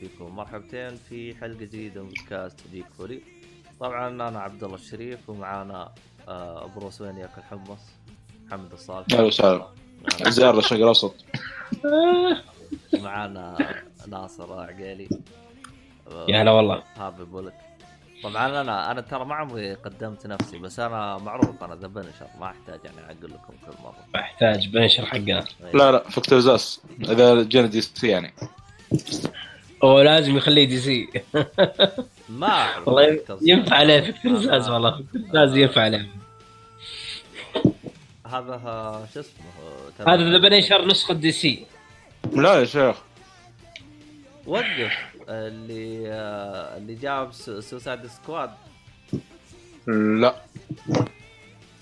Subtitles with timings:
[0.00, 0.36] فيكم.
[0.36, 3.20] مرحبتين في حلقة جديدة من بودكاست ديك فولي.
[3.80, 5.92] طبعا أنا عبد الله الشريف ومعانا
[6.28, 7.78] آه، بروس وين ياكل حمص
[8.46, 9.06] محمد الصالح.
[9.12, 9.66] أهلا وسهلا.
[10.22, 11.14] زيارة الشرق الأوسط.
[13.02, 13.56] معانا
[14.08, 15.08] ناصر عقيلي.
[16.28, 16.82] يا هلا والله.
[16.96, 17.54] هابي بولك.
[18.22, 22.46] طبعا أنا أنا ترى ما عمري قدمت نفسي بس أنا معروف أنا ذا بنشر ما
[22.46, 23.96] أحتاج يعني أقول لكم كل مرة.
[24.14, 25.44] محتاج بنشر حقنا.
[25.74, 28.32] لا لا Victor Zsasz إذا جينا DC يعني.
[29.84, 31.08] هو لازم يخليه DC
[32.28, 34.00] ما والله ينفع عليه.
[34.12, 34.90] Victor Zsasz والله.
[35.02, 36.06] Victor Zsasz ينفع عليه.
[38.26, 39.44] هذا آه، شو اسمه؟
[40.06, 41.66] آه، هذا The Punisher نسخة DC
[42.32, 42.96] لا يا شيخ.
[44.46, 44.92] وقف
[45.28, 48.50] اللي آه، اللي جاب Suicide Squad
[50.20, 50.34] لا.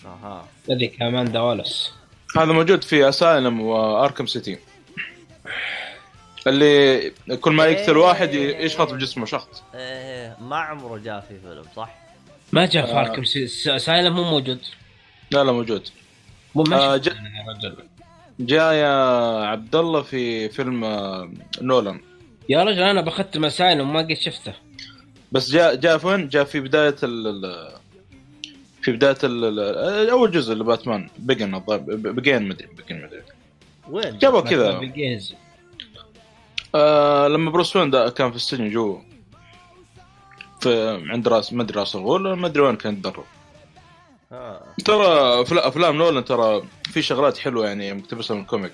[0.07, 0.49] أها.
[0.71, 1.93] هذيك اماندا والس
[2.37, 4.59] هذا موجود في اسايلم واركم سيتي
[6.47, 9.63] اللي كل ما يقتل واحد ي- يشخط بجسمه شخط.
[9.75, 11.95] إيه ما عمره جاء في فيلم صح؟
[12.53, 12.93] ما جاء آه.
[12.93, 13.25] فاركم
[13.79, 14.59] سايلم مو موجود.
[15.31, 15.89] لا لا موجود.
[16.55, 17.11] مو ما آه، جا-
[17.63, 17.77] يا
[18.41, 18.89] جاء يا
[19.47, 22.01] عبد الله في فيلم آه، نولان.
[22.49, 24.53] يا رجل أنا بختم اسايلم ما قد شفته.
[25.33, 27.69] بس جاء جاء في وين؟ جاء في بداية ال
[28.83, 29.61] في بداية ال
[30.11, 31.09] أول جزء لباتمان.
[31.19, 33.23] Begins الظاهر Begins مدري Begins مدري.
[33.91, 34.81] وين؟ جابوا كذا.
[36.75, 38.99] آه لما بروس وين ده كان في السجن جوا.
[40.61, 43.25] في عند راس ما أدري راس الغول ما أدري وين كان يتدرب.
[44.33, 44.63] آه.
[44.85, 48.73] ترى افلام نولان ترى في شغلات حلوة يعني مقتبسة من ال comic.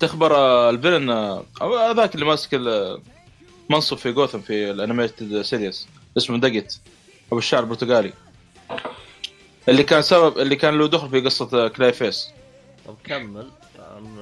[0.00, 1.44] تخبر آه، ال villain آه،
[1.90, 2.60] هذاك اللي ماسك
[3.70, 6.80] منصب في جوثم في ال animated series اسمه داقت
[7.26, 8.12] أبو الشعر البرتغالي.
[9.68, 12.28] اللي كان سبب اللي كان له دخل في قصة كلاي فيس
[12.86, 13.50] طب كمل.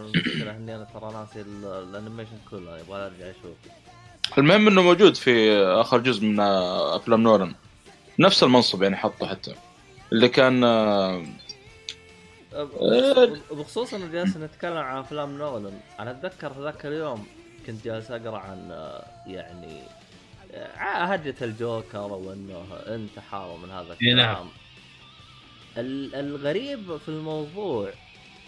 [0.04, 3.56] آه، المشكلة إني أنا ترى ناسي ال- ال animation كله يبغى أرجع أشوف.
[4.38, 7.54] المهم إنه موجود في آخر جزء من آه، أفلام نولان
[8.18, 9.54] نفس المنصب يعني حطه حتى.
[10.12, 11.24] اللي كان آه،
[12.52, 17.26] بخصوص- بخصوص انه جالس نتكلم عن أفلام نولان أنا أتذكر ذاك اليوم
[17.66, 19.80] كنت جالس أقرأ عن آه، يعني
[20.54, 23.92] آه، هجة الجوكر وإنه انتحر ومن هذا نعم.
[23.92, 24.48] الكلام.
[25.78, 27.90] ال- الغريب في الموضوع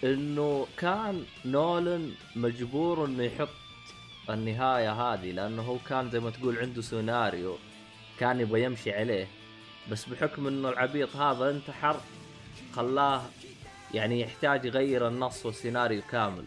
[0.05, 3.49] إنه كان نولان مجبور إنه يحط
[4.31, 7.57] النهاية هذه لأنه هو كان زي ما تقول عنده سيناريو
[8.21, 9.29] كان يبغى يمشي عليه.
[9.91, 12.01] بس بحكم إنه العبيط هذا انتحر
[12.73, 13.23] خلاه
[13.95, 16.45] يعني يحتاج يغير النص والسيناريو كامل.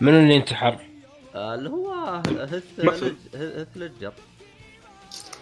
[0.00, 0.78] من اللي انتحر؟
[1.34, 2.22] آه، اللي هو
[3.34, 4.12] هيث ليدجر.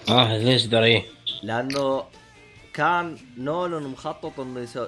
[0.08, 1.04] آه ليش دري
[1.42, 2.04] لأنه
[2.72, 4.86] كان نولان مخطط إنه يسو...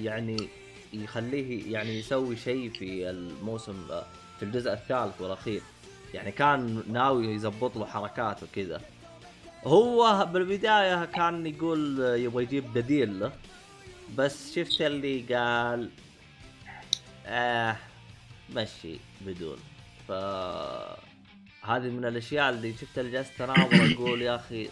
[0.00, 0.48] يعني
[0.92, 3.86] يخليه يعني يسوي شيء في الموسم
[4.38, 5.60] في الجزء الثالث والأخير.
[6.14, 8.80] يعني كان ناوي يزبط له حركات وكذا.
[9.64, 13.32] هو بالبداية كان يقول يبغى يجيب بديل له
[14.16, 15.90] بس شفت اللي قال
[17.26, 17.76] آه
[18.54, 19.56] مشي بدون.
[20.08, 20.12] ف
[21.62, 24.68] هذه من الأشياء اللي شفت اللي جالس تناظر أقول يا أخي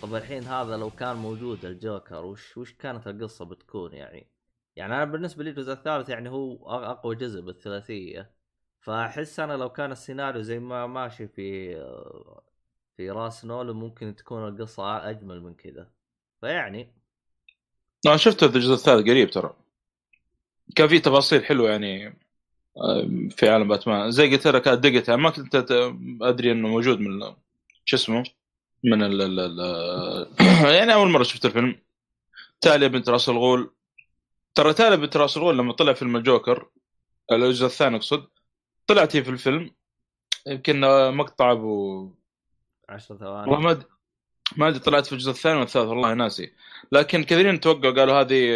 [0.00, 4.26] طب الحين هذا لو كان موجود الجوكر وش وش كانت القصة بتكون يعني؟
[4.78, 8.30] يعني أنا بالنسبة لي الجزء الثالث يعني هو أقوى جزء بالثلاثية.
[8.80, 11.74] فأحس أنا لو كان السيناريو زي ما ماشي في
[12.96, 15.90] في راس نولو ممكن تكون القصة أجمل من كذا.
[16.40, 16.94] فيعني
[18.06, 19.54] أنا شفته في الجزء الثالث قريب ترى.
[20.76, 22.18] كان في تفاصيل حلوة يعني
[23.30, 24.10] في عالم باتمان.
[24.10, 25.66] زي قلت لك دقت ما كنت
[26.22, 27.34] أدري إنه موجود من
[27.84, 28.24] شو اسمه؟
[28.84, 29.20] من ال
[30.78, 31.78] يعني أول مرة شفت الفيلم.
[32.60, 33.77] تاليا بنت راس الغول.
[34.62, 36.68] ترى راس الغول لما طلع فيلم الجوكر
[37.32, 38.28] الجزء الثاني أقصد
[38.86, 39.74] طلعت هي في الفيلم.
[40.46, 42.10] يمكن مقطع أبو
[42.88, 43.84] 10 والله ثواني ما أد-
[44.56, 46.52] ما أدري طلعت في الجزء الثاني والثالث والله ناسي.
[46.92, 48.48] لكن كثيرين توقعوا قالوا هذه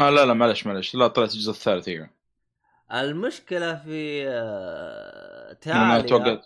[0.00, 2.10] آه لا لا معلش معلش لا طلعت الجزء الثالث هي
[2.92, 6.42] المشكلة في آه، تاليا.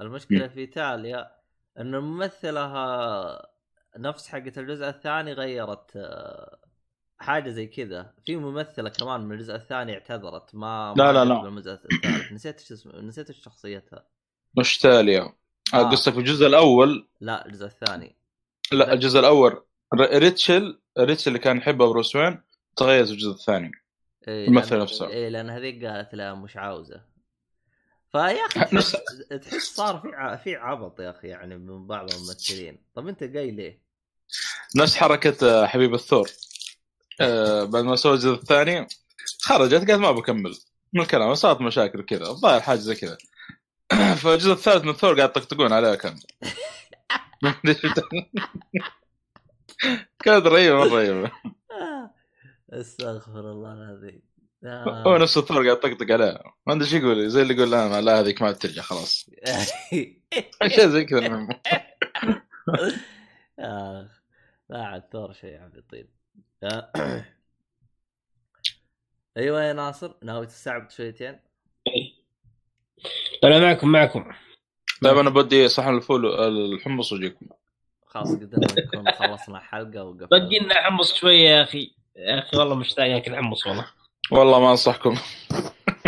[0.00, 1.30] المشكلة في تاليا
[1.80, 2.72] إنه الممثله
[3.96, 6.58] نفس حقت الجزء الثاني غيرت آه،
[7.22, 8.12] حاجة زي كذا.
[8.26, 11.48] في ممثلة كمان من الجزء الثاني اعتذرت ما لا، لا، لا.
[11.48, 12.32] الجزء الثالث.
[12.32, 14.04] نسيت إيش اسمه نسيت إيش شخصيتها.
[14.58, 15.32] مش تاليا
[15.74, 15.90] آه.
[15.90, 18.16] قصة في الجزء الأول؟ لا الجزء الثاني.
[18.72, 19.62] لا الجزء الأول.
[19.94, 22.40] ريتشل ريتشل اللي كان يحبها بروس وين
[22.76, 23.70] تغيرت في الجزء الثاني.
[24.28, 25.08] إيه الممثلة لأن- نفسها.
[25.08, 27.00] إيه لأن هذيك قالت لا مش عاوزة.
[28.12, 28.96] فيا أخي تحس,
[29.42, 32.78] تحس صار في في عبط يا أخي يعني من بعض الممثلين.
[32.94, 33.82] طب أنت جاي ليه؟
[34.76, 36.30] نفس حركة آه، حبيب الثور.
[37.22, 38.86] آه بعد ما سوى الجزء الثاني
[39.42, 40.54] خرجت قالت ما بكمل.
[40.92, 43.18] من الكلام صارت مشاكل كذا الظاهر حاجة زي كذا.
[44.22, 46.18] فالجزء الثالث من ثور قاعد يطقطقون عليها كان
[50.24, 51.30] كانت رهيبة مرة رهيبة.
[52.70, 54.22] أستغفر الله العظيم.
[55.06, 58.20] هو نفس ثور قاعد يطقطق عليها ما أدري إيش يقول زي اللي يقول لا لا
[58.20, 59.30] هذيك ما ترجع خلاص.
[60.62, 61.48] أشياء زي كذا.
[63.58, 64.08] آه،
[64.70, 66.21] لا عاد ثور شيء عبيطين
[69.36, 71.40] أيوه يا ناصر ناوي تستعبد شويتين؟
[73.44, 74.32] أنا معكم معكم.
[75.02, 77.46] طيب أنا بدي صحن الفول الحمص وأجيكم.
[78.06, 81.94] خلاص قدرنا نكون خلصنا حلقة وقفلنا بدي لنا حمص شوية يا أخي.
[82.16, 83.86] يا أخي والله مشتاق اكل حمص والله.
[84.30, 85.16] والله ما أنصحكم.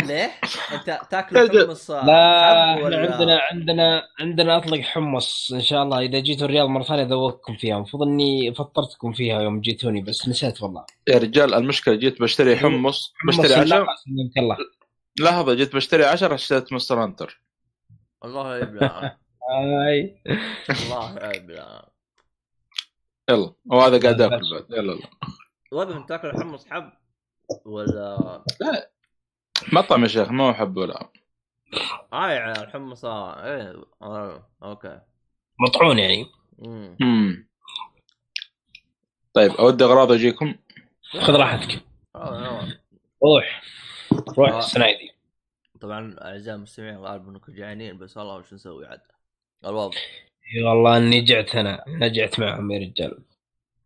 [0.11, 0.31] ليه؟
[0.73, 5.99] انت تاكل حمص لا حب إحنا ولا- عندنا عندنا عندنا أطلق حمص إن شاء الله.
[5.99, 7.75] إذا جيتوا الرياض مرة ثانية ادوقكم فيها.
[7.75, 10.85] المفروض إني فطرتكم فيها يوم جيتوني بس نسيت والله.
[11.07, 14.57] يا رجال المشكلة جيت بشتري حمص بشتري حمص 10 لا، سلمك الله.
[15.19, 17.41] لحظة جيت بشتري 10 اشتريت Monster Hunter.
[18.25, 19.17] الله يبلع
[19.51, 20.21] هاي.
[20.69, 21.85] الله يبلع
[23.29, 24.65] يلا وهذا قاعد آكل بعد.
[24.71, 25.07] يلا يلا.
[25.71, 26.91] وين تاكل حمص حب
[27.65, 28.43] ولا؟
[29.73, 31.09] مطعم يا شيخ ما هو حب ولا
[32.13, 34.99] هاي على الحمص إيه آه، أوكي.
[35.59, 36.25] مطحون يعني.
[36.59, 36.97] مم.
[36.99, 37.47] مم.
[39.33, 40.55] طيب اودي أغراض أجيكم؟
[41.19, 41.81] خذ راحتك.
[42.15, 42.67] آه،.
[43.23, 43.61] روح.
[44.37, 44.59] روح آه.
[44.59, 45.11] السنايدي.
[45.81, 49.01] طبعا أعزائي المستمعين غالبا انكم جعانين بس والله وش نسوي عاد؟
[49.65, 49.97] الوضع.
[50.55, 53.23] إي والله إني جعت أنا أنا جعت معهم يا رجال.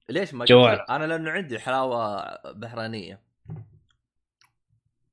[0.10, 0.78] ليش ما جوال.
[0.78, 3.20] جبت- أنا لأنه عندي حلاوة بحرينية.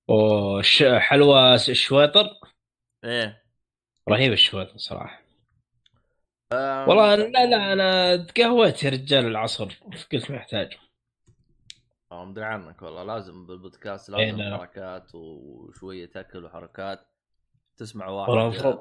[0.08, 2.30] وش حلوى الشويطر
[3.04, 3.42] إيه.
[4.08, 5.22] رهيب الشويطر صراحة.
[6.52, 9.80] آم، والله أنا- لا لا أنا تقهويت يا رجال العصر.
[10.12, 10.76] قلت محتاج
[12.12, 13.02] مدري عنك والله.
[13.02, 14.58] لازم بالبودكاست إيه، لازم لا، لا.
[14.58, 17.00] حركات وشوية أكل وحركات.
[17.76, 18.78] تسمع واحد.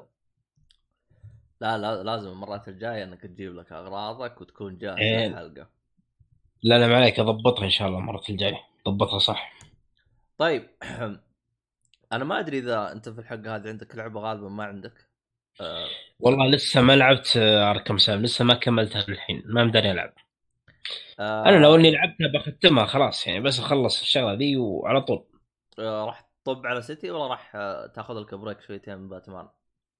[1.60, 5.28] لا لا لازم المرات الجاية إنك تجيب لك أغراضك وتكون جاهز إيه.
[5.28, 5.66] للحلقة.
[6.62, 7.20] لا لا ما عليك.
[7.20, 8.60] أضبطها إن شاء الله المرة الجاية.
[8.88, 9.52] ضبطها صح.
[10.38, 10.68] طيب
[12.12, 15.08] أنا ما أدري إذا أنت في الحلقة هذه عندك لعبة غالبا ما عندك.
[15.60, 15.86] آه،
[16.20, 20.12] والله لسه ما لعبت آه، Arkham Asylum لسه ما كملتها للحين ما مداني ألعب.
[21.20, 25.24] آه، أنا لو إني لعبتها بختمها خلاص يعني بس أخلص الشغلة ذي وعلى طول.
[25.78, 29.48] آه، راح تطب على City ولا راح آه، تاخذ لك break شويتين من باتمان؟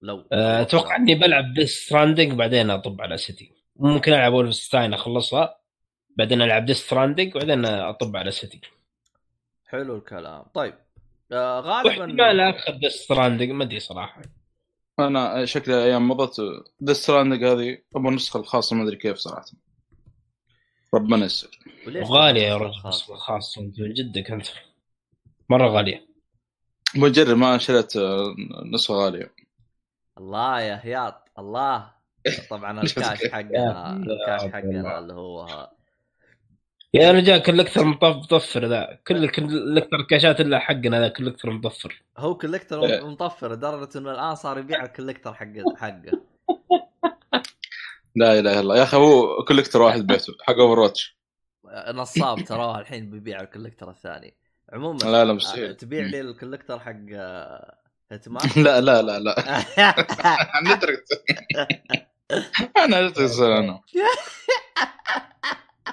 [0.03, 3.53] لو آه، أتوقع إني بلعب Death Stranding بعدين أطب على City.
[3.77, 5.61] ممكن ألعب Wolfenstein أخلصها
[6.17, 8.61] بعدين ألعب Death Stranding وبعدين أطب على City.
[9.67, 10.43] حلو الكلام.
[10.55, 10.75] طيب
[11.33, 14.23] آه، غالبا واحتمال اخذ Death Stranding ما أدري صراحة.
[14.99, 16.37] أنا شكلي أيام مضت
[16.81, 19.47] Death Stranding هذه أبغى النسخه الخاصة ما أدري كيف صراحة.
[20.95, 21.59] ربنا يسر
[21.89, 24.47] غاليه يا رجل خاص؟ النسخة الخاصه انت من جدك انت
[25.51, 26.07] مرة غالية.
[26.97, 28.35] مجرب ما شريت آه،
[28.73, 29.33] نسخة غالية.
[30.19, 31.97] الله يا هياط الله.
[32.51, 35.71] طبعا الكاش حقنا الكاش حقنا اللي هو
[36.97, 38.99] يا رجال collector مطف- مطفر ذا.
[39.07, 42.03] كل collector كاشات إلا حقنا ذا collector مطفر.
[42.19, 42.39] هو إيه.
[42.39, 46.21] collector مطفر لدرجة إنه الآن صار يبيع ال collector حقه حقه.
[48.17, 48.77] لا إله إلا الله.
[48.77, 51.17] يا أخي هو collector واحد بيته حق Overwatch
[51.95, 54.37] نصاب تراه الحين بيبيع ال collector الثاني.
[54.73, 55.65] عموما لا لا مستحيل.
[55.65, 57.75] آه، تبيع لي ال collector حق آه،
[58.13, 59.35] هيتمان لا لا لا لا.
[60.65, 61.05] نترك
[62.85, 63.81] أنا نترك أنا.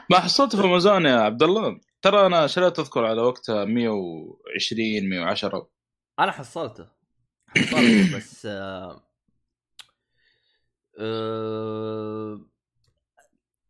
[0.09, 1.79] ما حصلته في امازون يا عبد الله.
[2.01, 5.69] ترى أنا شريت أذكر على وقتها 120 110
[6.19, 6.87] أنا حصلته.
[7.57, 9.03] حصلته بس آه
[10.99, 12.41] آه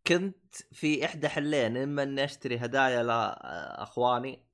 [0.08, 4.46] كنت في إحدى حلين إما إني أشتري هدايا لأخواني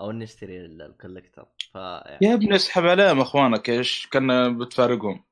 [0.00, 1.46] أو إني أشتري ال- الكوليكتر.
[1.72, 1.74] ف
[2.22, 5.24] يا ابني اسحب عليهم أخوانك إيش؟ كنا بتفارقهم.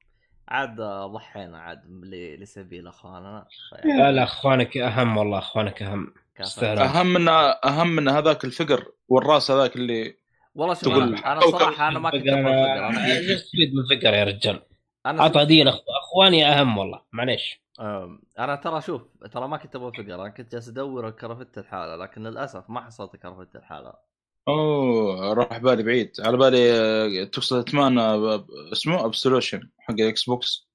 [0.48, 0.80] عاد
[1.12, 3.46] ضحينا عاد ل- لسبيل اخواننا
[3.84, 6.14] لا لا أخوانك أهم والله أخوانك أهم.
[6.64, 7.28] أهم من
[7.64, 10.16] أهم من هذاك الفقر والرأس هذاك اللي
[10.54, 12.88] والله شوف تقول أنا, صراحة أنا ما كنت أبغى الفقر أنا
[13.74, 14.62] من فقر يا رجال؟
[15.06, 17.02] أنا عطى هديه لأخ- أخواني أهم والله.
[17.12, 17.60] معليش.
[18.38, 20.14] أنا ترى شوف ترى ما كنت أبغى فقر.
[20.14, 23.92] أنا كنت جالس أدور كرفت الحالة لكن للأسف ما حصلت كرفت الحالة.
[24.48, 26.12] أوه راح بالي بعيد.
[26.20, 30.68] على بالي آه، تقصد Hitman آه، اسمه؟ Absolution حق ال Xbox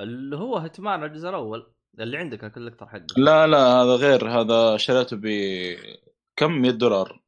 [0.00, 1.72] اللي هو Hitman الجزء الأول.
[2.00, 3.06] اللي عندك ال collector حقه.
[3.16, 4.28] لا لا هذا غير.
[4.40, 5.26] هذا شريته ب
[6.36, 7.20] كم؟ 100 دولار.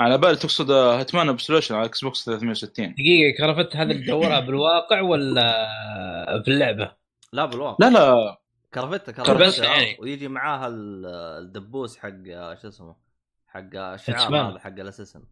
[0.00, 5.00] على بالي تقصد آه، Hitman Absolution على Xbox 360 دقيقة كرفت هذا اللي تدورها بالواقع
[5.00, 5.52] ولا
[6.44, 6.92] في اللعبة؟
[7.32, 7.88] لا بالواقع.
[7.88, 8.36] لا لا.
[8.74, 9.96] كرفتة كرفتة يعني.
[10.00, 11.06] ويجي معاها ال-
[11.42, 12.08] الدبوس حق
[12.62, 13.09] شو اسمه؟
[13.50, 14.50] حق الشعار.
[14.50, 15.22] هذا حق الاساسن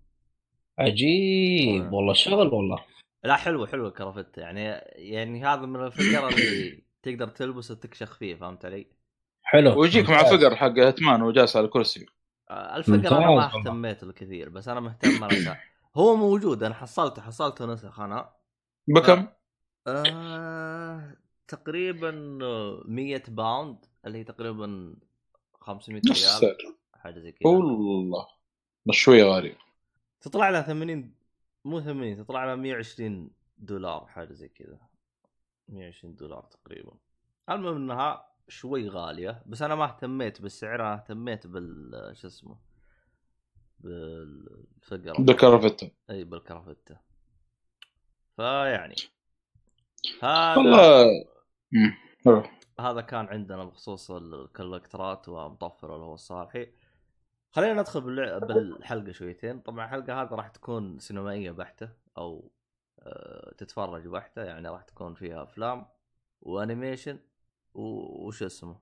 [0.79, 1.93] عجيب.
[1.93, 2.85] والله شغل والله.
[3.25, 8.65] لا حلوة حلوة كرافتة يعني يعني هذا من الفكرة اللي تقدر تلبس وتكشخ فيه فهمت
[8.65, 8.87] علي؟
[9.43, 9.81] حلو.
[9.81, 10.23] ويجيك مع.
[10.23, 12.07] فقر حق هتمان وجالس على الكرسي
[12.51, 13.45] آه، الفكرة أنا ما.
[13.47, 15.57] اهتميت له كثير بس أنا مهتم علشان
[15.97, 18.31] هو موجود أنا حصلته حصلته نسخ أنا.
[18.89, 19.27] بكم؟
[19.87, 21.17] آه
[21.49, 22.11] تقريبا
[22.85, 24.95] 100 باوند اللي هي تقريبا
[25.61, 26.57] 500 نفس ريال.
[27.09, 27.51] حاجة زي كذا.
[27.51, 28.27] والله.
[28.87, 29.57] بس شوية غالي
[30.21, 31.15] تطلع لها 80
[31.65, 34.79] مو 80 تطلع لها 120 دولار حاجة زي كذا.
[35.69, 36.93] 120 دولار تقريبا.
[37.51, 39.43] المهم إنها شوي غالية.
[39.47, 42.59] بس أنا ما اهتميت بالسعر أنا اهتميت بال شو اسمه
[43.81, 45.23] بالفقرة.
[45.23, 46.97] بكرفته أي بالكرافته.
[48.37, 48.97] فيعني
[50.23, 51.25] هذا والله.
[52.81, 56.73] هذا كان عندنا بخصوص الكولكترات ومطفر اللي هو الصالحي.
[57.53, 58.01] خلينا ندخل
[58.41, 59.61] بالحلقة شويتين.
[59.61, 61.89] طبعا الحلقة هذه راح تكون سينمائية بحتة
[62.19, 62.51] أو
[63.01, 65.87] آه، تتفرج بحتة يعني راح تكون فيها أفلام
[66.41, 67.19] وأنيميشن
[67.75, 68.77] وش اسمه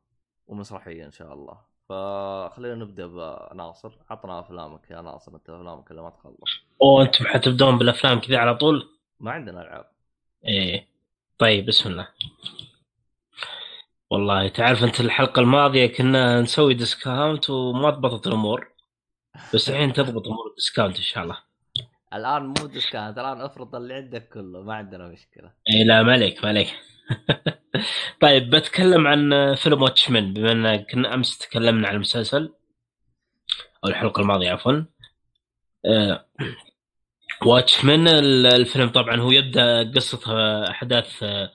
[0.46, 1.60] ومسرحية إن شاء الله.
[1.88, 3.92] فخلينا نبدأ بناصر.
[4.10, 6.50] عطنا أفلامك يا ناصر أنت أفلامك اللي ما تخلص.
[6.82, 8.88] اوه أنتم حتبدون بالأفلام كذا على طول؟
[9.20, 9.90] ما عندنا ألعاب.
[10.44, 10.86] إيه.
[11.38, 12.08] طيب بسم الله.
[14.10, 18.68] والله تعرف أنت الحلقة الماضية كنا نسوي discount وما ضبطت الأمور.
[19.54, 21.38] بس الحين تضبط أمور ال discount إن شاء الله.
[22.14, 25.52] الآن مو discount الآن افرض اللي عندك كله ما عندنا مشكلة.
[25.70, 26.68] اي لا ما عليك ما عليك.
[28.22, 32.52] طيب بتكلم عن فيلم Watchmen بما إن كنا أمس تكلمنا عن المسلسل
[33.84, 34.82] أو الحلقة الماضية عفوا.
[35.86, 36.26] آه،
[37.46, 40.20] واتشمان ال- الفيلم طبعا هو يبدأ قصة
[40.70, 41.50] أحداث آه،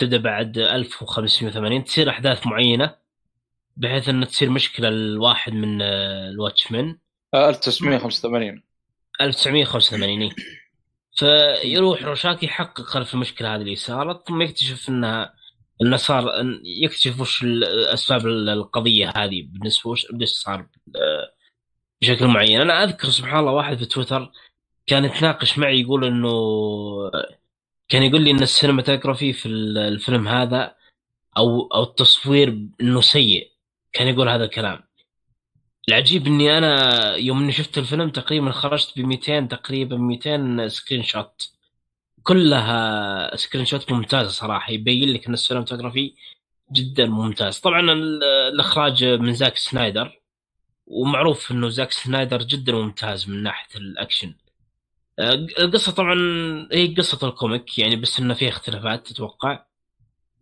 [0.00, 2.94] تبدأ بعد 1580 تصير أحداث معينة
[3.76, 6.98] بحيث إن تصير مشكلة لواحد من آه، الواتشمان
[7.34, 8.62] آه، 1985
[9.20, 10.30] 1985 إيه.
[11.16, 15.34] فيروح روشاكي يحقق خلف المشكلة هذه اللي صارت ثم يكتشف إنها
[15.82, 16.30] إنه صار
[16.82, 17.44] يكتشف وش
[17.94, 20.60] أسباب ال- القضية هذه بالنسبة وش قديش صار
[20.96, 21.32] آه،
[22.02, 22.60] بشكل معين.
[22.60, 24.32] أنا أذكر سبحان الله واحد في تويتر
[24.86, 26.30] كان يتناقش معي يقول إنه
[27.90, 30.74] كان يقول لي إن ال cinematography في ال- الفيلم هذا
[31.36, 32.48] أو أو التصوير
[32.80, 33.50] إنه سيء.
[33.92, 34.82] كان يقول هذا الكلام.
[35.88, 41.50] العجيب إني أنا يوم إني شفت الفيلم تقريبا خرجت ب 200 تقريبا 200 screenshot.
[42.22, 44.72] كلها screenshot ممتازة صراحة.
[44.72, 46.14] يبين لك إن ال cinematography
[46.72, 47.58] جدا ممتاز.
[47.58, 50.20] طبعا ال- الإخراج من زاك سنايدر
[50.86, 54.34] ومعروف إنه زاك سنايدر جدا ممتاز من ناحية الأكشن.
[55.20, 56.14] آه، القصة طبعا
[56.72, 59.64] هي قصة ال comic يعني بس إنه فيها اختلافات تتوقع.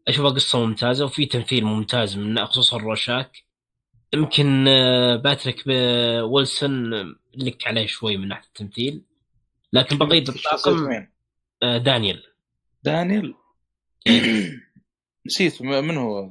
[0.08, 3.44] اشوفها قصه ممتازة وفي تمثيل ممتاز من خصوصا الرورشاك
[4.14, 5.62] يمكن آه، باتريك
[6.24, 9.02] ويلسون آه، لك عليه شوي من ناحية التمثيل.
[9.72, 11.06] لكن شخصية الطاقم؟
[11.62, 12.22] آه، دانيال
[12.82, 13.34] دانيال
[15.26, 16.30] نسيت م- من هو؟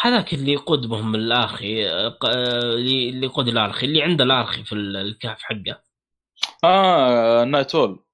[0.00, 4.30] هذاك اللي يقود بهم ال Archie آه، آه، اللي يقود ال Archie اللي عنده ال
[4.30, 5.82] Archie في ال- الكهف حقه.
[6.64, 8.04] آه Nite Owl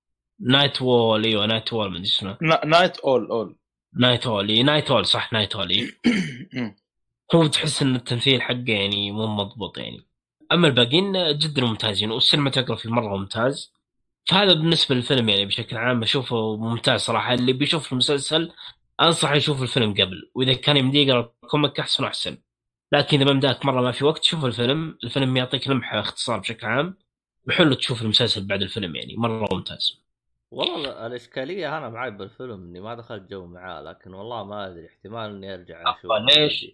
[0.41, 3.57] Nite Owl إيوه Nite Owl مدري اسمه Nite Owl Owl
[3.97, 5.91] Nite Owl إيه، Nite Owl صح Nite Owl إيه.
[7.35, 10.07] هو تحس إن التمثيل حقه يعني مو مضبوط يعني.
[10.53, 13.73] أما الباقيين جدا ممتازين وال cinematography مرة ممتاز.
[14.29, 17.35] فهذا بالنسبة للفيلم يعني بشكل عام أشوفه ممتاز صراحة.
[17.35, 18.53] اللي بيشوف المسلسل
[19.01, 22.39] انصح يشوف الفيلم قبل وإذا كان يمديه يقرأ ال comic أحسن وأحسن.
[22.93, 24.99] لكن إذا ما مداك مرة ما في وقت شوف الفيلم.
[25.05, 26.97] الفيلم يعطيك لمحة اختصار بشكل عام.
[27.47, 30.01] وحلو تشوف المسلسل بعد الفيلم يعني مرة ممتاز.
[30.51, 35.31] والله الاشكاليه أنا معي بالفيلم إني ما دخلت جو معاه لكن والله ما أدري احتمال
[35.31, 36.67] إني أرجع أشوف ليش؟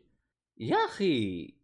[0.58, 1.54] يا أخي!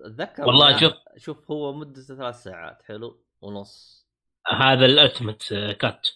[0.00, 0.92] أتذكر والله شوف.
[1.16, 4.06] شوف هو مدته ثلاث ساعات حلو؟ ونص.
[4.46, 6.08] هذا ال ultimate cut.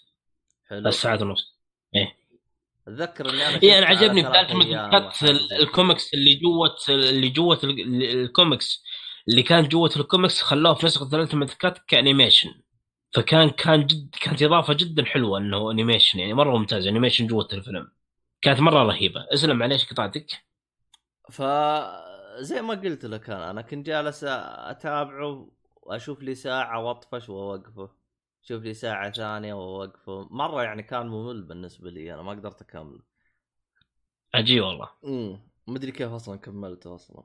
[0.69, 0.83] حلو.
[0.83, 1.59] ثلاث ساعات ونص.
[2.89, 5.23] أتذكر إني أنا على عجبني في أيام cut.
[5.61, 8.85] الكوميكس اللي جوة اللي جوة الكوميكس.
[9.29, 12.55] اللي كان جوة الكوميكس خلوه في نسخة ال ultimate cut ك animation.
[13.15, 17.93] فكان كان جد كانت إضافة جدا حلوة إنه animation يعني مرة ممتاز animation جوة الفيلم.
[18.43, 19.27] كانت مرة رهيبة.
[19.35, 20.27] اسلم معليش قطعتك.
[21.31, 21.43] ف
[22.41, 25.51] زي ما قلت لك أنا أنا كنت جالس أتابعه
[25.83, 27.91] وأشوف لي ساعة وأطفش وأوقفه.
[28.43, 30.29] شوف لي ساعة ثانية وأوقفه.
[30.31, 33.03] مرة يعني كان ممل بالنسبة لي أنا ما قدرت أكمل.
[34.35, 34.89] عجيب والله.
[35.05, 37.23] امم مدري كيف أصلا كملته أصلا.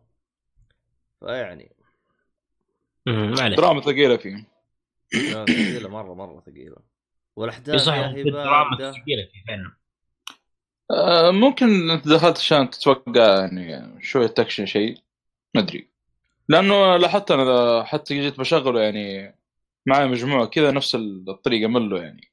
[1.20, 1.77] فيعني ما
[3.56, 4.48] دراما ثقيلة فيه
[5.32, 6.76] ثقيلة مرة مرة ثقيلة.
[7.36, 8.90] والأحداث يصح يا هي الدراما باردة.
[8.90, 9.72] الثقيله في فيلم
[10.92, 14.98] آه، ممكن انت دخلت عشان تتوقع يعني شوية اكشن شيء
[15.56, 15.88] ما أدري.
[16.50, 19.36] لأنه لاحظت أنا حتى جيت بشغله يعني
[19.86, 22.32] معي مجموعة كذا نفس الطريقة ملوا يعني.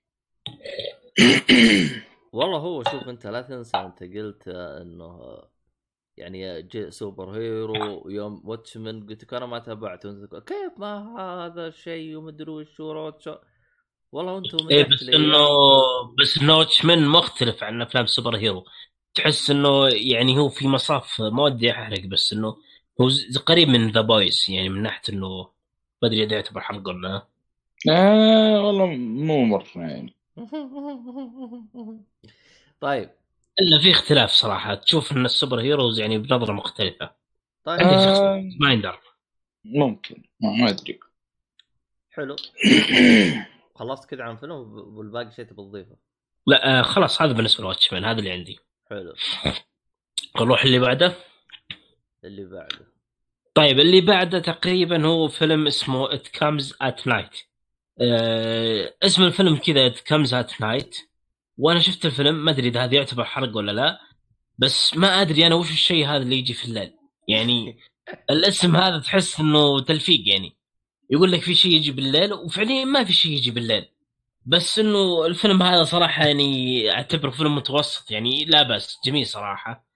[2.32, 5.38] والله هو شوف أنت لا تنسى أنت قلت إنه
[6.16, 10.10] يعني جي سوبر هيرو يوم واتشمان قلت لك أنا ما تابعته.
[10.10, 13.34] انت تقول كيف ما هذا الشيء ومدري وش وروتشو
[14.12, 15.38] والله أنتم مدحت بس انه.
[16.20, 18.64] بس نوتش من مختلف عن أفلام سوبر هيرو.
[19.14, 22.56] تحس إنه يعني هو في مصاف ما ودي احرق بس إنه
[23.00, 23.08] هو
[23.46, 25.28] قريب من ذا بويز يعني من ناحية إنه
[26.02, 27.26] ما أدري إذا يعتبر حلقة ولا لا.
[27.94, 30.14] آه والله مو مرة يعني.
[32.80, 33.10] طيب.
[33.60, 34.74] إلا في اختلاف صراحة.
[34.74, 37.10] تشوف إن السوبر هيروز يعني بنظرة مختلفة.
[37.64, 37.80] طيب.
[37.80, 38.06] عندي آه.
[38.06, 38.20] شخص
[38.60, 39.00] مايندر
[39.64, 40.22] ممكن.
[40.40, 41.00] ما, ما أدري.
[42.10, 42.36] حلو.
[43.78, 44.52] خلصت كذا عن فيلم
[44.96, 45.96] والباقي شيء تبي تضيفه؟
[46.46, 48.58] لا آه خلاص هذا بالنسبة ل Watchmen هذا اللي عندي.
[48.90, 49.14] حلو.
[50.40, 51.14] نروح اللي بعده.
[52.24, 52.94] اللي بعده.
[53.54, 57.30] طيب اللي بعده تقريبا هو فيلم اسمه It Comes at Night
[59.02, 60.96] اسم الفيلم كذا It Comes at Night
[61.58, 63.98] وأنا شفت الفيلم ما أدري إذا هذا يعتبر حرق ولا لا
[64.58, 66.92] بس ما أدري أنا وش الشيء هذا اللي يجي في الليل.
[67.28, 67.78] يعني
[68.30, 70.56] الاسم هذا تحس إنه تلفيق يعني.
[71.10, 73.88] يقول لك في شيء يجي بالليل وفعليا ما في شيء يجي بالليل.
[74.46, 79.86] بس إنه الفيلم هذا صراحة يعني أعتبره فيلم متوسط يعني لا بأس جميل صراحة.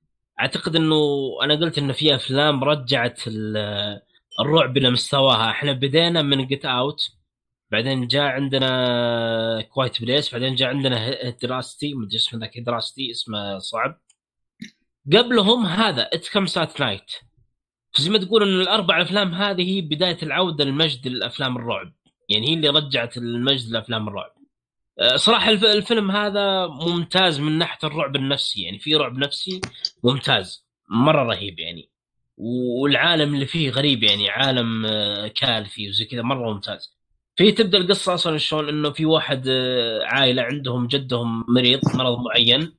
[0.41, 0.97] أعتقد إنه
[1.43, 4.01] أنا قلت إنه في أفلام رجعت ال-
[4.41, 5.51] الرعب إلى مستواها.
[5.51, 7.01] إحنا بدينا من Get Out
[7.71, 14.01] بعدين جاء عندنا Quiet Place بعدين جاء عندنا دراستي مدري اسمه ذاك دراستي اسمه صعب.
[15.13, 17.13] قبلهم هذا ات كم سات نايت
[17.93, 21.93] فزي ما تقول إن الأربع أفلام هذه هي بداية العودة لمجد الأفلام الرعب.
[22.29, 24.33] يعني هي اللي رجعت المجد لافلام الرعب.
[25.01, 28.63] أه، صراحة الف- الفيلم هذا ممتاز من ناحية الرعب النفسي.
[28.63, 29.61] يعني في رعب نفسي
[30.05, 31.91] ممتاز مرة رهيب يعني.
[32.37, 36.98] والعالم اللي فيه غريب يعني عالم آه، كارثي وزي كذا مرة ممتاز.
[37.39, 42.75] في تبدأ القصة أصلا شلون؟ إنه في واحد آه، عائلة عندهم جدهم مريض مرض معين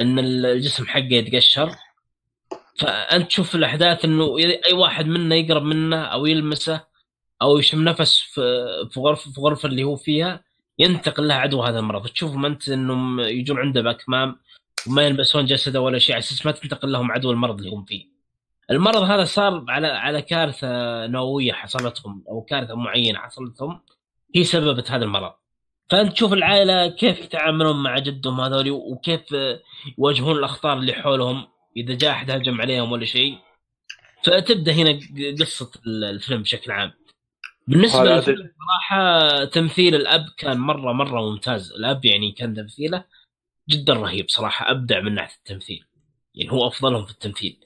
[0.00, 1.70] إن الجسم حقه يتقشر.
[2.78, 6.84] فأنت تشوف الأحداث إنه أي واحد منا يقرب منه أو يلمسه
[7.42, 8.20] أو يشم نفس
[8.90, 10.44] في غرفه في غرفة اللي هو فيها
[10.78, 12.06] ينتقل له عدوى هذا المرض.
[12.06, 14.36] تشوفهم أنت إنهم يجون عنده بأكمام
[14.86, 18.06] وما يلبسون جسده ولا شيء على أساس ما تنتقل لهم عدوى المرض اللي هم فيه.
[18.70, 23.80] المرض هذا صار على على كارثة نووية حصلتهم أو كارثة معينة حصلتهم.
[24.34, 25.32] هي سببت هذا المرض.
[25.90, 29.20] فأنت تشوف العائلة كيف يتعاملون مع جدهم هذول وكيف
[29.98, 33.38] يواجهون الأخطار اللي حولهم إذا جاء أحد هجم عليهم ولا شيء.
[34.24, 35.00] فتبدأ هنا
[35.40, 36.92] قصة الفيلم بشكل عام.
[37.68, 43.04] بالنسبة للفيلم صراحة تمثيل الأب كان مرة مرة ممتاز، الأب يعني كان تمثيله
[43.70, 45.84] جدا رهيب صراحة أبدع من ناحية التمثيل.
[46.34, 47.60] يعني هو أفضلهم في التمثيل.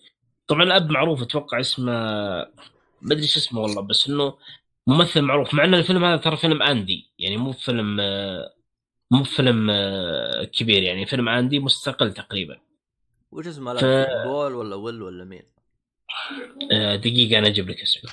[0.47, 1.93] طبعا الأب معروف أتوقع اسمه
[3.03, 4.35] ما أدري إيش اسمه والله بس إنه
[4.87, 7.97] ممثل معروف مع إن الفيلم هذا ترى فيلم اندي يعني مو فيلم
[9.11, 12.61] مو فيلم آه، كبير يعني فيلم اندي مستقل تقريبا
[13.33, 15.43] وش اسمه ف- لا بول ولا ويل ولا مين؟
[16.73, 18.11] آه، دقيقة أنا أجيب لك اسمه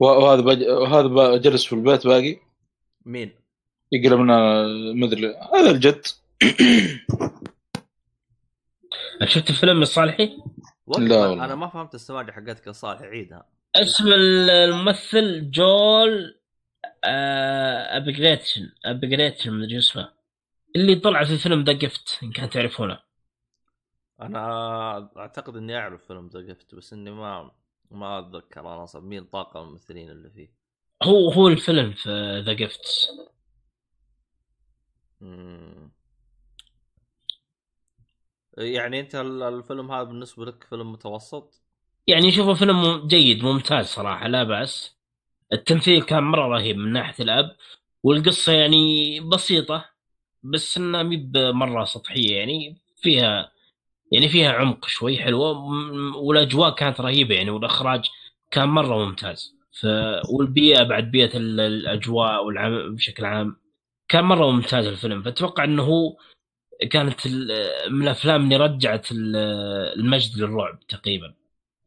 [0.00, 0.62] وهذا بج...
[0.68, 2.36] وهذا بقى جلس في البيت باقي
[3.06, 3.32] مين؟
[3.92, 6.06] يقرا من مدري هذا الجد
[9.24, 10.38] شفت الفيلم الصالحي؟
[10.86, 11.44] وقف لا والله.
[11.44, 13.46] أنا ما فهمت السماجة حقتك يا صالح عيدها
[13.82, 16.40] اسم الممثل جول
[17.04, 20.12] آه، Edgerton Edgerton مدري اسمه.
[20.76, 23.00] اللي طلع في فيلم The Gift إن كان تعرفونه.
[24.20, 27.50] أنا أعتقد إني أعرف فيلم The Gift بس إني ما
[27.90, 30.52] ما أتذكر أنا أصلا مين طاقم الممثلين اللي فيه.
[31.02, 32.86] هو هو الفيلم في The Gift.
[38.58, 41.65] يعني أنت ال- الفيلم هذا بالنسبة لك فيلم متوسط؟
[42.08, 44.96] يعني شوفه فيلم جيد ممتاز صراحة لا بأس.
[45.52, 47.56] التمثيل كان مرة رهيب من ناحية الأب
[48.02, 49.84] والقصة يعني بسيطة
[50.42, 53.52] بس إنها مي مره سطحية يعني فيها
[54.12, 55.50] يعني فيها عمق شوي حلوة
[56.16, 58.04] والأجواء كانت رهيبة يعني والإخراج
[58.50, 59.54] كان مرة ممتاز.
[59.80, 59.86] ف
[60.30, 63.56] والبيئة بعد بيئة ال- الأجواء والعام بشكل عام
[64.08, 65.22] كان مرة ممتاز الفيلم.
[65.22, 66.16] فأتوقع إنه هو
[66.90, 67.26] كانت
[67.90, 69.36] من الأفلام اللي رجعت ال-
[70.00, 71.34] المجد للرعب تقريبا.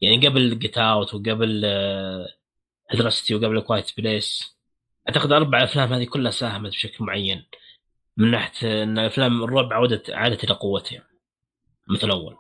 [0.02, 1.66] يعني قبل Get Out وقبل
[2.90, 4.58] هدرستي وقبل Quiet Place
[5.10, 7.46] أعتقد أربع أفلام هذه كلها ساهمت بشكل معين.
[8.18, 11.04] من ناحية إن أفلام الرعب عودت عادت إلى قوتها.
[11.88, 12.38] مثل أول.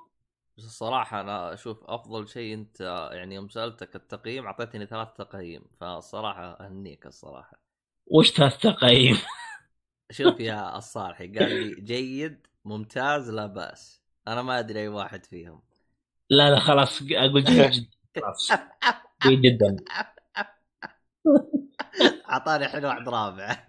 [0.57, 5.61] بس الصراحة أنا أشوف أفضل شيء أنت يعني يوم سألتك التقييم أعطيتني ثلاث تقييم.
[5.79, 7.59] فالصراحة أهنيك الصراحة.
[8.07, 9.17] وش ثلاث تقييم؟
[10.11, 14.01] شوف يا الصالحي قال لي جيد ممتاز لا بأس.
[14.27, 15.61] أنا ما أدري أي واحد فيهم.
[16.29, 17.89] لا لا خلاص أقول جيد جدا
[18.21, 18.51] خلاص.
[19.23, 19.75] جيد جدا.
[22.29, 23.67] أعطاني الحين واحد رابع.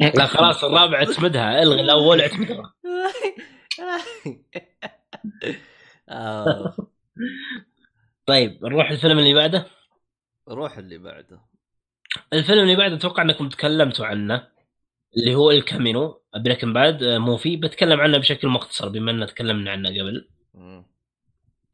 [0.00, 1.62] لا خلاص الرابع اعتمدها.
[1.62, 2.74] إلغي الأول اعتمدها.
[6.08, 6.76] آه،
[8.26, 9.66] طيب نروح الفيلم اللي بعده؟
[10.48, 11.40] روح اللي بعده.
[12.32, 14.48] الفيلم اللي بعده أتوقع إنكم تكلمتوا عنه.
[15.16, 16.20] اللي هو El Camino.
[16.36, 20.28] Breaking Bad movie بتكلم عنه بشكل مختصر بما ان تكلمنا عنه قبل.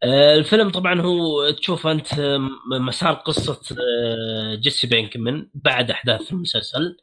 [0.03, 6.97] آه، الفيلم طبعا هو تشوف أنت آم، مسار قصة آه، Jesse Pinkman بعد أحداث المسلسل.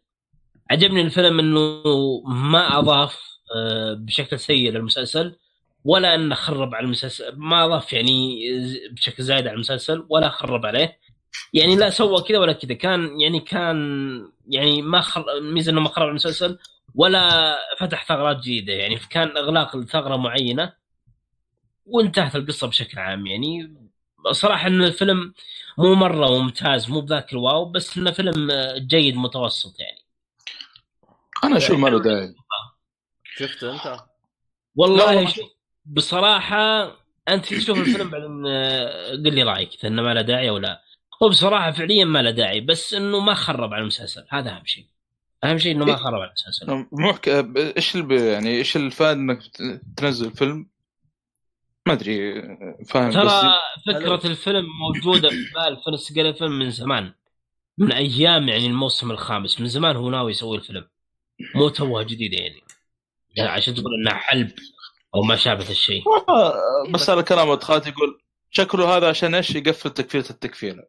[0.72, 1.84] عجبني الفيلم إنه
[2.28, 3.20] ما أضاف
[3.56, 5.36] آه، بشكل سيء للمسلسل
[5.84, 7.34] ولا إنه خرب على المسلسل.
[7.38, 8.40] ما أضاف يعني
[8.92, 11.00] بشكل زايد على المسلسل ولا خرب عليه.
[11.54, 12.74] يعني لا سوى كذا ولا كذا.
[12.74, 15.32] كان يعني كان يعني ما خر...
[15.38, 16.60] الميزه إنه ما خرب المسلسل
[16.96, 19.00] ولا فتح ثغرات جديدة يعني.
[19.10, 20.74] كان إغلاق لثغرة معينة
[21.86, 23.76] وانتهت القصة بشكل عام يعني.
[24.32, 25.34] صراحة ان الفيلم
[25.78, 30.02] مو مرة ممتاز مو بذاك الواو بس إنه فيلم جيد متوسط يعني.
[31.44, 32.36] أنا أشوف ما له داعي.
[33.38, 34.00] شفته أنت؟
[34.76, 35.26] والله.
[35.28, 35.46] شوف
[35.86, 36.84] بصراحة
[37.30, 40.82] أنت تشوف الفيلم بعدين آه، قل لي رأيك إنه ما له داعي أو لا.
[41.24, 44.86] هو بصراحة فعليا ما له داعي بس إنه ما خرب على المسلسل هذا أهم شيء.
[45.44, 45.98] أهم شيء إنه ما إيه.
[45.98, 46.86] خرب على المسلسل.
[46.92, 47.28] مو حك...
[47.78, 49.40] إيش اللي يعني إيش الفائدة إنك
[49.98, 50.70] تنزل فيلم؟
[51.88, 52.42] ما أدري
[52.90, 53.32] فاهم ترى بس
[53.88, 57.14] فكرة الفيلم موجودة في بال Vince Gilligan من زمان.
[57.78, 60.88] من أيام يعني الموسم الخامس من زمان هو ناوي يسوي الفيلم.
[61.56, 62.62] مو توه جديده يعني.
[63.36, 64.52] يعني عشان تقول انها حلب
[65.16, 66.04] أو ما شابه الشيء.
[66.94, 70.84] بس على كلام خالتي يقول شكله هذا عشان إيش يقفل تكفيله التكفيله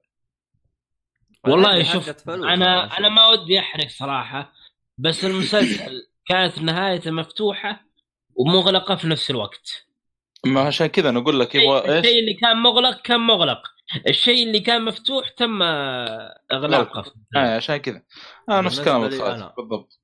[1.46, 2.98] والله شوف أنا.
[2.98, 4.53] أنا ما ودي أحرق صراحة
[4.98, 7.81] بس المسلسل كانت نهايته مفتوحة
[8.35, 9.87] ومغلقة في نفس الوقت.
[10.46, 13.62] ما عشان كذا أنا أقول لك يبغى الشيء إيش؟ اللي كان مغلق كان مغلق.
[14.09, 15.62] الشيء اللي كان مفتوح تم
[16.53, 17.05] إغلاقه.
[17.37, 18.03] آه عشان كذا.
[18.48, 19.55] آه نفس بالنسبة كلام ولد لي خالتي أنا.
[19.57, 20.00] بالضبط.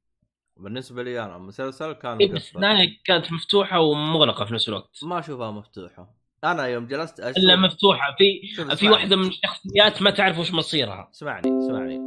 [0.57, 2.57] بالنسبة لي أنا المسلسل كان إيه بس.
[2.57, 5.05] النهايه كانت مفتوحة ومغلقة في نفس الوقت.
[5.05, 6.26] ما أشوفها مفتوحة.
[6.53, 8.17] أنا يوم جلست أشوف إلا مفتوحة.
[8.19, 8.89] في في.
[8.89, 11.11] واحدة من الشخصيات ما تعرف وش مصيرها.
[11.15, 12.01] اسمعني اسمعني.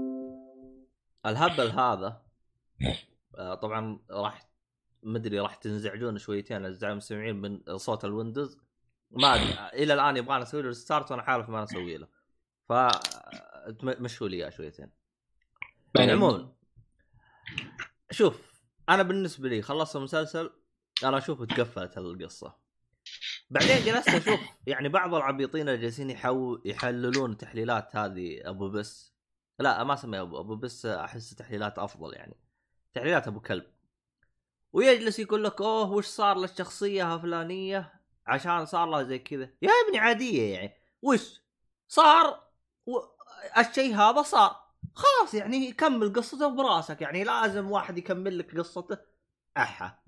[1.26, 2.22] الهبل هذا
[3.38, 4.50] آه، طبعا راح
[5.04, 6.66] مدري راح تنزعجون شويتين.
[6.66, 8.58] اعزائي المستمعين من صوت ال Windows.
[9.12, 12.08] ما أدري إلى الآن يبغانا نسوي له ريستارت وأنا حالف ما نسوي له.
[12.70, 12.74] ف
[13.84, 14.90] مشوا لي إياه شويتين.
[15.96, 16.54] يعني عموما
[18.12, 20.50] شوف أنا بالنسبة لي خلصت المسلسل.
[21.04, 22.69] أنا أشوف تقفلت القصة.
[23.50, 26.10] بعدين جلست أشوف يعني بعض العبيطين اللي جالسين
[26.66, 29.14] يحللون تحليلات هذه أبو بس.
[29.60, 32.36] لا ما اسميه أبو أبو بس أحس تحليلات أفضل يعني.
[32.94, 33.66] تحليلات أبو كلب.
[34.74, 37.94] ويجلس يقول لك أوه وش صار للشخصية الفلانيه
[38.28, 39.50] عشان صار لها زي كذا.
[39.62, 40.74] يا ابني عادية يعني.
[41.02, 41.42] وش؟
[41.88, 42.44] صار؟
[42.86, 43.00] و...
[43.58, 44.56] الشيء هذا صار.
[44.96, 48.98] خلاص يعني كمل قصته براسك يعني لازم واحد يكمل لك قصته.
[49.58, 50.00] أحا.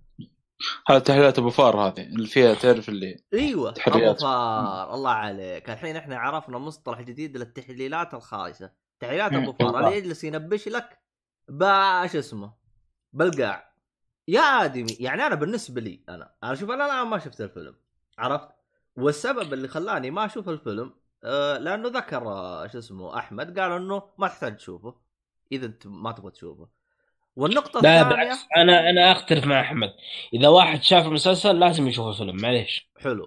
[0.88, 4.13] هذا تحليلات أبو فار هذه اللي فيها تعرف اللي أيوه أبو.
[4.13, 5.69] فار الله عليك.
[5.69, 8.71] الحين إحنا عرفنا مصطلح جديد للتحليلات الخايسة.
[9.00, 9.54] تحليلات أبو.
[9.54, 11.00] فار اللي يجلس ينبش لك
[11.47, 12.54] باش اسمه
[13.13, 13.71] بالقاع.
[14.28, 17.76] يا آدمي يعني أنا بالنسبة لي أنا أنا شوف أنا الآن ما شفت الفيلم
[18.17, 18.50] عرفت؟
[18.95, 20.93] والسبب اللي خلاني ما أشوف الفيلم
[21.24, 24.95] آه لأنه ذكر آه، شو اسمه أحمد قال إنه ما تحتاج تشوفه
[25.52, 26.81] إذا أنت ما تبغى تشوفه.
[27.36, 29.94] والنقطة لا الثانية بالعكس أنا أنا أختلف مع أحمد.
[30.34, 32.89] إذا واحد شاف المسلسل لازم يشوف الفيلم معليش.
[33.00, 33.26] حلو.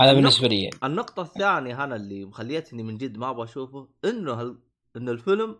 [0.00, 0.62] هذا بالنسبة لي.
[0.62, 0.76] يعني.
[0.84, 4.58] النقطة الثانية أنا اللي مخليتني من جد ما أبغى أشوفه إنه هل...
[4.96, 5.58] إنه الفيلم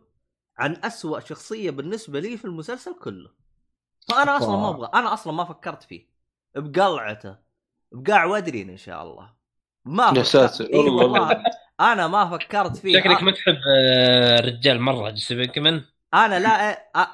[0.58, 3.30] عن أسوأ شخصية بالنسبة لي في المسلسل كله.
[4.08, 4.70] فأنا أصلا ما.
[4.70, 6.08] أبغى أنا أصلا ما فكرت فيه.
[6.56, 7.36] بقلعته
[7.92, 9.34] بقاع ودرين إن شاء الله.
[9.84, 11.42] ما يا ساتر، والله.
[11.80, 13.00] أنا ما فكرت فيه.
[13.00, 16.70] شكلك ما تحب آه، الرجال مرة جيسي بينكمان؟ أنا لا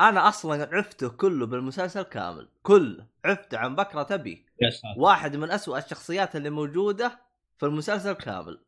[0.09, 4.47] أنا أصلا عفته كله بالمسلسل كامل كله عفته عن بكرة تبي.
[4.97, 7.19] واحد من أسوأ الشخصيات اللي موجودة
[7.59, 8.61] في المسلسل كامل.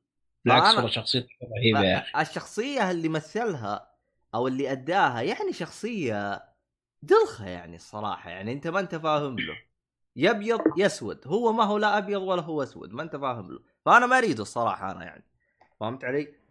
[0.45, 2.23] بالعكس والله شخصيته رهيبة يا أخي.
[2.23, 3.93] الشخصية اللي مثلها
[4.35, 6.45] أو اللي أداها يعني شخصية
[7.03, 9.57] دلخة يعني الصراحة يعني أنت ما انت فاهم له.
[10.17, 13.53] يا ابيض يا اسود هو ما هو لا أبيض ولا هو أسود ما انت فاهم
[13.53, 13.61] له.
[13.85, 15.25] فأنا ما أريده الصراحة أنا يعني.
[15.81, 16.42] فهمت علي؟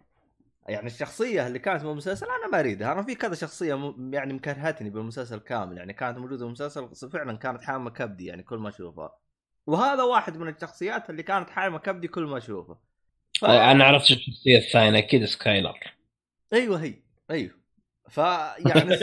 [0.72, 2.92] يعني الشخصية اللي كانت بالمسلسل أنا ما أريدها.
[2.92, 4.14] أنا في كذا شخصية م...
[4.14, 5.78] يعني مكرهتني بالمسلسل كامل.
[5.78, 9.22] يعني كانت موجودة بالمسلسل فعلا كانت حامة كبدي يعني كل ما أشوفها.
[9.68, 12.78] وهذا واحد من الشخصيات اللي كانت حامة كبدي كل ما اشوفه
[13.40, 13.46] ف...
[13.46, 15.80] أنا عرفت الشخصية الثانية أكيد سكايلر.
[16.54, 16.94] أيوه هي
[17.32, 17.54] أيوه.
[18.10, 19.00] فيعني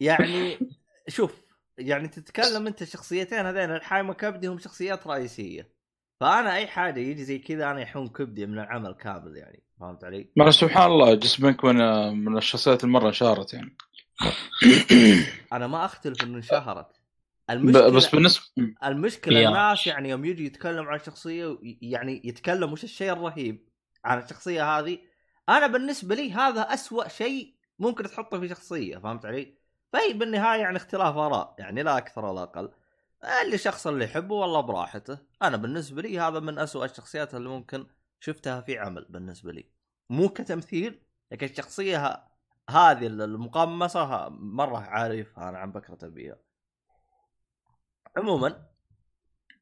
[0.00, 0.58] يعني
[1.08, 1.44] شوف
[1.78, 5.74] يعني تتكلم أنت الشخصيتين هذين الحايمه كبدي هم شخصيات رئيسية.
[6.20, 9.63] فأنا أي حاجة يجي زي كذا أنا يحوم كبدي من العمل كامل يعني.
[9.80, 11.76] فهمت علي؟ ما سبحان الله جيس بينك من
[12.24, 13.76] من الشخصيات المرة انشهرت يعني
[15.52, 16.96] أنا ما أختلف إنه انشهرت
[17.50, 18.44] المشكلة بس بالنسبة
[18.84, 19.48] المشكلة يا.
[19.48, 23.68] الناس يعني يوم يجي يتكلم عن شخصية يعني يتكلم وش الشيء الرهيب
[24.04, 24.98] عن الشخصية هذه
[25.48, 29.54] أنا بالنسبة لي هذا أسوأ شيء ممكن تحطه في شخصية فهمت علي؟
[29.92, 32.70] فهي بالنهاية يعني اختلاف آراء يعني لا أكثر ولا أقل
[33.42, 37.86] اللي شخص اللي يحبه والله براحته أنا بالنسبة لي هذا من أسوأ الشخصيات اللي ممكن
[38.24, 39.64] شفتها في عمل بالنسبة لي.
[40.10, 40.98] مو كتمثيل
[41.32, 42.24] لكن الشخصيه
[42.70, 46.36] هذه المقمصه مرة عارفها أنا عن بكرة أبيها.
[48.16, 48.66] عموما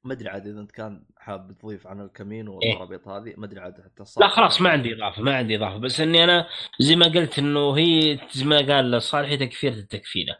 [0.05, 2.69] ما أدري عاد إذا أنت كان حاب تضيف عن الكامينو إيه.
[2.69, 6.01] والخرابيط هذه ما أدري عاد حتى لا خلاص ما عندي إضافة ما عندي إضافة بس
[6.01, 6.49] إني أنا
[6.81, 10.39] زي ما قلت إنه هي زي ما قال صالح هي تكفيرة التكفيلة.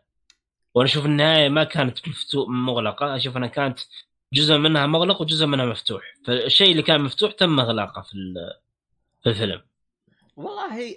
[0.75, 2.47] وأنا أشوف النهاية ما كانت مفتو...
[2.47, 3.81] مغلقة أشوف أنها كانت
[4.33, 6.03] جزء منها مغلق وجزء منها مفتوح.
[6.27, 8.61] فالشيء اللي كان مفتوح تم إغلاقه في ال-
[9.23, 9.63] في الفيلم.
[10.37, 10.97] والله على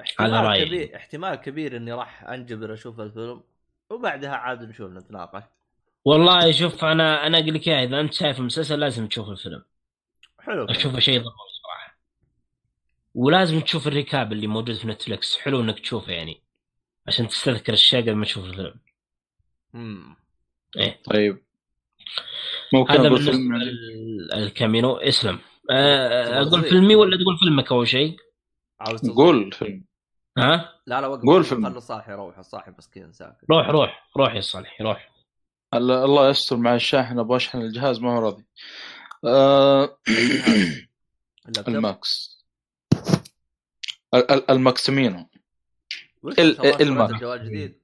[0.00, 0.66] احتمال رأيي.
[0.66, 3.42] كبير احتمال كبير إني راح أنجبر أشوف الفيلم
[3.90, 5.42] وبعدها عاد نشوف نتناقش.
[6.04, 9.64] والله شوف أنا أنا أقول لك إذا أنت شايف المسلسل لازم تشوف الفيلم.
[10.40, 11.98] حلو أشوفه شيء ضروري صراحة.
[13.14, 16.40] ولازم تشوف الريكاب اللي موجود في نتفلكس حلو إنك تشوفه يعني
[17.06, 18.74] عشان تستذكر الاشياء قبل ما تشوف الفيلم.
[19.74, 20.16] امم
[20.76, 21.02] إيه.
[21.04, 21.42] طيب.
[22.90, 24.44] هذا بالنسبة يعني.
[24.44, 24.96] الكامينو.
[24.96, 25.38] اسلم.
[25.70, 28.16] آه، أقول؟ فيلمي ولا تقول فيلمك أول شيء؟
[29.16, 29.84] قول فيلم.
[30.38, 31.22] ها؟ لا لا وقف.
[31.22, 31.68] قول فيلم.
[31.68, 34.08] خلوا صاحي يروح الصاحي مسكين ساكت روح روح.
[34.16, 35.10] روح يا صالح روح.
[35.74, 37.18] ال- الله يستر مع الشاحن.
[37.18, 38.44] أبغى أشحن الجهاز ما هو راضي.
[39.24, 39.98] آه،
[41.68, 42.44] الماكس.
[44.14, 45.28] ال- ال- الماكسيمينو.
[46.80, 47.10] الماك.
[47.10, 47.78] نزل جوال جديد.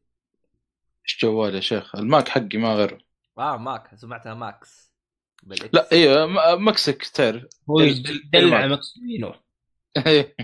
[1.05, 2.99] إيش جوال يا شيخ؟ ال Mac حقي ما غيره.
[3.41, 4.93] آه Mac سمعتها Max
[5.43, 5.75] بال X.
[5.75, 6.27] لا أيوه
[6.57, 8.79] مكسك تعرف هو يدلع ال Mac.
[8.79, 9.35] مكسينو
[10.07, 10.37] إيه.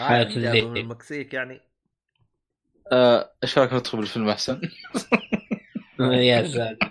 [0.00, 0.24] آه.
[0.24, 1.60] من المكسيك يعني
[2.92, 4.60] آه، إيش رايك ندخل بالفيلم أحسن؟
[6.00, 6.90] يا ساتر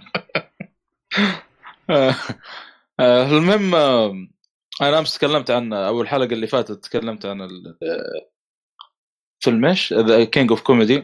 [1.90, 2.16] آه،
[3.00, 4.28] آه، المهم آه،
[4.82, 7.48] أنا أمس تكلمت عن أول حلقة اللي فاتت تكلمت عن آه،
[9.40, 11.04] فيلم إيش؟ The King of Comedy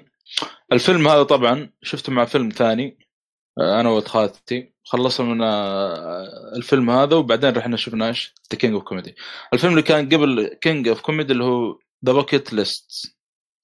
[0.72, 3.11] الفيلم هذا طبعا شفته مع فيلم ثاني آه،
[3.58, 8.84] أنا وولد خالتي خلصنا من آه، الفيلم هذا وبعدين رحنا شفنا إيش؟ The King of
[8.84, 9.16] Comedy
[9.54, 13.16] الفيلم اللي كان قبل King of Comedy اللي هو The Bucket List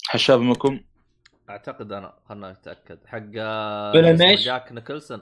[0.07, 0.79] حشاب منكم
[1.49, 3.19] أعتقد أنا خلنا نتأكد حق
[3.91, 5.21] فيلم اسمه إيش؟ جاك نيكلسون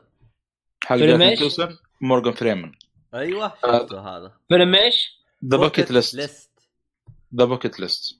[0.84, 2.71] حق فيلم جاك؟ نيكلسون مورغان فريمان
[3.13, 3.80] أيوه آه.
[3.80, 6.52] شفته هذا فيلم إيش؟ The Bucket List List
[7.36, 8.20] The Bucket List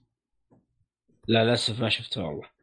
[1.28, 2.55] لا للأسف ما شفته والله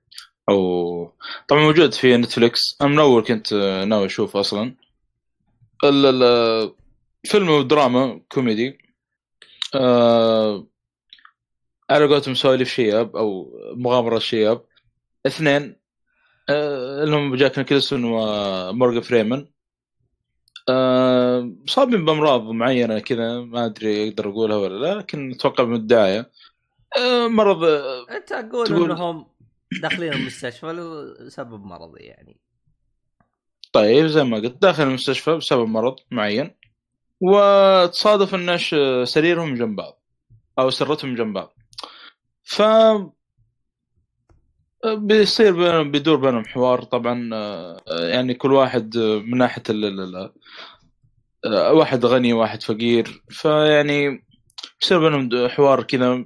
[0.49, 1.11] أو
[1.47, 2.77] طبعا موجود في نتفليكس.
[2.81, 4.75] أنا من أول كنت آه، ناوي اشوفه أصلا.
[5.83, 6.73] ال- ال-
[7.25, 8.77] فيلم دراما كوميدي.
[9.75, 10.67] آه
[11.89, 14.61] على قولتهم سواليف شياب أو مغامره شياب.
[15.27, 15.75] اثنين
[16.49, 19.47] آه اللي هم جاك نيكلسون ومورغان فريمان.
[20.69, 26.31] آه صابين بأمراض معينة كذا ما أدري أقدر أقولها ولا لا لكن أتوقع من الدعايه
[26.97, 29.25] آه مرض آه أنت أقول تقول- إنهم
[29.81, 30.65] داخلين المستشفى
[31.19, 32.39] لسبب مرضي يعني.
[33.73, 36.55] طيب زي ما قلت داخل المستشفى بسبب مرض معين
[37.21, 40.01] وتصادف ان إيش سريرهم جنب بعض
[40.59, 41.55] أو سرتهم جنب بعض.
[42.43, 42.61] ف
[44.85, 50.31] بيصير بينهم بيدور بينهم حوار طبعا آه، يعني كل واحد آه، من ناحية ال
[51.45, 53.23] آه، واحد غني واحد فقير.
[53.29, 54.25] فيعني
[54.81, 56.25] يصير بينهم حوار كذا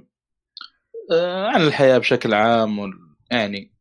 [1.12, 3.72] آه، عن الحياة بشكل عام وال- يعني.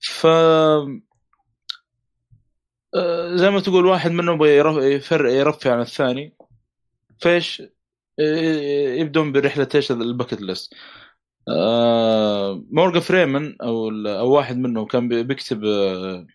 [0.00, 1.00] ف آه،
[3.36, 6.36] زي ما تقول واحد منهم يبغى يرف- يفر يرفع عن الثاني.
[7.20, 7.62] فايش
[8.20, 10.74] آه، يبدون برحلة إيش؟ ال Bucket List.
[11.48, 16.26] آه، مورغان فريمان أو أو واحد منهم كان بي- بيكتب اللي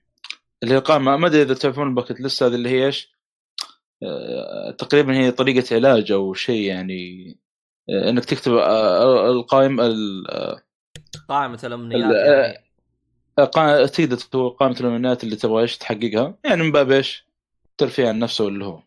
[0.75, 1.17] هي قائمة.
[1.17, 3.13] ما أدري إذا تعرفون الباكت ليست هذه اللي هي إيش؟
[4.77, 7.37] تقريبا هي طريقة علاج أو شيء يعني.
[7.89, 8.53] إنك تكتب
[9.29, 9.83] القائمة
[11.15, 12.65] آه، قائمة الأمنيات ال- يعني.
[13.39, 16.37] قا- تقدر تقول قائمة الأمنيات اللي تبغى إيش تحققها.
[16.43, 17.25] يعني من باب إيش؟
[17.77, 18.83] ترفيه عن نفسه اللي هو.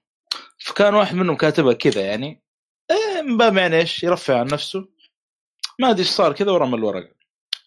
[0.58, 2.42] فكان واحد منهم كاتبها كذا يعني.
[2.90, 4.88] إيه، من باب يعني إيش؟ يرفع عن نفسه.
[5.78, 7.14] ما أدري إيش صار كذا ورمى الورقة.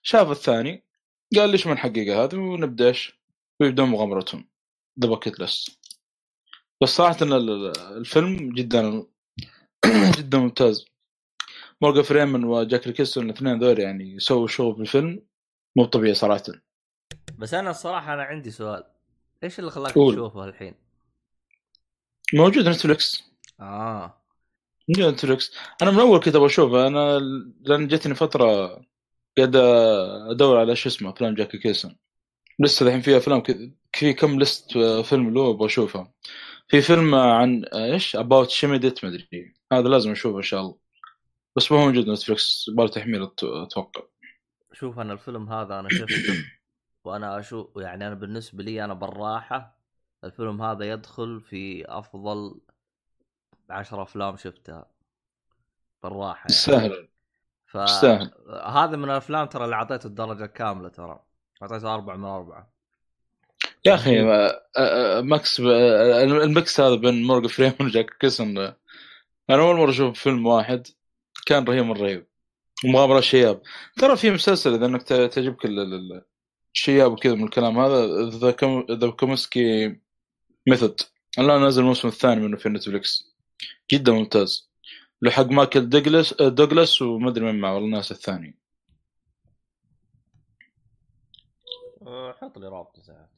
[0.04, 0.84] شاف الثاني.
[1.36, 3.20] قال ليش ما نحققها هذه؟ ونبدأ إيش؟
[3.60, 4.48] ويبدون مغامرتهم.
[5.00, 5.80] The Bucket List
[6.84, 7.00] بس
[7.38, 9.04] ال- الفيلم جدا
[10.18, 10.86] جدا ممتاز.
[11.82, 15.22] مورغان فريمان وجاك نيكلسون الاثنين ذول يعني يسووا شغل في الفيلم
[15.76, 16.44] مو طبيعي صراحة.
[17.38, 18.84] بس أنا الصراحة أنا عندي سؤال.
[19.44, 19.92] إيش اللي خلاك.
[19.92, 20.74] تشوفه الحين؟
[22.34, 23.24] موجود نتفلكس
[23.60, 24.22] آه.
[25.00, 26.88] نتفلكس أنا من أول كنت أبغى أشوفه.
[26.88, 27.20] أنا
[27.62, 28.66] لأن جتني فترة
[29.38, 29.56] قاعد
[30.30, 31.98] أدور على شو اسمه أفلام جاك نيكلسون.
[32.60, 36.12] لسه الحين في أفلام كذا في كم list فيلم له أبغى أشوفه.
[36.68, 40.85] في فيلم عن إيش؟ About Schmidt مدري هذا لازم أشوفه إن شاء الله.
[41.56, 44.02] بس ما هو موجود نتفلكس يبغى تحميل أتوقع.
[44.74, 46.46] شوف أنا الفيلم هذا أنا شفته.
[47.04, 49.80] وأنا أشوف يعني أنا بالنسبة لي أنا بالراحة
[50.24, 52.60] الفيلم هذا يدخل في أفضل
[53.70, 54.86] عشر أفلام شفتها.
[56.04, 56.50] بالراحة يعني.
[56.50, 57.08] يستاهل.
[57.66, 57.76] ف...
[57.76, 58.32] يستاهل.
[58.66, 61.20] هذا من الأفلام ترى اللي أعطيته الدرجة الكامله ترى.
[61.62, 62.76] أعطيته أربعة من أربعة.
[63.86, 64.24] يا أخي
[65.22, 65.60] مكس
[66.44, 68.78] ال mix هذا بين مورغان فريمان وجاك نيكلسون آه،
[69.50, 70.88] أنا أول مرة أشوف فيلم واحد
[71.46, 72.28] كان رهيب من رهيب.
[72.86, 73.62] ومغامرة الشياب
[73.98, 76.26] ترى في مسلسل إذا إنك تعجبك ال- ال-
[76.74, 79.96] الشياب وكذا من الكلام هذا The Kom- The Kominsky
[80.68, 81.02] Method
[81.40, 83.36] الان نازل الموسم الثاني منه في نتفلكس
[83.92, 84.70] جدا ممتاز.
[85.22, 88.58] له حق مايكل دوغلاس دوغلاس ومدري من معه والله الناس الثاني
[92.08, 93.30] أه، حط لي رابط ساعات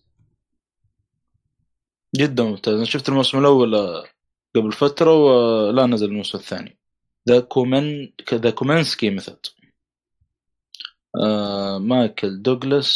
[2.16, 2.74] جدا ممتاز.
[2.76, 4.04] أنا شفت الموسم الأول
[4.56, 6.78] قبل فترة ولا نزل الموسم الثاني.
[7.28, 9.46] The Komin The Kominsky Method
[11.24, 12.94] آه مايكل دوغلاس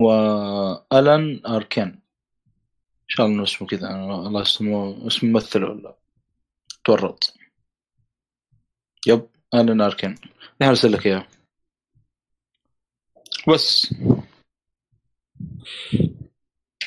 [0.00, 5.98] والان اركان إن شاء الله إنه اسمه كذا الله اسمه اسم ممثل ولا؟
[6.84, 7.34] تورط.
[9.06, 11.28] يب ألان اركان الحين أرسل لك إياه.
[13.48, 13.94] بس.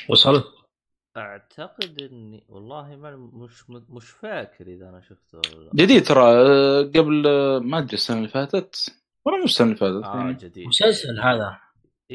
[0.10, 0.61] وصل
[1.18, 5.72] أعتقد إني والله ما مش مش فاكر إذا أنا شفته ولا لا.
[5.76, 8.96] جديد ترى آه، قبل آه، ما أدري السنة اللي فاتت؟
[9.26, 10.34] ولا مش السنة اللي فاتت آه يعني.
[10.34, 10.68] جديد.
[10.68, 11.60] مسلسل هذا.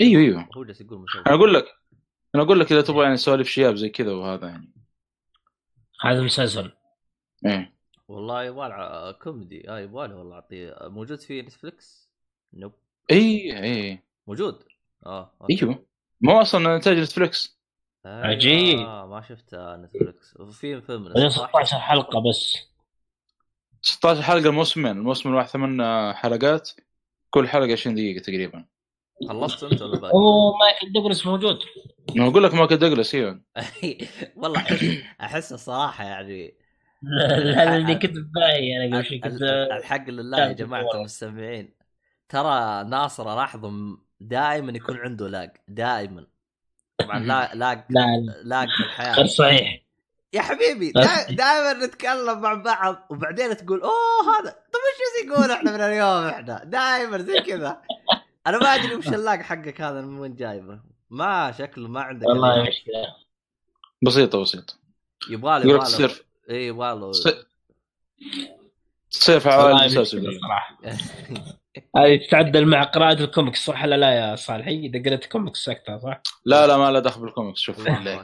[0.00, 0.48] أيوه أيوه.
[0.56, 1.24] هو جالس يقول مسلسل.
[1.26, 1.64] أنا أقول لك
[2.35, 4.72] أنا أقول لك إذا تبغى يعني سوالف شياب زي كذا وهذا يعني.
[6.02, 6.72] هذا مسلسل.
[7.46, 7.76] إيه.
[8.09, 9.70] والله يبغى له كوميدي.
[9.70, 10.76] آه يبغى له والله أعطيه.
[10.82, 12.11] موجود في نتفلكس؟
[12.55, 12.72] nope
[13.11, 14.62] اي اي موجود؟
[15.06, 15.62] آه okay.
[15.62, 15.87] أيوه.
[16.20, 17.56] ما هو أصلا إنتاج نتفلكس
[18.07, 18.79] أيوة، عجيب.
[18.79, 22.57] ما شفته نتفلكس وفي فيلم بعدين صح؟ 16 حلقة بس.
[23.83, 24.97] 16 حلقة الموسمين.
[24.99, 26.71] الموسم الواحد ثمان حلقات.
[27.31, 28.64] كل حلقة 20 دقيقة تقريبا.
[29.29, 31.59] خلصت انت ولا باقي؟ اوه مايكل دوغلاس موجود.
[32.16, 33.40] أنا أقول لك مايكل دوغلاس أيوه
[34.37, 34.64] والله
[35.21, 36.55] احس الصراحه يعني.
[37.57, 41.75] هذا اللي كنت باهي أنا قبل شوي كنت ال- الحق لله يا جماعة المستمعين.
[42.29, 43.73] ترى ناصر الاحظ
[44.21, 45.51] دائما يكون عنده lag.
[45.69, 46.27] دائما.
[46.98, 47.85] طبعا لا لا
[48.44, 49.82] lag في غير الحياة صحيح.
[50.32, 50.92] يا حبيبي
[51.30, 54.82] دائما نتكلم مع بعض وبعدين تقول أوه هذا طيب
[55.22, 57.82] إيش يقول إحنا من اليوم إحنا؟ دائما زي كذا.
[58.46, 60.80] أنا ما أدري وش ال lag حقك هذا من وين جايبه؟
[61.11, 62.62] ما شكله ما عندك والله.
[62.62, 63.14] مشكلة.
[64.02, 64.74] بسيطة بسيطة.
[65.30, 65.85] يبغى له لك يبغى له.
[65.85, 67.11] تصير اي يبغى له.
[69.11, 70.78] تصير- في والله عوالم صراحة.
[71.97, 76.21] هذه تتعدل مع قراءة الكوميكس صح ولا لا يا صالح؟ إذا قريت كوميكس سكتها صح؟
[76.45, 77.89] لا لا ما له دخل بالكوميكس شوف.
[77.89, 78.23] أكبر.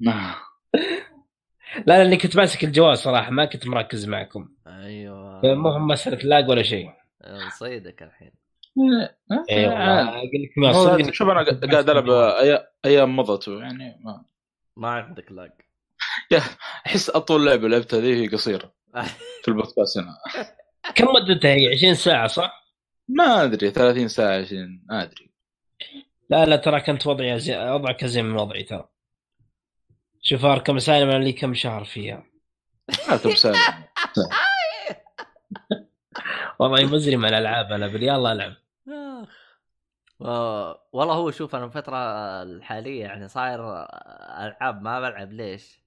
[0.00, 0.34] ما-
[1.86, 4.48] لا لأني كنت ماسك الجوال صراحة ما كنت مركز معكم.
[4.66, 5.54] أيوه.
[5.54, 6.90] ما هم مسألة lag ولا شيء.
[7.46, 8.32] نصيدك الحين.
[9.50, 12.10] اي والله أقول لك شوف أنا قاعد ألعب
[12.84, 14.24] أيام مضت يعني ما
[14.76, 15.50] ما عندك lag.
[16.86, 18.72] أحس أطول لعبة لعبتها ذي هي قصيرة
[19.42, 20.16] في البودكاست هنا.
[20.94, 22.64] كم مدتها هي؟ 20 ساعة صح؟
[23.08, 25.30] ما أدري 30 ساعة 20 ما أدري.
[26.30, 27.56] لا لا ترى كنت وضعي زي...
[27.58, 28.88] وضعك زين من وضعي ترى.
[30.22, 32.26] شوف اركم سالم أنا لي كم شهر فيها.
[33.08, 33.54] ما كم ساعة.
[36.58, 38.54] والله مزري الألعاب أنا بل يلا ألعب.
[40.20, 41.96] آه، والله هو شوف أنا الفترة
[42.42, 43.60] الحالية يعني صاير
[44.46, 45.80] ألعاب ما بلعب ليش؟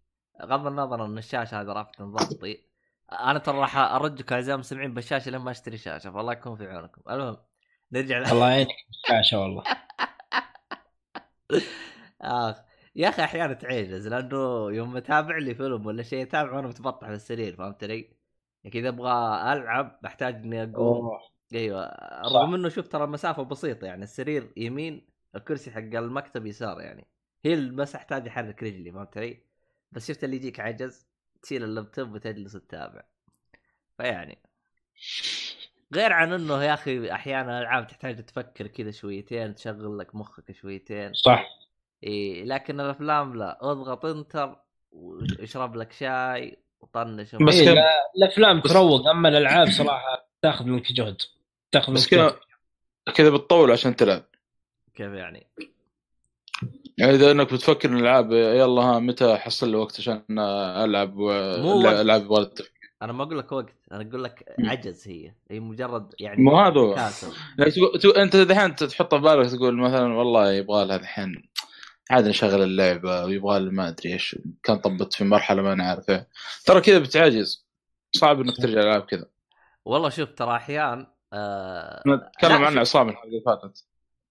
[0.43, 2.66] غض النظر ان الشاشة هذه رافعه ضغطي.
[3.11, 7.01] أنا ترى راح ارجك اعزائي المستمعين بالشاشه لين ما أشتري شاشة فالله يكون في عونكم
[7.09, 7.37] المهم
[7.91, 8.25] نرجع ل...
[8.25, 9.63] الله يعينك الشاشة والله
[12.21, 12.61] آخ
[12.95, 17.13] يا أخي أحيانا تعجز لأنه يوم أتابع لي فيلم ولا شيء أتابع وأنا متبطح في
[17.13, 18.17] السرير فهمت علي؟
[18.63, 19.11] يعني إذا أبغى
[19.53, 21.19] ألعب بحتاج إني أقوم.
[21.53, 21.85] أيوه.
[22.23, 27.07] رغم إنه شوف ترى المسافه بسيطة يعني السرير يمين الكرسي حق المكتب يسار يعني
[27.45, 29.43] هي بس احتاج احرك رجلي فهمت علي؟
[29.91, 31.06] بس شفت اللي يجيك عجز
[31.41, 33.01] تشيل اللابتوب وتجلس تتابع.
[33.97, 34.37] فيعني
[35.93, 41.13] غير عن إنه يا أخي أحيانا الألعاب تحتاج تفكر كذا شويتين تشغل لك مخك شويتين.
[41.13, 41.49] صح.
[42.03, 43.57] إيه لكن الأفلام لا.
[43.61, 44.55] اضغط إنتر
[44.91, 47.35] واشرب لك شاي وطنش.
[47.35, 47.83] بس إيه
[48.17, 49.07] الأفلام بس- تروق.
[49.07, 51.21] أما الألعاب صراحة تاخذ منك جهد
[51.71, 53.13] تاخذ بس منك كذا جهد.
[53.15, 54.23] كذا بتطول عشان تلعب.
[54.95, 55.47] كيف يعني؟
[56.97, 60.23] يعني إذا إنك بتفكر الألعاب يلا ها متى احصل لي وقت عشان
[60.83, 61.81] ألعب و- مو
[62.29, 62.61] وقت.
[63.01, 64.55] أنا ما أقول لك وقت أنا أقول لك.
[64.59, 66.95] عجز هي هي مجرد يعني مو هذا
[67.59, 67.71] يعني
[68.23, 71.49] أنت دحين تحط في بالك تقول مثلا والله يبغى لها الحين
[72.11, 76.03] عاد نشغل اللعبة ويبغى ما أدري إيش كان طبت في مرحلة ما أنا.
[76.65, 77.67] ترى كذا بتعجز
[78.11, 79.25] صعب إنك ترجع العاب كذا
[79.85, 82.77] والله شوف ترى احيان آه نتكلم شوف.
[82.77, 83.85] عصام الحلقة اللي فاتت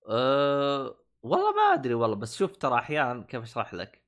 [0.09, 0.97] أه
[1.27, 4.03] والله ما أدري والله بس شوف ترى أحيانا كيف أشرح لك.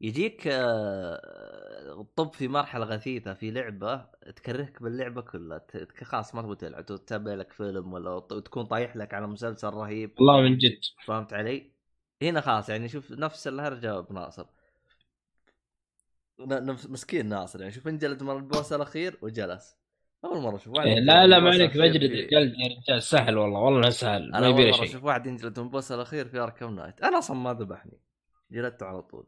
[0.00, 3.96] يجيك أه طب في مرحلة غثيثة في لعبة
[4.36, 5.66] تكرهك باللعبة كلها
[6.04, 10.14] خلاص ما تبغى تلعب تتابع لك فيلم ولا تكون طايح لك على مسلسل رهيب.
[10.18, 10.80] والله من جد.
[11.06, 11.72] فهمت علي؟
[12.22, 14.46] هنا خلاص يعني شوف نفس الهرجة بناصر
[16.88, 19.76] مسكين ناصر يعني شوف انجلد من البوس الأخير وجلس.
[20.26, 23.60] أول مرة أشوف واحد إيه، لا لا ما عليك بجلد جلد يا رجال سهل والله
[23.60, 24.84] والله سهل ما أنا له مرة شيء.
[24.84, 27.98] أشوف واحد ينجلد من ال boss الأخير في Arkham Knight أنا أصلا ما ذبحني
[28.50, 29.26] جلدته على طول.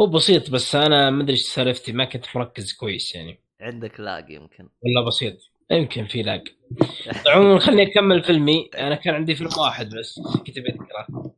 [0.00, 3.40] هو بسيط بس أنا ما أدري إيش سالفتي ما كنت مركز كويس يعني.
[3.60, 4.68] عندك lag يمكن.
[4.82, 5.36] ولا بسيط
[5.70, 6.48] يمكن في lag.
[7.26, 8.70] عموما خليني أكمل فيلمي.
[8.78, 11.32] أنا كان عندي فيلم واحد بس كنت بذكره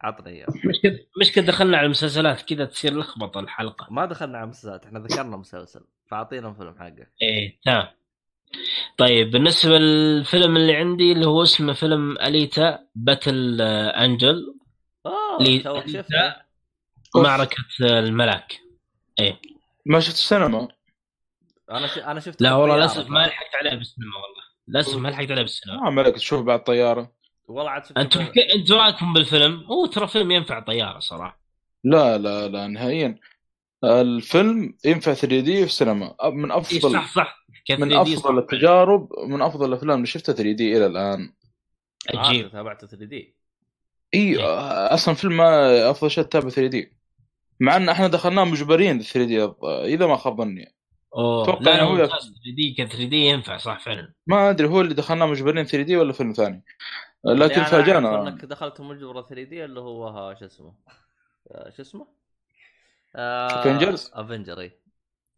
[0.00, 0.46] عطني إياه.
[0.64, 3.86] مش كذا مش كذا دخلنا على المسلسلات كذا تصير لخبطة الحلقة.
[3.90, 7.12] ما دخلنا على مسلسلات إحنا ذكرنا مسلسل فأعطينا فيلم حقك.
[7.22, 7.86] إيه تمام
[8.98, 14.04] طيب بالنسبة للفيلم اللي عندي اللي هو اسمه فيلم أليتا باتل آه،
[15.06, 15.38] آه.
[17.16, 18.60] معركة آه، الملاك
[19.86, 20.68] ما شفت السينما.
[21.70, 21.98] أنا ش...
[21.98, 22.76] أنا شفت لا والله.
[22.76, 24.42] للأسف ما لحقت عليه بالسينما والله.
[24.68, 25.80] للأسف ما لحقت عليه بالسينما.
[25.80, 27.12] ما ملك تشوف بعد طيارة.
[27.48, 31.40] والله عاد شفت أنتم أنتم رايكم بالفيلم؟ هو ترى فيلم ينفع طيارة صراحة.
[31.84, 33.18] لا لا لا نهائيا.
[33.84, 36.14] الفيلم ينفع 3 دي في السينما.
[36.24, 37.39] من اي أفضل صح صح.
[37.70, 38.38] كيف من 3D أفضل.
[38.38, 39.96] التجارب من أفضل الأفلام.
[39.96, 41.32] اللي شفتها 3 دي إلى الآن.
[42.14, 43.34] عجيب آه، تابعته 3 دي.
[44.14, 44.36] إي
[44.94, 46.92] أصلا فيلم ما أفضل شيء تتابع 3 دي.
[47.60, 49.52] مع إن إحنا دخلناه مجبرين 3 دي
[49.94, 50.74] إذا ما خاب ظني
[51.16, 52.20] اوه لا هو هو 3
[52.56, 54.12] دي ك 3 دي ينفع صح فعلا.
[54.26, 56.64] ما أدري هو اللي دخلناه مجبرين 3 دي ولا فيلم ثاني؟
[57.24, 58.28] لكن اللي أنا فاجأنا.
[58.28, 60.74] إنك دخلت مجبر 3D اللي هو ها شو اسمه؟
[61.50, 62.06] آه، شو اسمه؟
[63.16, 64.72] آه، Avengers؟ Avenger إي.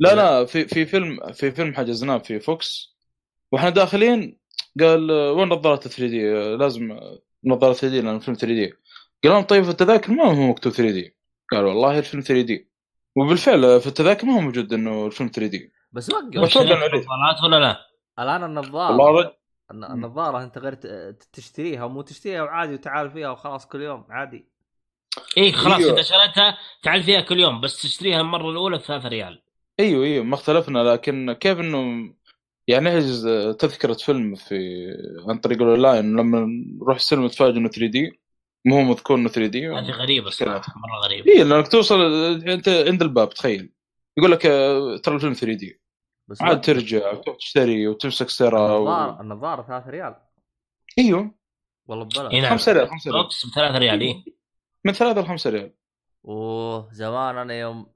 [0.03, 2.97] لا لا في في فيلم في فيلم حجزناه في فوكس.
[3.53, 4.39] وإحنا داخلين
[4.81, 7.01] قال وين نظارات 3D لازم
[7.45, 8.67] نظارة 3D لأن الفيلم 3D.
[9.25, 11.17] قال لهم طيب في التذاكر ما هو مكتوب 3D.
[11.53, 12.69] قال والله الفيلم 3D.
[13.17, 15.73] وبالفعل في التذاكر ما هو موجود إنه الفيلم 3D.
[15.93, 16.37] بس وقف.
[16.37, 17.77] نظارات ولا لا؟
[18.19, 19.37] الآن النظارة.
[19.71, 24.47] النظارة أنت غير ت- تشتريها ومو تشتريها وعادي وتعال فيها وخلاص كل يوم عادي.
[25.39, 25.93] اي خلاص أيوه.
[25.93, 29.43] إذا شريتها تعال فيها كل يوم بس تشتريها المرة الأولى ب 3 ريال.
[29.81, 32.13] إيوه إيوه ما اختلفنا لكن كيف إنه
[32.69, 34.57] يعني نحجز آه، تذكرة فيلم في
[35.29, 36.47] عن طريق الأونلاين لما
[36.81, 38.21] نروح السينما نتفاجئ إنه 3D
[38.65, 39.69] مو هو مذكور إنه 3D.
[39.69, 41.31] هذه غريبة صراحة مرة غريبة.
[41.31, 42.01] اي لأنك توصل
[42.49, 43.73] أنت عند الباب تخيل.
[44.19, 45.81] يقول لك آه، ترى الفيلم 3D.
[46.29, 46.61] بس عاد.
[46.61, 48.79] ترجع وتروح تشتري وتمسك سيرة و...
[48.79, 50.15] النظارة النظاره 3 ريال.
[50.99, 51.35] إيوه.
[51.87, 52.33] والله ببلاش.
[52.33, 52.51] اي نعم.
[52.51, 53.23] 5 ريال 5 ريال.
[53.23, 54.25] بوكس ب 3 ريال اي
[54.85, 55.73] من 3 ل 5 ريال.
[56.25, 57.87] أوه زمان أنا يوم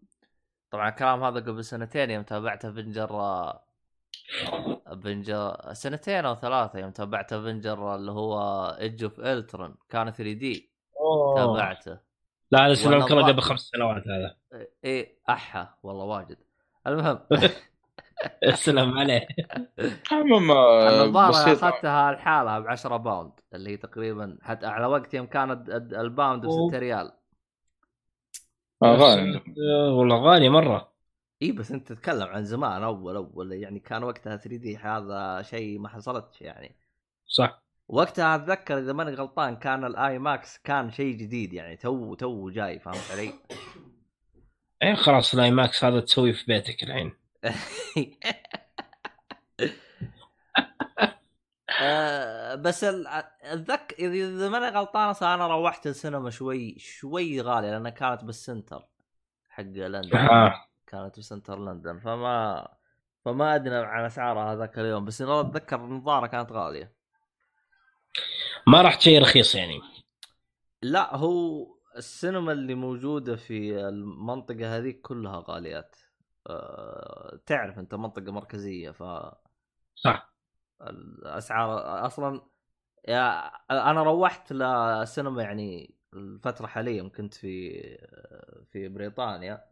[0.77, 3.11] طبعا الكلام هذا قبل سنتين يوم تابعت Avenger
[4.87, 8.39] Avenger سنتين أو ثلاثة يوم تابعت Avenger اللي هو
[8.81, 10.73] Age of Ultron كان 3D
[11.37, 11.99] تابعته.
[12.51, 14.37] لا هذا سلامتك قبل خمس سنوات هذا.
[14.85, 16.37] إيه أحا والله واجد.
[16.87, 17.19] المهم.
[18.45, 19.27] السلام عليه
[20.13, 25.27] المهم آه، النظاره اخذتها لحالها ب 10 pound اللي هي تقريبا حتى على وقت يوم
[25.27, 27.13] كان الد- الد- ال pound ب 6 ريال.
[28.83, 29.43] آه، غالي
[29.91, 30.93] والله غالي مرة.
[31.43, 35.89] اي بس أنت تتكلم عن زمان أول أول يعني كان وقتها 3D هذا شيء ما
[35.89, 36.77] حصلتش يعني.
[37.27, 37.63] صح.
[37.89, 42.79] وقتها أتذكر إذا ماني غلطان كان ال IMAX كان شيء جديد يعني تو تو جاي
[42.79, 43.33] فهمت علي؟
[44.83, 47.13] إيه خلاص ال IMAX هذا تسويه في بيتك الحين.
[51.81, 58.41] آه، بس اتذكر اذا ماني غلطان أنا روحت السينما شوي شوي غاليه لأنها كانت بال
[58.41, 58.89] center
[59.49, 60.17] حق لندن.
[60.17, 60.65] آه.
[60.87, 61.99] كانت ب center لندن.
[61.99, 62.69] فما
[63.25, 66.93] فما أدري عن أسعارها هذاك اليوم بس أنا أتذكر النظارة كانت غالية.
[68.67, 69.81] ما راح شيء رخيص يعني.
[70.83, 71.67] لا هو
[71.97, 75.97] السينما اللي موجودة في المنطقة هذيك كلها غاليات.
[76.47, 79.03] أه تعرف أنت منطقة مركزية ف
[79.97, 80.36] صح.
[80.83, 82.43] الأسعار أصلا
[83.09, 87.73] يا أنا روحت لسينما يعني الفترة حاليا كنت في
[88.73, 89.65] في بريطانيا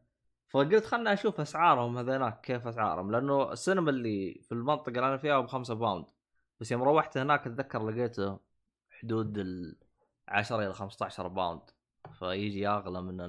[0.49, 5.41] فقلت خلنا أشوف أسعارهم هذيناك كيف أسعارهم؟ لأنه السينما اللي في المنطقة اللي أنا فيها
[5.41, 6.07] بخمسة pound
[6.61, 8.39] بس يوم روحت هناك أتذكر لقيته
[8.91, 9.77] حدود ال
[10.29, 11.63] 10 إلى 15 باوند
[12.19, 13.21] فيجي اغلى من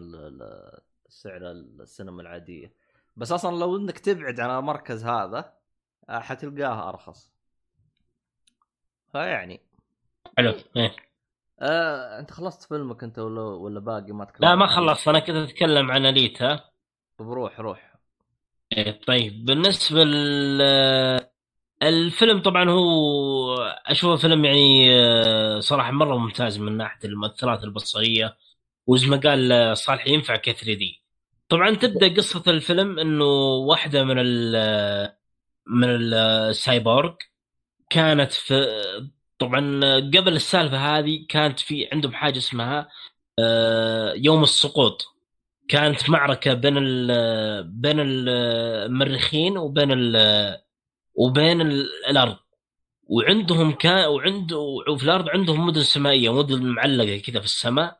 [1.07, 2.73] سعر السينما العادية.
[3.15, 5.53] بس أصلا لو إنك تبعد عن المركز هذا
[6.09, 7.34] حتلقاه أرخص.
[9.12, 9.62] فيعني.
[10.38, 10.53] حلو.
[10.78, 10.95] إيه.
[11.62, 15.08] آه، أنت خلصت فيلمك أنت ولا ولا باقي ما تكلمت لا ما؟ خلصت.
[15.08, 16.60] أنا كنت أتكلم عن اليتا
[17.18, 17.95] طب روح روح.
[18.78, 19.45] إيه، طيب.
[19.45, 20.62] بالنسبة لل
[21.84, 28.38] الفيلم طبعا هو أشوفه فيلم يعني آه، صراحة مرة ممتاز من ناحية المؤثرات البصرية
[28.88, 31.03] وزي ما قال آه، صالح ينفع ك 3 دي
[31.49, 33.26] طبعا تبدأ قصة الفيلم إنه
[33.68, 34.56] واحدة من ال
[35.68, 37.16] من السايبورغ
[37.95, 38.65] كانت في
[39.39, 39.59] طبعا
[39.99, 42.89] قبل السالفة هذه كانت في عندهم حاجة اسمها
[43.39, 45.05] آه، يوم السقوط.
[45.67, 50.15] كانت معركة بين ال بين المريخين وبين ال
[51.15, 52.37] وبين ال- الأرض.
[53.03, 54.53] وعندهم كان وعند
[54.89, 57.99] وفي الأرض عندهم مدن سمائية مدن معلقة كذا في السماء.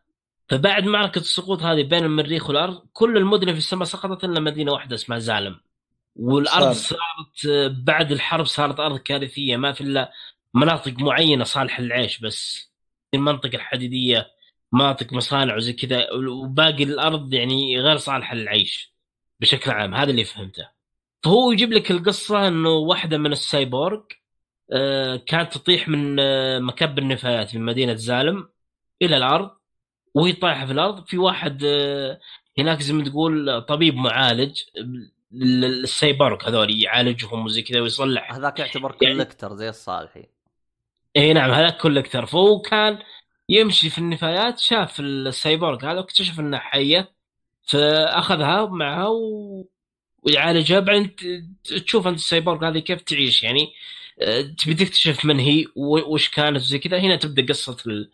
[0.50, 4.96] فبعد معركة السقوط هذه بين المريخ والأرض كل المدن في السماء سقطت إلا مدينة واحدة
[4.96, 5.60] اسمها زالم.
[6.16, 7.00] والأرض صالح.
[7.00, 10.12] صارت بعد الحرب صارت أرض كارثية ما في إلا
[10.54, 12.72] مناطق معينة صالحه للعيش بس.
[13.14, 14.28] المنطقة الحديديه
[14.72, 18.94] مناطق مصانع وزي كذا وباقي الأرض يعني غير صالحه للعيش
[19.40, 19.96] بشكل عام.
[19.96, 20.70] هذا اللي فهمته.
[21.24, 24.02] فهو يجيب لك القصة إنه واحدة من السايبورغ
[24.74, 28.50] آه، كانت تطيح من آه، مكب النفايات من مدينة زالم
[29.02, 29.52] إلى الأرض
[30.16, 31.06] وهي طايحة في الأرض.
[31.06, 32.20] في واحد آه،
[32.60, 34.62] هناك زي ما تقول طبيب معالج
[35.32, 38.34] للسايبورغ هذول يعالجهم وزي كذا ويصلح.
[38.34, 40.26] هذاك يعتبر يعني- collector زي الصالحي.
[41.18, 43.00] اي نعم هذاك أكثر فهو كان
[43.50, 47.12] يمشي في النفايات شاف السايبورغ هذا واكتشف انها حية
[47.64, 49.68] فأخذها معها و...
[50.24, 50.80] ويعالجها.
[50.80, 51.16] بعدين
[51.64, 53.74] تشوف أنت السايبورغ هذه كيف تعيش يعني
[54.22, 57.00] آه، تبي تكتشف من هي وش كانت زي كذا.
[57.00, 58.12] هنا تبدأ قصة ال-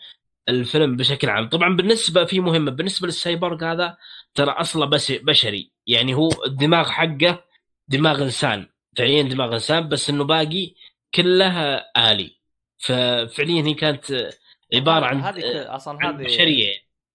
[0.49, 1.49] الفيلم بشكل عام.
[1.49, 3.97] طبعا بالنسبة في مهمة بالنسبة للسايبورغ هذا
[4.36, 5.71] ترى أصله بس بشري.
[5.88, 7.43] يعني هو الدماغ حقه
[7.88, 8.67] دماغ إنسان.
[8.97, 10.73] فعليا دماغ إنسان بس إنه باقي
[11.15, 12.38] كلها آلي.
[12.77, 14.29] ففعليا هي كانت
[14.73, 16.73] عبارة عن هذه ك- أصلا هذه بشرية.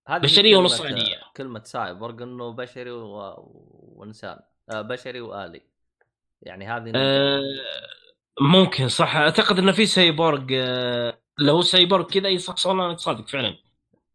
[0.08, 1.20] هذه بشرية كلمة- ونص آلية.
[1.36, 3.34] كلمة سايبورغ انه بشري و...
[3.96, 4.38] وانسان
[4.70, 5.62] آه بشري وآلي.
[6.42, 7.40] يعني هذه آه،
[8.40, 9.16] ممكن صح.
[9.16, 13.56] أعتقد إنه في سايبورغ آه، لو سايبورغ كذا اي صح والله صادق فعلا.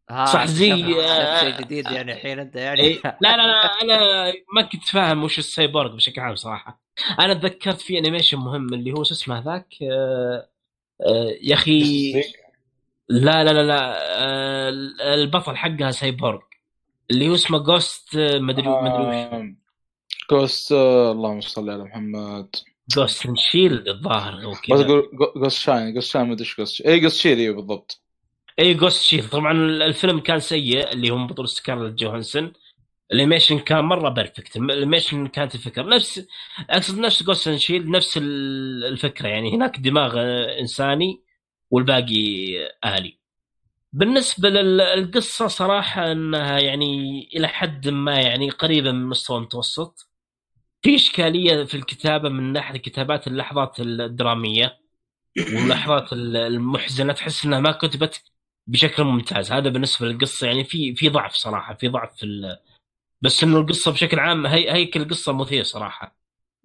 [0.09, 4.61] صح زي- آه، شيء جديد يعني الحين أنت يعني؟ إيه، لا لا لا أنا ما
[4.61, 6.81] كنت فاهم وش السايبورغ بشكل عام صراحة.
[7.19, 10.47] أنا تذكرت في animation مهم اللي هو شو اسمه ذاك آه،
[11.07, 12.11] آه، يا أخي
[13.09, 14.69] لا لا لا لا آه،
[15.13, 16.39] البطل حقها سايبورغ.
[17.11, 19.03] اللي هو اسمه Ghost مدري مدري
[19.37, 19.45] وش.
[20.31, 22.55] Ghost آه، اللهم صل على محمد.
[22.95, 24.57] Ghost Shield الظاهر بس
[25.35, 28.00] Ghost Shine Ghost Shine ما أدري إيش Ghost اي Ghost Shell أيوه بالضبط.
[28.61, 32.53] اي Ghost Shield طبعا الفيلم كان سيء اللي هم بطولة سكارلت جوهانسون
[33.11, 35.83] ال animation كان مرة perfect ال animation كانت الفكرة.
[35.83, 36.27] نفس
[36.69, 39.27] أقصد نفس Ghost Shield نفس ال- الفكرة.
[39.27, 40.15] يعني هناك دماغ
[40.59, 41.21] إنساني
[41.71, 42.15] والباقي
[42.85, 43.17] آلي
[43.93, 50.09] بالنسبة للقصه صراحة إنها يعني إلى حد ما يعني قريبة من مستوى المتوسط.
[50.81, 54.77] في إشكالية في الكتابة من ناحية كتابات اللحظات الدرامية
[55.37, 57.13] واللحظات المحزنة.
[57.13, 58.23] تحس إنها ما كتبت
[58.67, 59.51] بشكل ممتاز.
[59.51, 62.57] هذا بالنسبة للقصة يعني في في ضعف صراحة في ضعف في ال...
[63.21, 66.15] بس إنه القصة بشكل عام هي هيكل القصة مثير صراحة.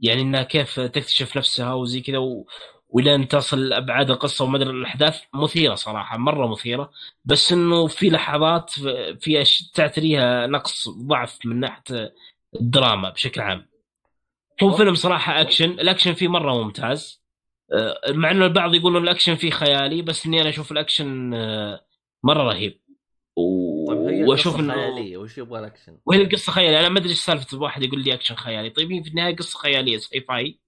[0.01, 2.47] يعني إنها كيف تكتشف نفسها وزي كذا و...
[2.89, 6.91] ولين تصل أبعاد القصة ومدري الأحداث مثيرة صراحة مرة مثيرة.
[7.25, 8.71] بس إنه في لحظات
[9.21, 9.71] في أش...
[9.75, 12.15] تعتريها نقص ضعف من ناحية
[12.61, 13.69] الدراما بشكل عام.
[14.63, 15.71] هو فيلم صراحة action.
[15.71, 17.26] ال action فيه مرة ممتاز.
[18.09, 21.87] مع إنه البعض يقولون الأكشن فيه خيالي بس إني أنا أشوف الأكشن آه،
[22.23, 22.81] مرة رهيب.
[23.37, 23.87] و...
[23.89, 26.81] طيب هي وأشوف إنه خيالية وش يبغى الأكشن؟ وهي القصة خيالية.
[26.81, 28.71] أنا ما أدري إيش سالفة واحد يقول لي أكشن خيالي.
[28.71, 30.61] طيب هي في النهاية قصة خيالية sci-fi.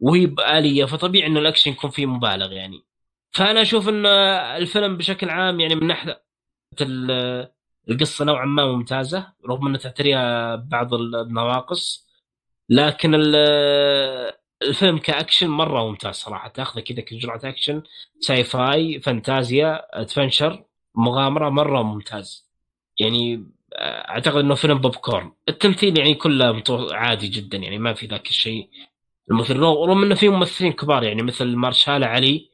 [0.00, 2.84] وهي بآلية فطبيعي إنه الأكشن يكون فيه مبالغ يعني.
[3.32, 6.22] فأنا أشوف إن الفيلم بشكل عام يعني من ناحية
[6.80, 7.48] ال-
[7.90, 12.08] القصة نوعا ما ممتازة رغم إنها تعتريها بعض النواقص.
[12.68, 14.32] لكن ال-
[14.68, 16.48] الفيلم كأكشن مرة ممتاز صراحة.
[16.48, 17.82] تاخذه كذا كجرعة action
[18.20, 22.46] sci-fi فانتازيا adventure مغامرة مرة ممتاز.
[23.00, 27.58] يعني أعتقد إنه فيلم بوب كورن التمثيل يعني كله عادي جدا.
[27.58, 28.68] يعني ما في ذاك الشيء.
[29.30, 32.50] الممثل رغم إنه في ممثلين كبار يعني مثل ماهرشالا علي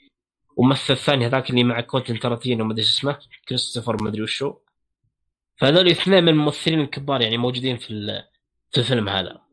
[0.57, 4.55] وممثل الثاني هذاك اللي مع كوينتن تارانتينو ما أدري اسمه كريستوفر ما أدري وشو.
[5.57, 7.89] فهذول اثنين من الممثلين الكبار يعني موجودين في
[8.71, 9.48] في الفيلم هذا.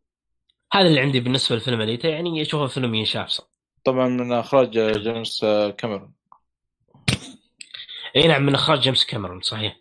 [0.75, 3.29] هذا اللي عندي بالنسبة للفيلم اليتا يعني اشوفه فيلم ينشاف.
[3.29, 3.51] صراحة.
[3.85, 6.13] طبعا من إخراج جيمس آه، كاميرون.
[8.15, 9.77] إي نعم من إخراج جيمس كاميرون صحيح.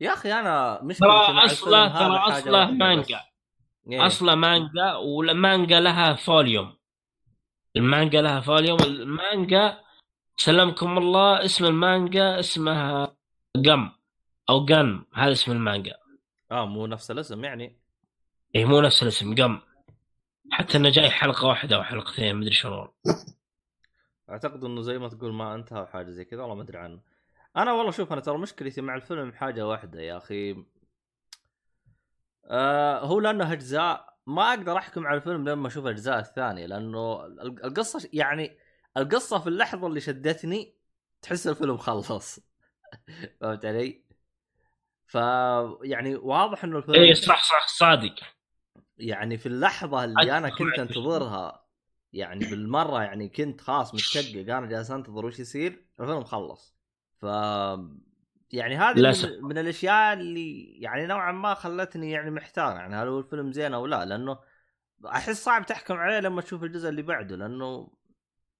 [0.00, 1.10] يا أخي أنا مشكلتي
[1.64, 3.20] ترى هذا ترى اصله واحدة مانجا.
[3.90, 4.06] إيه.
[4.06, 6.76] اصله مانجا والمانجا لها volume.
[7.76, 8.78] المانجا لها volume.
[8.80, 9.80] المانجا
[10.36, 13.16] سلمكم الله اسم المانجا اسمها
[13.66, 13.90] قم
[14.50, 15.94] أو قن هذا اسم المانجا.
[16.52, 17.76] آه مو نفس الاسم يعني.
[18.56, 19.60] اي مو نفس الاسم قم
[20.50, 22.88] حتى إنه جاي حلقة واحدة أو حلقتين مدري شلون.
[24.30, 27.00] أعتقد إنه زي ما تقول ما انتهى أو حاجة زي كذا والله ما أدري عنه.
[27.56, 30.64] أنا والله شوف أنا ترى مشكلتي مع الفيلم حاجة واحدة يا أخي.
[32.44, 37.64] آه هو لأنه أجزاء ما أقدر أحكم على الفيلم لما أشوف الأجزاء الثانية لأنه ال-
[37.64, 38.58] القصة يعني
[38.96, 40.74] القصة في اللحظة اللي شدتني
[41.22, 42.40] تحس الفيلم خلص.
[43.40, 44.02] فهمت علي؟
[45.06, 45.14] ف
[45.82, 48.14] يعني واضح إنه الفيلم اي صح صح صادق.
[48.98, 50.78] يعني في اللحظة اللي أنا كنت.
[50.78, 51.66] أنتظرها
[52.12, 56.76] يعني بالمرة يعني كنت خلاص متشقق أنا جالس أنتظر وش يصير الفيلم خلص
[57.20, 57.24] ف
[58.52, 58.94] يعني هذه.
[58.96, 63.74] من, من الأشياء اللي يعني نوعا ما خلتني يعني محتار يعني هل هو الفيلم زين
[63.74, 64.38] أو لا لأنه
[65.06, 67.88] أحس صعب تحكم عليه لما تشوف الجزء اللي بعده لأنه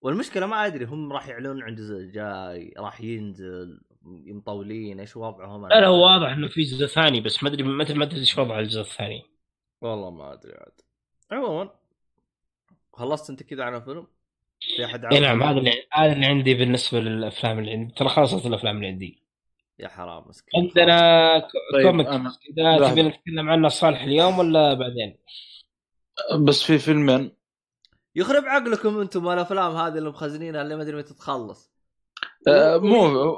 [0.00, 5.80] والمشكلة ما أدري هم راح يعلنون عن الجزء الجاي راح ينزل مطولين إيش وضعهم لا
[5.80, 8.58] لا هو واضح إنه في جزء ثاني بس ما أدري متى ما أدري إيش وضع
[8.58, 9.35] الجزء الثاني
[9.80, 10.80] والله ما أدري عاد.
[11.30, 11.70] عموما
[12.92, 14.06] خلصت أنت كذا عن الفيلم؟
[14.76, 17.94] في أحد إي نعم؟ هذا اللي هذا اللي عندي بالنسبة للأفلام اللي عندي.
[17.94, 19.22] ترى خلصت الأفلام اللي عندي.
[19.78, 20.60] يا حرام مسكين.
[20.60, 22.90] عندنا طيب، comic إذا.
[22.90, 25.18] تبي نتكلم عنه صالح اليوم ولا بعدين؟
[26.44, 27.36] بس في فيلمين.
[28.14, 31.72] يخرب عقلكم أنتم الأفلام هذه اللي مخزنينها اللي ما أدري متى تخلص.
[32.48, 33.34] آه، مو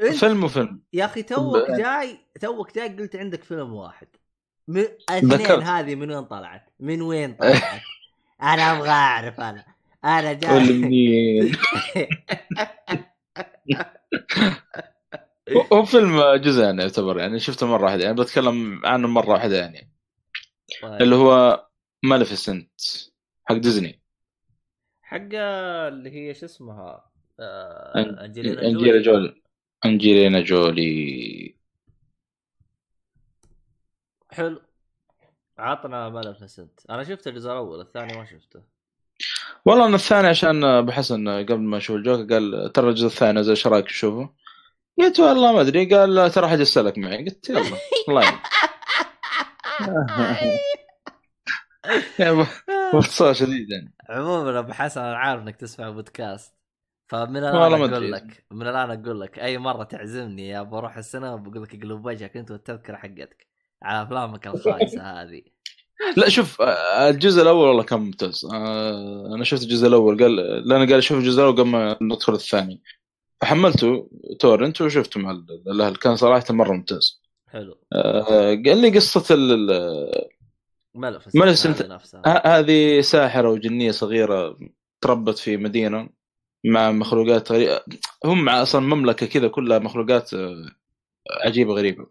[0.00, 0.82] إنت- فيلم وفيلم.
[0.92, 4.08] يا أخي توك جاي توك جاي قلت عندك فيلم واحد.
[4.68, 4.78] م...
[5.10, 5.62] اثنين ذكرت.
[5.62, 7.80] هذه من وين طلعت؟ من وين طلعت؟
[8.42, 9.64] أنا أبغى اعرف أنا.
[10.04, 11.52] أنا جاي.
[15.72, 18.04] هو- فيلم جزئين يعتبر يعني شفته مرة واحدة.
[18.04, 19.90] يعني بتكلم عنه مرة واحدة يعني.
[20.82, 21.02] طيب.
[21.02, 21.66] اللي هو
[22.02, 22.70] مالفيسنت
[23.44, 24.02] حق ديزني
[25.02, 27.10] حق اللي هي شو اسمها؟
[27.40, 29.02] آه، أنجلينا جولي.
[29.02, 29.42] جولي.
[29.84, 31.57] انجلينا جولي.
[34.30, 34.60] حلو.
[35.58, 38.62] عطنا مالفيسنت أنا شفت الجزء الأول الثاني ما شفته.
[39.64, 43.50] والله أنا الثاني عشان ابو حسن قبل ما أشوف الجوكر قال ترى الجزء الثاني نزل
[43.50, 44.34] إيش رأيك تشوفه؟
[44.98, 47.24] قلت والله ما أدري قال ترى حد يسألك معي.
[47.24, 47.62] قلت يلا
[48.08, 48.38] الله يعين.
[52.18, 52.46] يعني
[52.92, 56.54] باختصار شديد يعني عموما أبو حسن أنا عارف إنك تسمع بودكاست.
[57.08, 58.12] فمن الآن أقول.
[58.12, 62.36] لك من الآن أقول لك أي مرة تعزمني يا بروح السينما بقول لك اقلب وجهك
[62.36, 63.47] أنت والتذكرة حقتك.
[63.82, 65.42] على أفلامك الخايسة هذه.
[66.16, 68.44] لا شوف آه، الجزء الأول والله كان ممتاز.
[68.52, 70.36] آه، أنا شفت الجزء الأول قال
[70.68, 72.82] لأن قال شوف الجزء الأول قبل ما ندخل الثاني.
[73.40, 74.10] فحملته
[74.40, 75.30] تورنت وشفته مع
[75.66, 75.96] الأهل.
[75.96, 77.22] كان صراحة مرة ممتاز.
[77.48, 77.78] حلو.
[77.92, 80.28] آه، قال لي قصة ال-
[80.94, 82.22] ملف مالفيسنت- هذه نفسها.
[82.26, 84.58] ه- هذه ساحرة وجنية صغيرة
[85.00, 86.08] تربت في مدينة
[86.64, 87.80] مع مخلوقات غريبه
[88.24, 90.30] هم أصلا مملكة كذا كلها مخلوقات
[91.44, 92.06] عجيبة غريبة.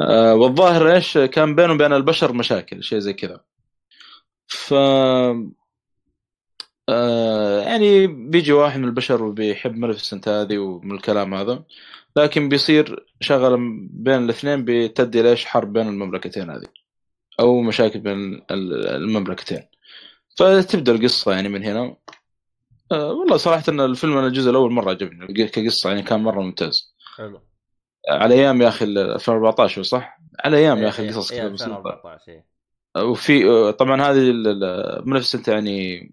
[0.00, 3.40] آه، والظاهر إيش؟ كان بينه وبين البشر مشاكل شيء زي كذا.
[4.46, 4.74] ف
[6.88, 11.64] آه، يعني بيجي واحد من البشر وبيحب مالفيسنت هذه ومن الكلام هذا.
[12.16, 13.56] لكن بيصير شغله
[13.90, 16.66] بين الاثنين بتدي ليش حرب بين المملكتين هذه
[17.40, 19.62] أو مشاكل بين ال- المملكتين.
[20.36, 21.96] فتبدأ القصة يعني من هنا.
[22.92, 26.94] آه والله صراحة إن الفيلم أنا الجزء الأول مرة عجبني كقصة يعني كان مرة ممتاز.
[27.16, 27.40] حلو.
[28.08, 32.32] على أيام يا أخي ال 2014 صح؟ على أيام يا أخي إيه، كذا بسيطه 2014
[32.32, 32.46] إيه.
[32.96, 34.32] وفي طبعا هذه
[35.04, 36.10] منافسة يعني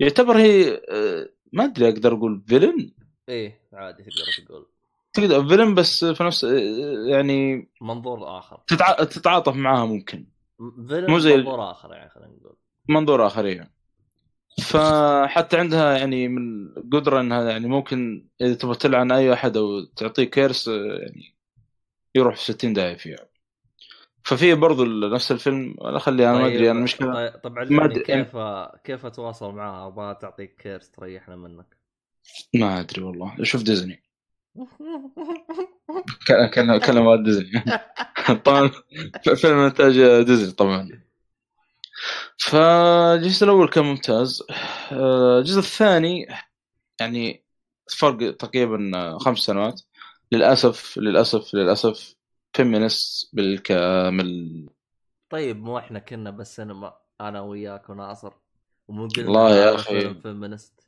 [0.00, 2.90] يعتبر هي آه، ما أدري أقدر أقول فيلن
[3.28, 4.66] إيه عادي تقدر تقول.
[5.12, 6.58] تقدر فيلن بس في نفس آه،
[7.06, 8.60] يعني منظور آخر.
[8.66, 9.04] تتع...
[9.04, 10.26] تتعاطف معاها ممكن.
[10.88, 12.56] فيلم مو زي منظور آخر يعني خلينا نقول.
[12.88, 13.72] منظور آخر يعني
[14.60, 20.24] فحتى عندها يعني من قدرة إنها يعني ممكن إذا تبغى تلعن أي أحد أو تعطيه
[20.24, 21.36] كيرس آه، يعني
[22.14, 23.30] يروح في 60 داهية فيها.
[24.24, 28.04] ففي برضو نفس الفيلم أنا خلي أنا ما أدري أنا طيب, طيب ما علمني أدري.
[28.04, 28.36] كيف
[28.84, 31.76] كيف أتواصل معها؟ أبغى تعطيك curse تريحنا منك.
[32.54, 33.34] ما أدري والله.
[33.42, 34.02] شوف ديزني.
[36.28, 37.64] ك- كلم كلمات ديزني.
[38.44, 38.70] طبعا
[39.34, 40.88] فيلم إنتاج ديزني طبعا.
[42.38, 44.42] فالجزء الأول كان ممتاز
[44.92, 46.26] آه، الجزء الثاني
[47.00, 47.44] يعني
[47.98, 49.82] فرق تقريبا خمس سنوات
[50.32, 52.14] للأسف للأسف للأسف
[52.52, 54.66] feminist بالكامل
[55.30, 58.32] طيب مو إحنا كنا بالسينما أنا وياك وناصر
[58.88, 59.76] ومو قلنا والله يا.
[59.76, 60.80] فيلم feminist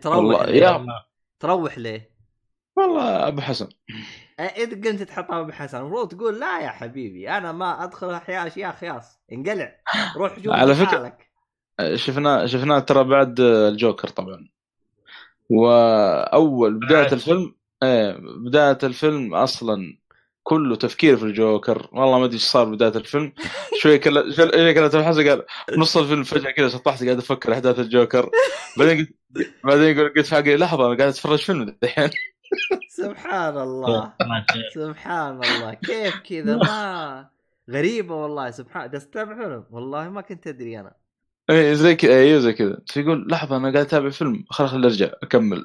[0.00, 0.86] تروح والله ليه؟ يا
[1.40, 2.10] تروح ليه؟
[2.76, 3.68] والله أبو حسن
[4.40, 8.72] اذا كنت تحطها ابو حسن المفروض تقول لا يا حبيبي أنا ما أدخل احياء اشياء
[8.72, 9.76] خياس انقلع.
[10.16, 11.30] روح شوف على حالك.
[11.94, 14.48] شفناه شفناه ترى بعد الجوكر طبعا.
[15.50, 17.12] وأول بداية.
[17.12, 18.16] الفيلم إيه
[18.46, 19.98] بداية الفيلم أصلا
[20.42, 21.88] كله تفكير في الجوكر.
[21.92, 23.32] والله ما أدري إيش صار بداية الفيلم.
[23.82, 25.44] شوي كلا شوي كلا تبحث قال
[25.76, 28.30] نص الفيلم فجأة كذا سطحت قاعد أفكر أحداث الجوكر.
[28.78, 29.14] بعدين قلت
[29.64, 32.10] بعدين قلت قلت في حقي لحظة أنا قاعد أتفرج فيلم الحين
[32.88, 34.12] سبحان الله.
[34.74, 35.74] سبحان الله.
[35.74, 37.28] كيف كذا؟ ما
[37.70, 38.50] غريبة والله.
[38.50, 40.94] سبحان ده استمع فيلم؟ والله ما كنت أدري أنا.
[41.50, 42.78] إيه زي كذا أيوه زي كذا.
[42.86, 44.44] فيقول لحظة أنا قاعد أتابع فيلم.
[44.50, 45.64] خلاص خليني أرجع أكمل.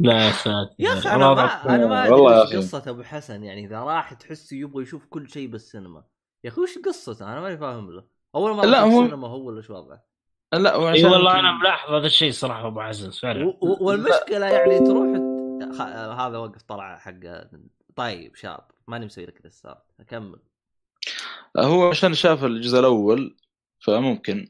[0.00, 0.74] لا يا ساتر.
[0.78, 2.56] يا أخي أنا ما أنا ما أدري.
[2.56, 3.44] قصة أبو حسن.
[3.44, 6.04] يعني إذا راح تحسه يبغى يشوف كل شيء بالسينما.
[6.44, 8.04] يا أخي وش قصته؟ أنا ماني فاهم له.
[8.34, 10.09] أول ما لا، لا هو- السينما هو ولا شو وضعه.
[10.52, 13.54] لا إي وعشان والله أنا ملاحظ هذا الشيء صراحة أبو عزيز فعلا.
[13.60, 15.08] والمشكلة يعني تروح
[15.78, 15.80] خ...
[16.20, 17.12] هذا وقف طلع حق
[17.96, 20.38] طيب شاط ماني مسوي لك الاستاذ اكمل
[21.58, 23.36] هو عشان شاف الجزء الأول
[23.80, 24.48] فممكن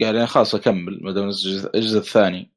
[0.00, 2.52] قال يعني خلاص أكمل ما دام الجزء- الثاني.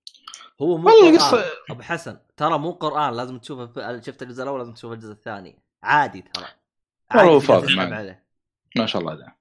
[0.61, 3.79] هو مو والله قصة- أبو حسن ترى مو قرآن لازم تشوف.
[3.79, 5.59] شفت الجزء الأول لازم تشوف الجزء الثاني.
[5.83, 6.45] عادي ترى.
[7.15, 7.93] والله معي.
[7.93, 8.25] عليه.
[8.77, 9.35] ما شاء الله ده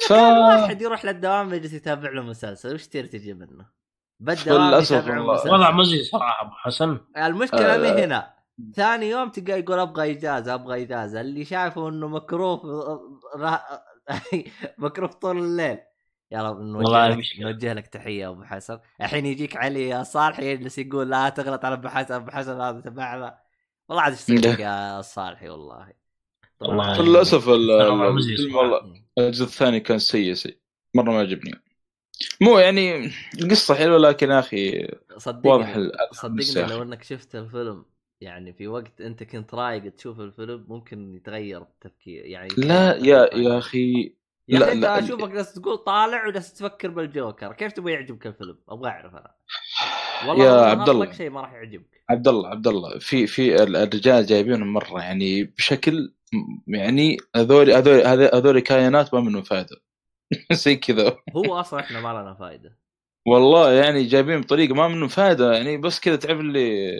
[0.00, 3.66] إذا ف- كان واحد يروح للدوام يجلس يتابع له مسلسل وش ترى تجي منه؟
[4.20, 5.34] بالدوام يتابع والله.
[5.34, 5.50] مسلسل.
[5.54, 7.78] وضع مزي صراحة أبو حسن المشكلة آه.
[7.94, 8.34] مي هنا
[8.74, 12.64] ثاني يوم تلقاه يقول أبغى إجازة أبغى إجازة اللي شايفه إنه مكروف
[13.36, 13.62] را-
[14.78, 15.78] مكروف طول الليل
[16.30, 17.24] يلا والله نوجه لك.
[17.40, 21.74] نوجه لك تحية أبو حسن الحين يجيك علي يا صالح يجلس يقول لا تغلط على
[21.74, 23.38] أبو حسن أبو حسن هذا تبعنا
[23.88, 24.28] والله عاد إيش
[24.58, 25.92] يا صالحي والله
[26.60, 27.00] طبعاً.
[27.00, 30.56] ال- والله الفيلم الجزء الثاني كان سيء سيء
[30.94, 31.52] مرة ما عجبني
[32.40, 35.76] مو يعني القصة حلوة لكن يا أخي صدقني واضح
[36.12, 36.66] صدقني.
[36.70, 37.84] لو إنك شفت الفيلم
[38.20, 43.58] يعني في وقت أنت كنت رايق تشوف الفيلم ممكن يتغير التفكير يعني لا يا يا
[43.58, 44.14] أخي
[44.48, 44.98] يا لا، أنت لا.
[45.04, 49.34] أشوفك جالس تقول طالع وجالس تفكر بالجوكر كيف تبغى يعجبك الفيلم أبغى أعرف أنا
[50.28, 51.12] والله يا عبد الله.
[51.12, 55.44] شيء ما راح يعجبك عبد الله عبد الله في في ال- الرجال جايبينهم مرة يعني
[55.44, 56.14] بشكل
[56.68, 58.00] يعني هذول هذول
[58.34, 59.76] هذول- كائنات ما منهم فائده
[60.52, 61.16] زي كذا.
[61.36, 62.78] هو أصلا إحنا ما لنا فائده
[63.26, 66.90] والله يعني جايبين بطريقة ما منهم فائده يعني بس كذا تعب لي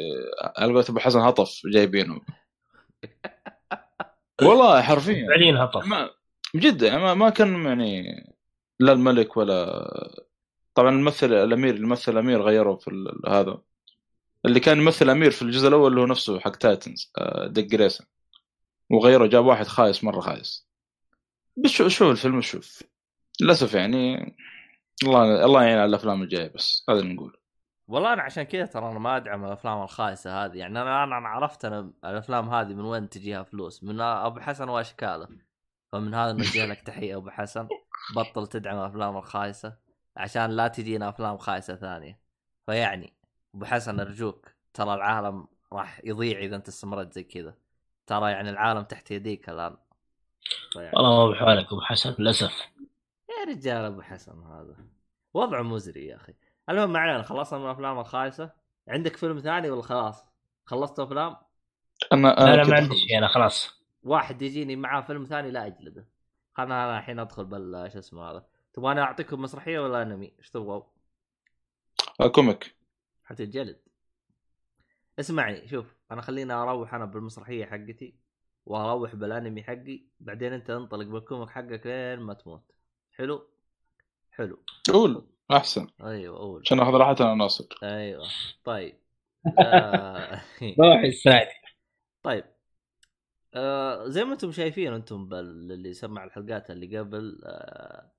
[0.59, 2.21] على قولة أبو حسن هطف جايبينه
[4.43, 5.27] والله حرفيا.
[5.29, 5.87] فعليا هطف.
[5.87, 6.11] ما
[6.55, 8.25] بجد يعني ما, ما كان يعني
[8.81, 10.25] لا الملك ولا
[10.75, 13.59] طبعا الممثل الامير اللي مثل الأمير غيره في ال- هذا.
[14.47, 17.13] اللي كان يمثل أمير في الجزء الأول اللي هو نفسه حق تايتنز
[17.47, 18.07] ديك جريسون
[18.91, 20.69] وغيره جاب واحد خايس مرة خايس.
[21.57, 22.83] بس شوف الفيلم شوف
[23.41, 24.35] للأسف يعني
[25.03, 27.37] الله الله يعين على الأفلام الجاية بس هذا اللي نقول.
[27.89, 30.57] والله أنا عشان كذا ترى أنا ما أدعم الأفلام الخايسة هذه.
[30.57, 33.85] يعني أنا أنا عرفت أنا الأفلام هذه من وين تجيها فلوس.
[33.85, 35.29] من أبو حسن واشكاله
[35.93, 37.69] فمن هذا نوجه لك تحيه أبو حسن
[38.17, 39.77] بطل تدعم الافلام الخايسة
[40.17, 42.21] عشان لا تجينا أفلام خايسة ثانية.
[42.67, 43.13] فيعني
[43.55, 47.55] أبو حسن أرجوك ترى العالم راح يضيع إذا أنت استمرت زي كذا.
[48.07, 49.77] ترى يعني العالم تحت يديك الآن.
[50.77, 52.53] والله ما بحالك أبو حسن للأسف.
[53.29, 54.77] يا رجال أبو حسن هذا.
[55.35, 56.35] وضعه مزري يا أخي.
[56.69, 58.51] المهم ما علينا خلصنا من الأفلام الخايسة.
[58.89, 60.25] عندك فيلم ثاني ولا خلاص؟
[60.65, 61.37] خلصت أفلام؟
[62.13, 62.97] أنا كده ما عندي.
[62.97, 63.85] شيء أنا خلاص.
[64.03, 66.07] واحد يجيني معاه فيلم ثاني لا اجلده
[66.55, 68.47] خلنا أنا الحين أدخل بال شو اسمه هذا.
[68.73, 70.83] تبغاني أعطيكم مسرحية ولا أنمي؟ إيش تبغوا؟
[72.35, 72.75] comic
[73.25, 73.81] حتتجلد
[75.21, 75.94] اسمعني شوف.
[76.11, 78.15] أنا خليني أروح أنا بالمسرحية حقتي
[78.67, 82.73] وأروح بالأنمي حقي بعدين أنت انطلق بال comic حقك لين ما تموت.
[83.13, 83.49] حلو؟
[84.31, 84.59] حلو.
[84.93, 85.87] قول أحسن.
[86.03, 86.61] أيوه قول.
[86.67, 87.65] عشان أخذ راحتي أنا ناصر.
[87.83, 88.25] أيوه.
[88.65, 88.99] طيب.
[89.59, 90.41] آه...
[90.81, 91.47] روح يساعد
[92.23, 92.45] طيب.
[93.55, 98.11] آه زي ما أنتم شايفين أنتم بال- اللي سمع الحلقات اللي قبل آه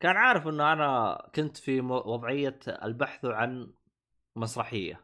[0.00, 3.72] كان عارف إنه أنا كنت في وضعية البحث عن
[4.36, 5.00] مسرحية.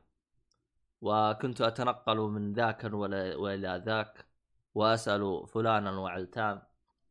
[1.01, 4.27] وكنت أتنقل من ذاك وإلى ذاك
[4.75, 6.63] وأسأل فلانا وعلتان.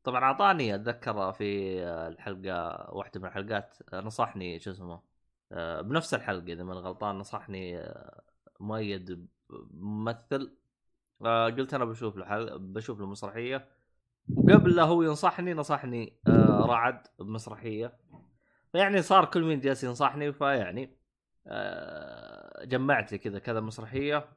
[0.03, 5.01] طبعا أعطاني أتذكر في الحلقة واحدة من الحلقات نصحني شو اسمه
[5.51, 8.21] آه، بنفس الحلقة إذا من غلطان نصحني آه،
[8.59, 9.27] مؤيد
[9.71, 10.57] ممثل.
[11.25, 12.59] آه، قلت أنا بشوف له حل...
[12.59, 13.67] بشوف له مسرحيه
[14.37, 17.97] وقبل لا هو ينصحني نصحني رعد بمسرحية.
[18.71, 20.97] فيعني صار كل مين جالس ينصحني فيعني
[22.63, 24.29] جمعت لي كذا كذا مسرحية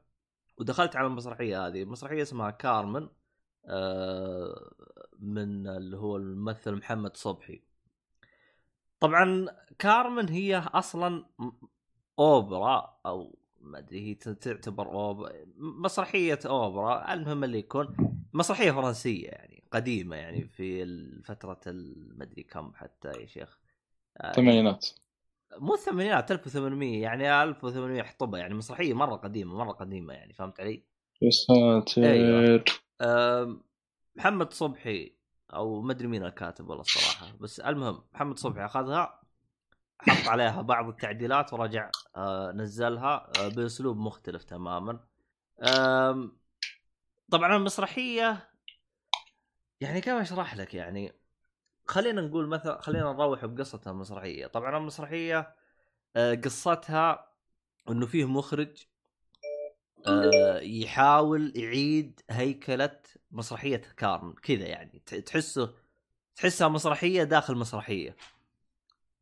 [0.57, 1.85] ودخلت على المسرحية هذه.
[1.85, 3.07] مسرحية اسمها كارمن
[3.65, 4.73] آه،
[5.19, 7.63] من اللي هو الممثل محمد صبحي.
[8.99, 9.47] طبعا
[9.79, 11.25] كارمن هي أصلا
[12.19, 15.29] أوبرا أو ما أدري هي تعتبر أوب...
[15.57, 17.13] مسرحية أوبرا.
[17.13, 17.95] المهم اللي يكون
[18.33, 20.85] مسرحية فرنسية يعني قديمة يعني في
[21.23, 21.61] فترة
[22.15, 23.59] ما أدري كم حتى يا شيخ.
[24.17, 24.87] آه، ثمانينات
[25.57, 30.83] مو الثمانينات 1800 يعني 1800 حطبه يعني مسرحية مرة قديمة مرة قديمة يعني فهمت علي؟
[31.21, 32.65] يا ساتر أيوة.
[34.15, 35.13] محمد صبحي
[35.53, 39.21] أو ما أدري مين الكاتب والله الصراحة بس المهم محمد صبحي أخذها
[39.99, 44.99] حط عليها بعض التعديلات ورجع آه، نزلها آه، بأسلوب مختلف تماما
[47.31, 48.49] طبعا المسرحية
[49.81, 51.13] يعني كيف أشرح لك يعني
[51.87, 54.47] خلينا نقول مثلا خلينا نروح بقصتها المسرحية.
[54.47, 55.55] طبعا المسرحية
[56.15, 57.33] آه، قصتها
[57.89, 58.77] إنه فيه مخرج
[60.07, 62.99] آه، يحاول يعيد هيكلة
[63.31, 64.99] مسرحية كارن كذا يعني.
[65.25, 65.73] تحسه
[66.35, 68.15] تحسها مسرحية داخل مسرحية.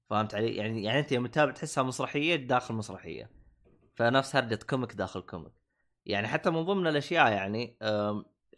[0.09, 3.29] فهمت علي؟ يعني يعني أنت يوم تتابع تحسها مسرحية داخل مسرحية.
[3.95, 5.51] فنفس هرجه comic داخل comic.
[6.05, 7.77] يعني حتى من ضمن الأشياء يعني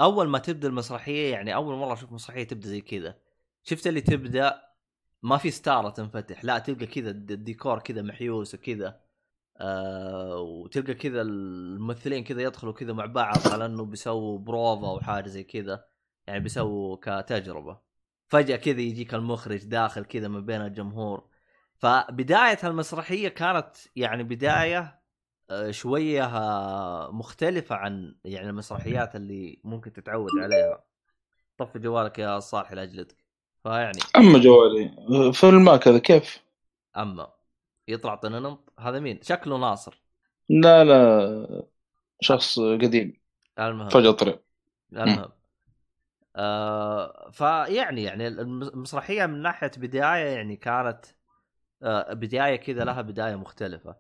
[0.02, 3.16] أول ما تبدأ المسرحية يعني أول مرة أشوف مسرحية تبدأ زي كذا.
[3.64, 4.62] شفت اللي تبدأ؟
[5.24, 6.46] ما في ستارة تنفتح.
[6.46, 9.00] لا تلقى كذا الد- الديكور كذا محيوس وكذا.
[9.58, 15.28] آه وتلقى كذا الممثلين كذا يدخلوا كذا مع بعض على إنه بيسووا بروفا أو حاجة
[15.28, 15.86] زي كذا.
[16.28, 17.80] يعني بيسووا كتجربة.
[18.28, 21.28] فجأة كذا يجيك المخرج داخل كذا من بين الجمهور.
[21.76, 25.04] فبداية المسرحيه كانت يعني بداية
[25.50, 30.84] آه، شوية آه، مختلفة عن يعني المسرحيات اللي ممكن تتعود عليها.
[31.58, 33.23] طفي جوالك يا صالح لاجلتك
[33.64, 34.92] فيعني أما جوالي
[35.34, 36.44] فيلم كذا كيف؟
[36.98, 37.28] أما
[37.88, 40.02] يطلع طننط هذا مين؟ شكله ناصر.
[40.50, 41.64] لا لا
[42.22, 43.22] شخص قديم.
[43.60, 43.90] المهم.
[43.90, 44.40] فجأة طلع
[44.94, 45.32] المهم.
[46.36, 51.06] آه فيعني يعني الم- المسرحية من ناحية بداية يعني كانت
[51.84, 53.96] آه بداية كذا لها بداية مختلفة.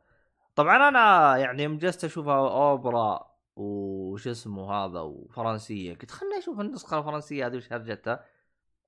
[0.55, 6.99] طبعا أنا يعني يوم جلست اشوفها أوبرا وش اسمه هذا وفرنسية قلت خليني أشوف النسخة
[6.99, 8.26] الفرنسية هذه وش هرجتها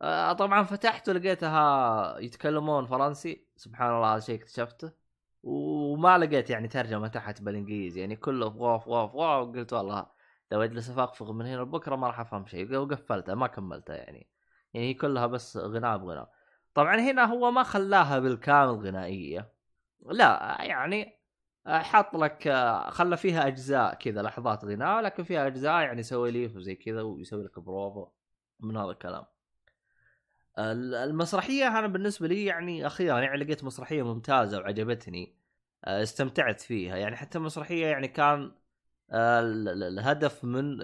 [0.01, 3.47] آه طبعا فتحت ولقيتها يتكلمون فرنسي.
[3.55, 4.91] سبحان الله هذا شيء اكتشفته.
[5.43, 8.01] وما لقيت يعني ترجمة تحت بالإنجليزي.
[8.01, 9.47] يعني كله واف واف واف.
[9.47, 10.05] قلت والله
[10.51, 12.75] لو أجلس أفقفق من هنا لبكرة ما راح أفهم شيء.
[12.75, 14.27] وقفلتها ما كملتها يعني.
[14.73, 16.29] يعني هي كلها بس غناء بغناء.
[16.73, 19.53] طبعا هنا هو ما خلاها بالكامل غنائية.
[20.05, 21.19] لا يعني
[21.67, 25.01] آه، حط لك آه، خلى فيها أجزاء كذا لحظات غناء.
[25.01, 28.11] لكن فيها أجزاء يعني سواليف وزي كذا ويسوي لك بروفا
[28.59, 29.21] من هذا الكلام.
[29.21, 29.34] ال-
[30.59, 35.35] المسرحية أنا بالنسبة لي يعني أخيرا يعني لقيت مسرحية ممتازة وعجبتني
[35.85, 36.97] آه، استمتعت فيها.
[36.97, 38.51] يعني حتى المسرحية يعني كان
[39.11, 40.81] آه، ال- ال- الهدف من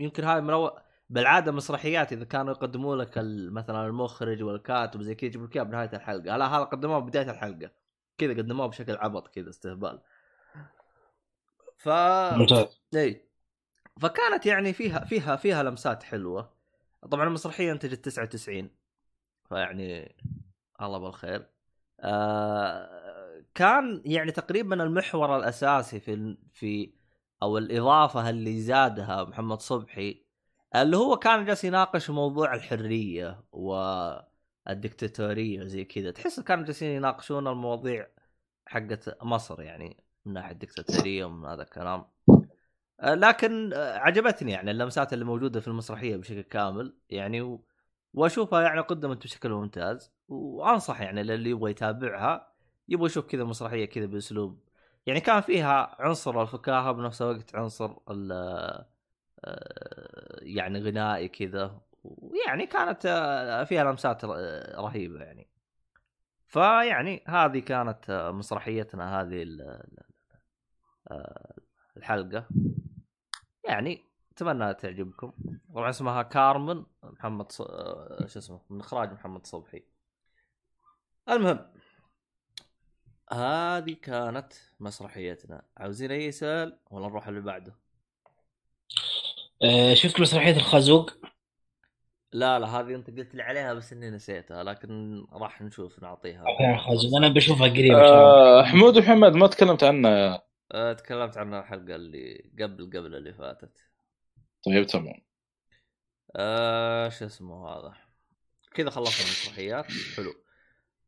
[0.00, 0.72] يمكن هذا من أول
[1.10, 3.12] بالعادة مسرحيات إذا كانوا يقدموا لك
[3.52, 6.36] مثلا المخرج والكاتب زي كذا يجيبوا لك إياه بنهاية الحلقة.
[6.36, 7.70] لا هذا قدموه بداية الحلقة.
[8.18, 10.00] كذا قدموه بشكل عبط كذا استهبال.
[11.76, 12.80] ف ممتاز.
[12.94, 13.28] إي.
[14.00, 16.50] فكانت يعني فيها فيها فيها لمسات حلوة.
[17.10, 18.70] طبعا المسرحية أنتجت 99
[19.54, 20.16] فيعني
[20.82, 21.46] الله بالخير.
[22.00, 26.94] آه كان يعني تقريبا المحور الأساسي في في
[27.42, 30.24] أو الإضافة اللي زادها محمد صبحي
[30.76, 36.10] اللي هو كان جالس يناقش موضوع الحرية والدكتاتورية وزي كذا.
[36.10, 38.06] تحس كانوا جالسين يناقشون المواضيع
[38.66, 42.04] حقت مصر يعني من ناحية الدكتاتورية ومن هذا الكلام.
[43.00, 47.64] آه، لكن آه، عجبتني يعني اللمسات اللي موجودة في المسرحية بشكل كامل يعني و...
[48.14, 50.12] واشوفها يعني قدمت بشكل ممتاز.
[50.28, 52.52] وانصح يعني للي يبغى يتابعها
[52.88, 54.60] يبغى يشوف كذا مسرحية كذا بأسلوب.
[55.06, 58.86] يعني كان فيها عنصر الفكاهة بنفس الوقت عنصر آه،
[60.42, 61.80] يعني غنائي كذا.
[62.04, 64.28] ويعني كانت آه، فيها لمسات ر-
[64.78, 65.48] رهيبة يعني.
[66.46, 70.04] فيعني هذه كانت آه، مسرحيتنا هذه ال- ال-
[71.10, 71.54] آه،
[71.96, 72.46] الحلقة.
[73.64, 74.04] يعني
[74.36, 75.32] أتمنى تعجبكم.
[75.74, 77.60] طبعا اسمها كارمن محمد ص...
[77.60, 79.82] آه، شو اسمه من إخراج محمد صبحي.
[81.28, 81.72] المهم
[83.32, 85.62] هذه كانت مسرحيتنا.
[85.76, 87.74] عاوزين أي سؤال ولا نروح اللي بعده؟
[89.62, 91.10] آه، شفت مسرحية الخازوق؟
[92.32, 96.44] لا لا هذه أنت قلت لي عليها بس إني نسيتها لكن راح نشوف نعطيها.
[96.74, 97.16] الخازوق.
[97.16, 100.08] أنا بشوفها قريب آه حمود ومحمد ما تكلمت عنه
[100.72, 103.93] أه تكلمت عنها الحلقة اللي قبل قبل اللي فاتت.
[104.66, 105.14] طيب تمام.
[106.36, 107.94] أه شو اسمه هذا؟
[108.74, 109.86] كذا خلصنا المسرحيات
[110.16, 110.34] حلو.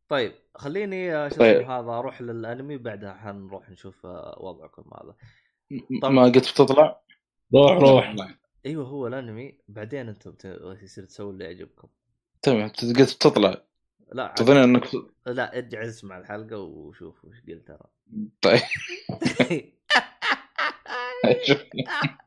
[0.08, 1.56] طيب خليني آه، شو طيب.
[1.56, 5.14] اسمه هذا أروح للأنمي بعدها حنروح نشوف آه، وضعكم هذا.
[5.70, 7.00] م- ما قلت بتطلع؟
[7.54, 8.14] روح روح.
[8.66, 9.58] أيوه هو الأنمي.
[9.68, 11.88] بعدين أنتم بت- يصير تسوون اللي يعجبكم.
[12.42, 12.68] تمام.
[12.68, 13.62] قلت بتطلع.
[14.12, 14.84] لا تظن إنك
[15.26, 17.86] لا ارجع اسمع الحلقة وشوف وش قلت أنا.
[18.42, 18.60] طيب.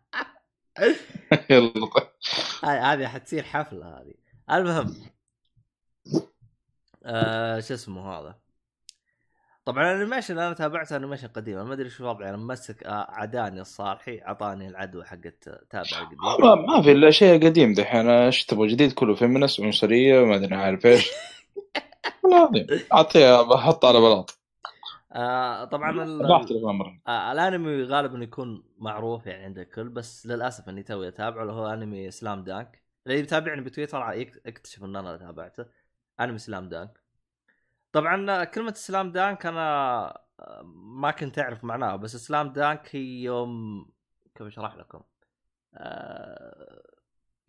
[1.50, 1.74] يلا.
[2.64, 4.14] هذه حتصير حفلة هذه.
[4.52, 4.96] المهم
[7.06, 8.36] آه شو اسمه هذا؟
[9.66, 12.30] طبعا ال animation أنا تابعته animation قديم ما أدري شو وضعي.
[12.30, 17.46] أنا ممسك آه، عداني الصالحي أعطاني العدوى حقت تابع القديم ما, ما في إلا شيء
[17.46, 18.10] قديم دحين.
[18.10, 19.16] إيش تبغى؟ جديد كله.
[19.16, 21.10] feminist عنصرية ما أدري عارف إيش.
[22.24, 22.68] والله العظيم.
[22.94, 24.39] أعطيها بحط على بلاط.
[25.12, 25.92] آه طبعا
[27.08, 31.68] آه الأنمي غالبا يكون معروف يعني عند الكل بس للأسف إني توي أتابعه اللي هو
[31.68, 34.14] أنمي سلام دانك اللي يتابعني بتويتر
[34.46, 35.66] يكتشف إن أنا تابعته.
[36.20, 37.00] أنمي سلام دانك
[37.92, 40.08] طبعا كلمة سلام دانك أنا
[40.40, 43.86] آه، ما كنت أعرف معناها بس سلام دانك هي يوم
[44.36, 45.02] كيف أشرح لكم؟
[45.76, 46.84] آه،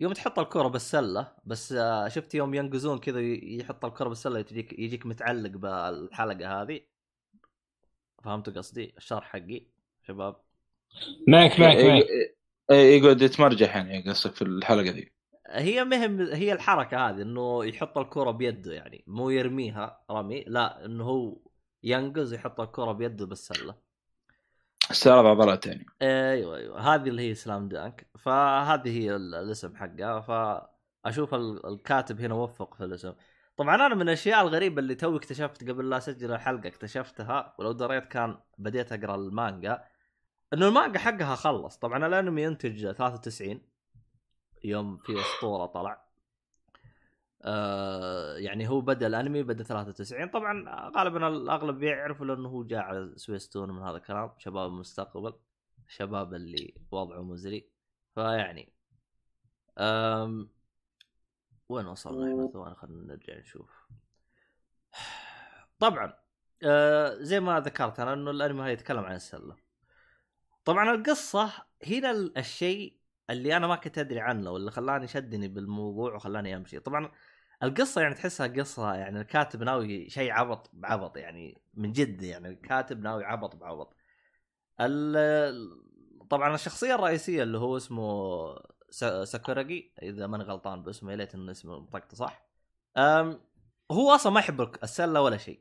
[0.00, 5.06] يوم تحط الكرة بالسلة بس آه، شفت يوم ينقزون كذا يحط الكرة بالسلة يجيك يجيك
[5.06, 6.80] متعلق بالحلقة هذه.
[8.24, 9.66] فهمتوا قصدي؟ الشرح حقي
[10.02, 10.36] شباب.
[11.28, 12.04] معك معك معك
[12.70, 15.12] إيه، يقعد يتمرجح يعني قصدك في الحلقة ذي
[15.48, 20.44] هي مهم هي الحركة هذه إنه يحط الكرة بيده يعني مو يرميها رمي.
[20.46, 21.36] لا إنه هو
[21.82, 23.74] ينقز يحط الكرة بيده بالسلة.
[24.90, 25.86] استعراض عضلات يعني.
[26.02, 26.94] أيوه أيوه.
[26.94, 28.06] هذه اللي هي سلام دانك.
[28.18, 30.20] فهذه هي ال- الاسم حقها.
[30.20, 33.12] فأشوف ال- الكاتب هنا وفق في الاسم.
[33.60, 38.04] طبعا أنا من الأشياء الغريبة اللي توي اكتشفت قبل لا أسجل الحلقة اكتشفتها ولو دريت
[38.04, 39.84] كان بديت أقرأ المانجا
[40.52, 41.76] إنه المانجا حقها خلص.
[41.78, 43.62] طبعا الأنمي ينتج 93
[44.64, 46.04] يوم في أسطورة طلع.
[47.42, 50.64] آه يعني هو بدأ الأنمي بدأ 93 طبعا
[50.96, 55.34] غالبا الأغلب يعرفوا لأنه هو جاء على سويستون من هذا الكلام شباب المستقبل
[55.88, 57.70] الشباب اللي وضعه مزري.
[58.14, 58.72] فيعني
[59.78, 60.59] أم
[61.70, 63.70] وين وصلنا إحنا ثواني خلينا نرجع نشوف.
[65.78, 66.14] طبعا
[66.62, 69.56] آه زي ما ذكرت أنا إنه الأنمي هذا يتكلم عن السلة.
[70.64, 71.52] طبعا القصة
[71.86, 72.96] هنا ال- الشيء
[73.30, 76.78] اللي أنا ما كنت أدري عنه واللي خلاني شدني بالموضوع وخلاني أمشي.
[76.80, 77.10] طبعا
[77.62, 83.00] القصة يعني تحسها قصة يعني الكاتب ناوي شيء عبط بعبط يعني من جد يعني الكاتب
[83.02, 83.96] ناوي عبط بعبط.
[84.80, 85.90] ال-
[86.30, 88.04] طبعا الشخصية الرئيسية اللي هو اسمه
[89.24, 92.46] ساكوراجي إذا ماني غلطان باسمه يا ليت انه اسمه منطقته صح.
[92.96, 93.40] أم
[93.90, 95.60] هو أصلا ما يحب السلة ولا شيء.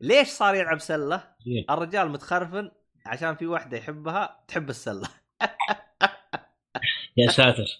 [0.00, 1.34] ليش صار يلعب سلة؟
[1.70, 2.70] الرجال متخرفن
[3.06, 5.08] عشان في واحدة يحبها تحب السلة.
[7.16, 7.78] يا ساتر.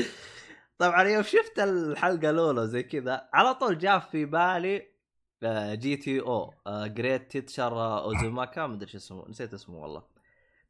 [0.78, 4.96] طبعا يوم شفت الحلقة الأولى زي كذا على طول جاء في بالي
[5.42, 10.02] آه، GTO Great Teacher اوزوماكا مدري شو اسمه نسيت اسمه والله.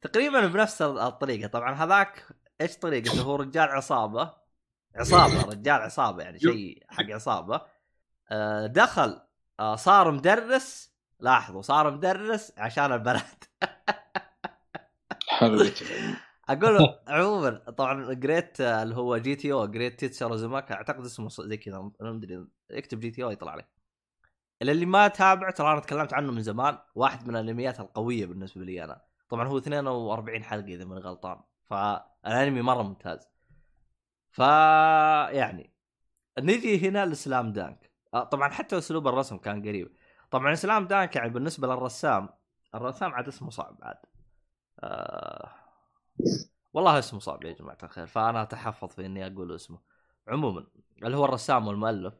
[0.01, 1.47] تقريبا بنفس الطريقة.
[1.47, 2.25] طبعا هذاك
[2.61, 4.33] إيش طريقته هو رجال عصابة.
[4.99, 7.61] عصابة رجال عصابة يعني شيء حق عصابة.
[8.31, 9.21] آه، دخل
[9.59, 10.97] آه، صار مدرس.
[11.19, 13.43] لاحظوا صار مدرس عشان البنات.
[16.49, 21.79] أقول عموما طبعا Great آه، اللي هو GTO Great Teacher زوماكا أعتقد اسمه زي كذا
[21.79, 23.77] ما ادري اكتب GTO يطلع لك
[24.61, 26.77] اللي ما تابع ترى أنا تكلمت عنه من زمان.
[26.95, 29.01] واحد من الأنميات القوية بالنسبة لي أنا.
[29.29, 31.41] طبعا هو 42 حلقة إذا ماني غلطان.
[32.27, 33.27] فالانمي مرة ممتاز.
[34.31, 35.73] ف يعني
[36.39, 37.91] نجي هنا لسلام دانك.
[38.13, 39.95] آه، طبعا حتى أسلوب الرسم كان قريب.
[40.31, 42.29] طبعا سلام دانك يعني بالنسبة للرسام
[42.75, 43.97] الرسام عاد اسمه صعب عاد.
[44.79, 45.51] آه
[46.73, 49.79] والله اسمه صعب يا جماعة الخير فأنا أتحفظ في إني أقول اسمه.
[50.27, 50.67] عموما
[51.03, 52.13] اللي هو الرسام والمؤلف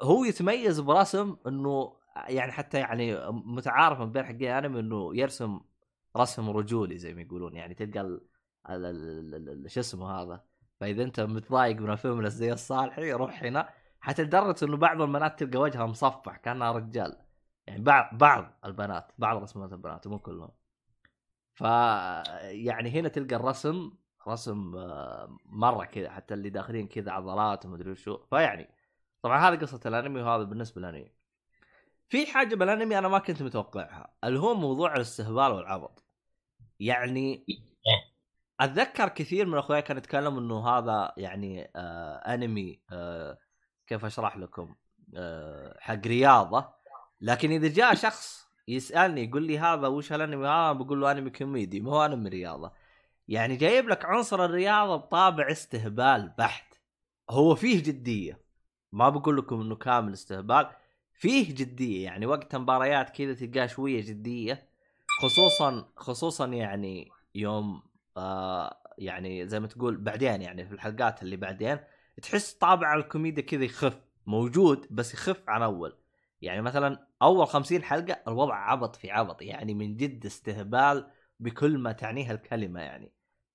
[0.00, 1.96] هو يتميز برسم إنه
[2.28, 5.60] يعني حتى يعني متعارف من بين حقين انمي إنه يرسم
[6.16, 8.20] رسم رجولي زي ما يقولون يعني تلقى
[8.68, 10.44] ال- شو اسمه هذا.
[10.80, 13.68] فإذا أنت متضايق من الفيمنس زي الصالحي روح هنا.
[14.00, 17.16] حتى لدرجه إنه بعض البنات تلقى وجهها مصفح كأنها رجال.
[17.66, 20.50] يعني بعض بعض البنات بعض رسمات البنات مو كلهم.
[21.54, 21.60] ف
[22.42, 23.92] يعني هنا تلقى الرسم
[24.28, 28.70] رسم آه، مرة كذا حتى اللي داخلين كذا عضلات ومدري وشو فيعني
[29.22, 31.12] طبعا هذه قصة الأنمي وهذا بالنسبة للأنمي.
[32.08, 36.04] في حاجة بالأنمي أنا ما كنت متوقعها اللي هو موضوع الاستهبال والعبط
[36.80, 37.46] يعني
[38.64, 43.38] أتذكر كثير من أخوياي كانوا يتكلموا إنه هذا يعني آه أنمي آه
[43.86, 44.74] كيف أشرح لكم
[45.14, 46.68] آه حق رياضة.
[47.20, 51.80] لكن إذا جاء شخص يسألني يقول لي هذا وش هالأنمي؟ هذا بقول له أنمي كوميدي
[51.80, 52.72] ما هو أنمي رياضة.
[53.28, 56.74] يعني جايب لك عنصر الرياضة بطابع استهبال بحت.
[57.30, 58.40] هو فيه جدية.
[58.92, 60.70] ما بقول لكم إنه كامل استهبال
[61.12, 62.04] فيه جدية.
[62.04, 64.68] يعني وقت مباريات كذا تلقاه شوية جدية
[65.20, 67.82] خصوصا خصوصا يعني يوم
[68.16, 71.78] آه يعني زي ما تقول بعدين يعني في الحلقات اللي بعدين
[72.22, 75.96] تحس طابع الكوميديا كذا يخف موجود بس يخف عن أول.
[76.40, 81.10] يعني مثلا أول خمسين حلقة الوضع عبط في عبط يعني من جد استهبال
[81.40, 83.12] بكل ما تعنيها الكلمة يعني.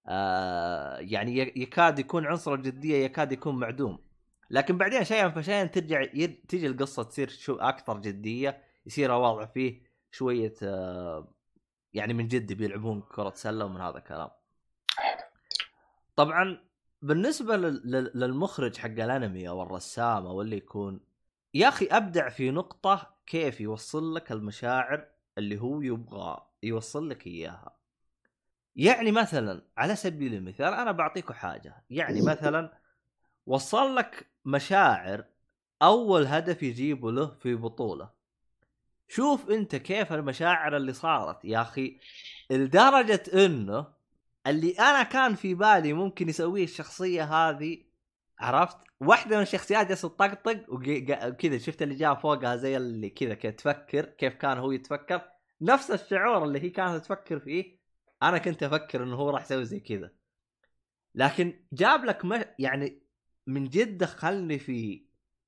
[0.07, 3.99] آه يعني يكاد يكون عنصر الجدية يكاد يكون معدوم.
[4.49, 6.05] لكن بعدين شيئا فشيئا ترجع
[6.47, 9.81] تيجي القصة تصير شو أكثر جدية يصير الوضع فيه
[10.11, 11.33] شوية آه
[11.93, 14.29] يعني من جد بيلعبون كرة سلة ومن هذا الكلام.
[16.17, 16.57] طبعا
[17.01, 20.99] بالنسبة لل- لل- للمخرج حق الأنمي أو الرسام أو اللي يكون
[21.53, 25.07] يا أخي أبدع في نقطة كيف يوصل لك المشاعر
[25.37, 27.77] اللي هو يبغى يوصل لك إياها.
[28.75, 32.77] يعني مثلا على سبيل المثال أنا بعطيكم حاجة يعني مثلا
[33.45, 35.25] وصل لك مشاعر
[35.81, 38.09] أول هدف يجيبه له في بطولة.
[39.07, 41.99] شوف أنت كيف المشاعر اللي صارت يا أخي
[42.49, 43.96] لدرجة إنه
[44.47, 47.83] اللي أنا كان في بالي ممكن يسويه الشخصية هذه
[48.39, 54.05] عرفت؟ واحدة من الشخصيات جالسة تطقطق وكذا شفت اللي جاء فوقها زي اللي كذا تفكر
[54.05, 55.21] كيف كان هو يتفكر؟
[55.61, 57.77] نفس الشعور اللي هي كانت تفكر فيه
[58.23, 60.11] أنا كنت أفكر إنه هو راح يسوي زي كذا.
[61.15, 62.43] لكن جاب لك م...
[62.59, 63.03] يعني
[63.47, 65.07] من جد دخلني في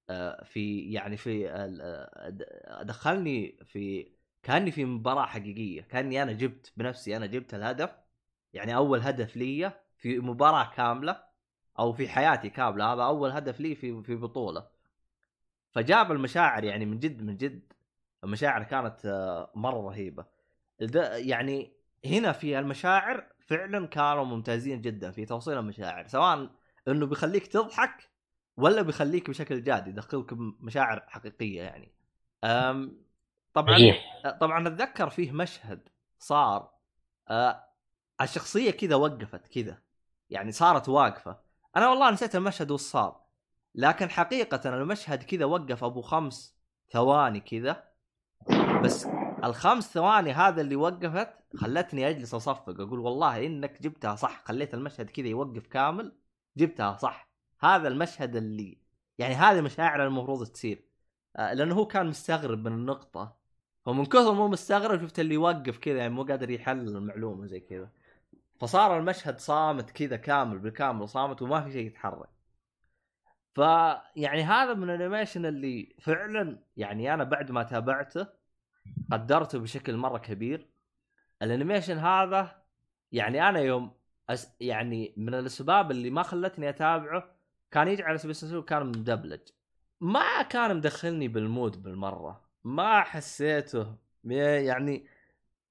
[0.10, 4.12] آه، في يعني في آه، دخلني في
[4.44, 8.09] كأني في مباراة حقيقية كأني أنا جبت بنفسي أنا جبت الهدف.
[8.54, 11.24] يعني أول هدف لي في مباراة كاملة
[11.80, 14.68] أو في حياتي كاملة هذا أول هدف لي في في بطولة.
[15.72, 17.74] فجاب المشاعر يعني من جد من جد
[18.24, 20.26] المشاعر كانت آه، مرة رهيبة.
[21.16, 21.74] يعني
[22.06, 26.50] هنا في المشاعر فعلا كانوا ممتازين جدا في توصيل المشاعر سواء
[26.88, 28.10] إنه بيخليك تضحك
[28.58, 31.92] ولا بيخليك بشكل جاد يدخلك مشاعر حقيقية يعني.
[32.44, 33.02] أم
[33.54, 33.96] طبعا عجيب
[34.40, 35.90] طبعا أتذكر فيه مشهد
[36.20, 36.72] صار
[37.30, 37.69] آه
[38.22, 39.78] الشخصية كذا وقفت كذا.
[40.30, 41.40] يعني صارت واقفة.
[41.76, 43.22] أنا والله نسيت المشهد وش صار
[43.76, 46.56] لكن حقيقة المشهد كذا وقف أبو خمس
[46.92, 47.84] ثواني كذا.
[48.84, 49.08] بس
[49.44, 52.82] الخمس ثواني هذا اللي وقفت خلتني أجلس أصفق.
[52.82, 54.44] أقول والله إنك جبتها صح.
[54.46, 56.16] خليت المشهد كذا يوقف كامل.
[56.58, 57.30] جبتها صح.
[57.60, 58.78] هذا المشهد اللي
[59.18, 60.84] يعني هذه مشاعر المفروض تصير.
[61.36, 63.40] آه، لأنه هو كان مستغرب من النقطة.
[63.86, 67.90] فمن كثر مو مستغرب شفت اللي يوقف كذا يعني مو قادر يحلل المعلومة زي كذا.
[68.60, 72.30] فصار المشهد صامت كذا كامل بالكامل صامت وما في شيء يتحرك.
[73.56, 78.28] فيعني هذا من ال animation اللي فعلا يعني أنا بعد ما تابعته
[79.12, 80.70] قدرته بشكل مرة كبير.
[81.42, 82.62] ال animation هذا
[83.12, 83.92] يعني أنا يوم
[84.30, 87.36] أس يعني من الأسباب اللي ما خلتني أتابعه
[87.72, 89.42] كان يجي على المثال كان مدبلج.
[90.02, 92.50] ما كان مدخلني بال mood بالمرة.
[92.64, 95.08] ما حسيته يعني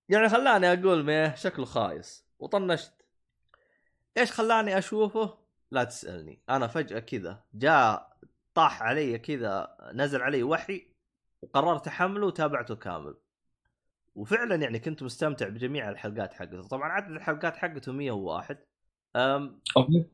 [0.08, 2.27] يعني خلاني أقول مية شكله خايس.
[2.38, 2.92] وطنشت.
[4.18, 5.38] إيش خلاني أشوفه؟
[5.70, 6.42] لا تسألني.
[6.50, 8.16] أنا فجأة كذا جاء
[8.54, 10.88] طاح علي كذا نزل علي وحي
[11.42, 13.16] وقررت أحمله وتابعته كامل.
[14.14, 16.68] وفعلا يعني كنت مستمتع بجميع الحلقات حقته.
[16.68, 18.58] طبعا عدد الحلقات حقته 101
[19.16, 19.60] أم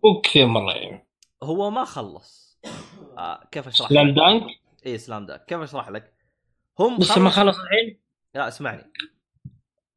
[0.05, 1.07] مو كثير مرة يعني
[1.43, 2.61] هو ما خلص.
[3.19, 4.43] آه كيف أشرح سلام؟ دانك
[4.87, 6.15] اي سلام دانك كيف أشرح لك؟
[6.79, 8.01] هم لسه ما خلص الحين؟
[8.35, 8.93] لا اسمعني.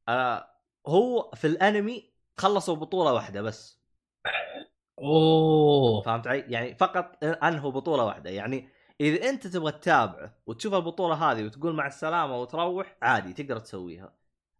[0.10, 0.49] آه
[0.88, 3.80] هو في الأنمي خلصوا بطولة واحدة بس.
[4.99, 6.01] أوه.
[6.01, 8.30] فهمت علي؟ يعني فقط أنهوا بطولة واحدة.
[8.30, 8.69] يعني
[9.01, 14.14] إذا أنت تبغى تتابعه وتشوف البطولة هذه وتقول مع السلامة وتروح عادي تقدر تسويها.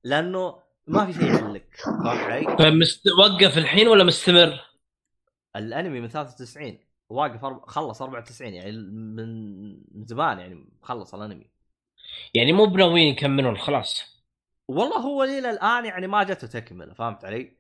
[0.04, 1.76] لأنه ما في شيء يحلك.
[2.04, 3.04] فهمت علي؟ فمست...
[3.20, 4.60] وقف الحين ولا مستمر؟
[5.56, 6.80] الأنمي من 93
[7.10, 7.66] واقف أرب...
[7.66, 11.50] خلص 94 يعني من من زمان يعني خلص الأنمي.
[12.34, 14.24] يعني مو بناويين يكملون خلاص.
[14.68, 16.94] والله هو لي الان يعني ما جته تكملة.
[16.94, 17.57] فهمت علي؟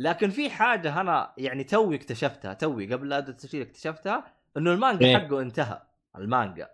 [0.00, 5.06] لكن في حاجة أنا يعني توي اكتشفتها توي قبل لا ابدا التسجيل اكتشفتها إنه المانجا
[5.06, 5.16] إيه.
[5.18, 5.82] حقه انتهى
[6.16, 6.70] المانجا.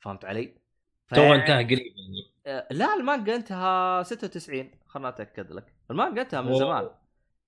[0.00, 2.32] فهمت علي؟ تو فيعني- انتهى قريب يعني.
[2.46, 5.74] آه، لا المانجا انتهى 96 خلنا أتأكد لك.
[5.90, 6.58] المانجا انتهى من أوه.
[6.58, 6.90] زمان.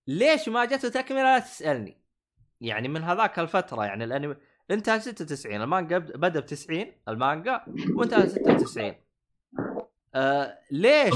[0.06, 1.96] ليش ما جته تكمله لا تسألني.
[2.60, 4.36] يعني من هذاك الفترة يعني الأنمي
[4.70, 7.60] انتهى 96 المانجا بد- بدأ ب 90 المانجا
[7.94, 8.94] وانتهى 96
[10.14, 11.14] آه ليش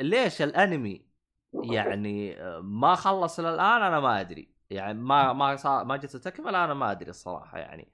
[0.00, 1.07] ليش الأنمي
[1.54, 4.54] يعني آه، ما خلص الان أنا ما أدري.
[4.70, 7.92] يعني ما ما صار ما جت تكمله أنا ما أدري الصراحة يعني.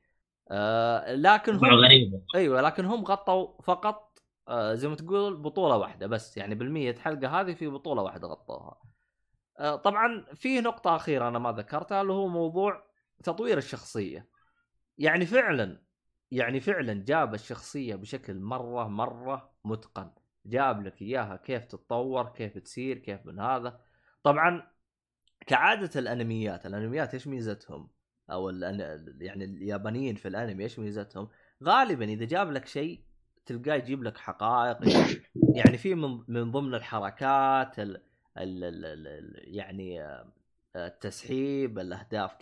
[0.50, 4.18] آه لكن هم غريب أيوه لكن هم غطوا فقط
[4.48, 6.36] آه زي ما تقول بطولة واحدة بس.
[6.36, 8.80] يعني بالمية حلقة هذه في بطولة واحدة غطوها.
[9.58, 12.84] آه طبعا في نقطة أخيرة أنا ما ذكرتها اللي هو موضوع
[13.24, 14.28] تطوير الشخصية.
[14.98, 15.82] يعني فعلا
[16.30, 20.10] يعني فعلا جاب الشخصية بشكل مرة مرة متقن.
[20.46, 23.80] جاب لك إياها كيف تتطور كيف تصير كيف من هذا.
[24.22, 24.66] طبعا
[25.46, 27.88] كعادة الأنميات الأنميات إيش ميزتهم؟
[28.30, 31.28] أو يعني اليابانيين في الأنمي إيش ميزتهم؟
[31.64, 33.00] غالبا إذا جاب لك شيء
[33.46, 34.78] تلقاه يجيب لك حقائق.
[35.54, 38.02] يعني في من من ضمن الحركات ال-
[38.38, 40.32] ال ال ال يعني آه،
[40.76, 42.36] التسحيب الأهداف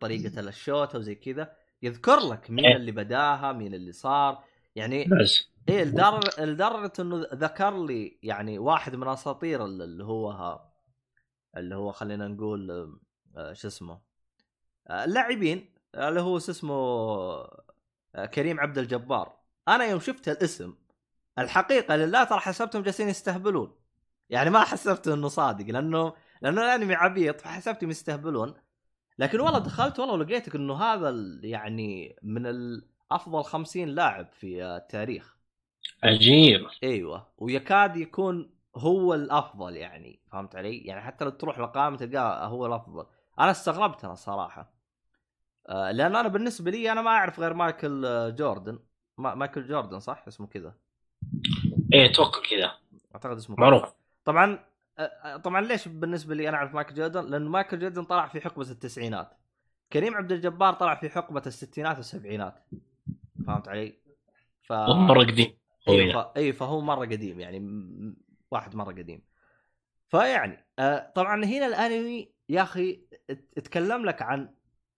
[0.00, 2.76] طريقة الشوت وزي كذا يذكر لك مين إيه.
[2.76, 4.44] اللي بداها مين اللي صار.
[4.78, 5.48] يعني بس.
[5.68, 10.72] إيه لدرجه لدرجة إنه ذكر لي يعني واحد من أساطير ال- اللي هو ها
[11.56, 12.70] اللي هو خلينا نقول
[13.36, 13.98] آه، شو اسمه؟
[14.88, 16.74] آه، اللاعبين اللي هو شو اسمه
[18.14, 19.36] آه، كريم عبد الجبار.
[19.68, 20.74] أنا يوم شفت الاسم
[21.38, 23.72] الحقيقة لله ترى حسبتهم جالسين يستهبلون.
[24.30, 28.54] يعني ما حسبت إنه صادق لأنه لأنه الأنمي عبيط فحسبتهم يستهبلون.
[29.18, 31.10] لكن والله دخلت والله ولقيتك إنه هذا
[31.42, 35.36] يعني من ال- أفضل خمسين لاعب في التاريخ.
[36.04, 36.66] عجيب.
[36.82, 37.26] أيوه.
[37.38, 43.06] ويكاد يكون هو الأفضل يعني فهمت علي؟ يعني حتى لو تروح لقائمه تلقاه هو الأفضل.
[43.38, 44.72] أنا استغربت أنا صراحة.
[45.68, 48.78] آه لأن أنا بالنسبة لي أنا ما أعرف غير مايكل آه، جوردن.
[49.18, 50.74] ما مايكل جوردن صح؟ اسمه كذا.
[51.92, 52.72] إيه أتوقع كذا.
[53.14, 53.56] أعتقد اسمه.
[53.58, 53.94] معروف.
[54.24, 54.64] طبعا
[54.98, 58.70] آه، طبعا ليش بالنسبة لي أنا أعرف مايكل جوردن؟ لأن مايكل جوردن طلع في حقبة
[58.70, 59.30] التسعينات.
[59.92, 62.54] كريم عبد الجبار طلع في حقبة الستينات والسبعينات.
[63.46, 63.98] فهمت علي؟
[64.62, 64.72] ف...
[64.72, 65.58] مرة قديم.
[65.88, 66.16] اي ف...
[66.16, 67.58] اي فهو مرة قديم يعني
[68.50, 69.22] واحد مرة قديم.
[70.08, 73.00] فيعني آه طبعا هنا الانمي يا أخي
[73.30, 74.54] ات- اتكلم لك عن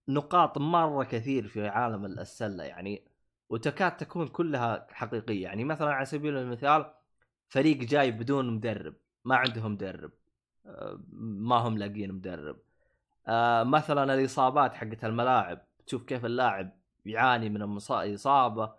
[0.07, 3.03] نقاط مرة كثير في عالم السلة يعني
[3.49, 5.43] وتكاد تكون كلها حقيقية.
[5.43, 6.93] يعني مثلا على سبيل المثال
[7.49, 8.95] فريق جاي بدون مدرب
[9.25, 10.11] ما عندهم مدرب
[10.65, 12.57] آه، ما هم لاقيين مدرب.
[13.27, 18.73] آه، مثلا الإصابات حقت الملاعب تشوف كيف اللاعب يعاني من إصابة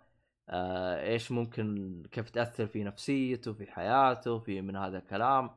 [0.49, 5.49] آه، إيش ممكن كيف تأثر في نفسيته في حياته في من هذا الكلام.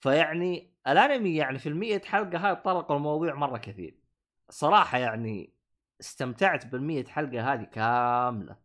[0.00, 3.98] فيعني الأنمي يعني في المية حلقة هاي طرقوا الموضوع مرة كثير.
[4.50, 5.52] صراحة يعني
[6.00, 8.56] استمتعت بالمية حلقة هذه كاملة.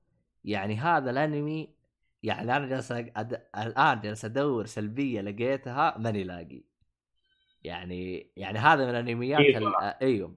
[0.44, 1.76] يعني هذا الأنمي
[2.24, 3.48] يعني أنا جالس أد...
[3.58, 6.64] الآن جالس أدور سلبية لقيتها ماني لاقي.
[7.64, 9.98] يعني يعني هذا من الأنميات إيه.
[10.02, 10.36] أيوه.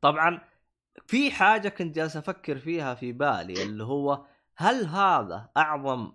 [0.00, 0.40] طبعا
[1.06, 6.12] في حاجة كنت جالس أفكر فيها في بالي اللي هو هل هذا أعظم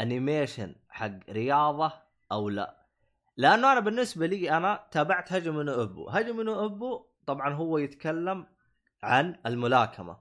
[0.00, 1.92] animation حق رياضة
[2.32, 2.86] أو لا؟
[3.36, 8.46] لأنه أنا بالنسبة لي أنا تابعت هاجيمي نو إيبو، هاجيمي نو إيبو طبعا هو يتكلم
[9.02, 10.16] عن الملاكمة.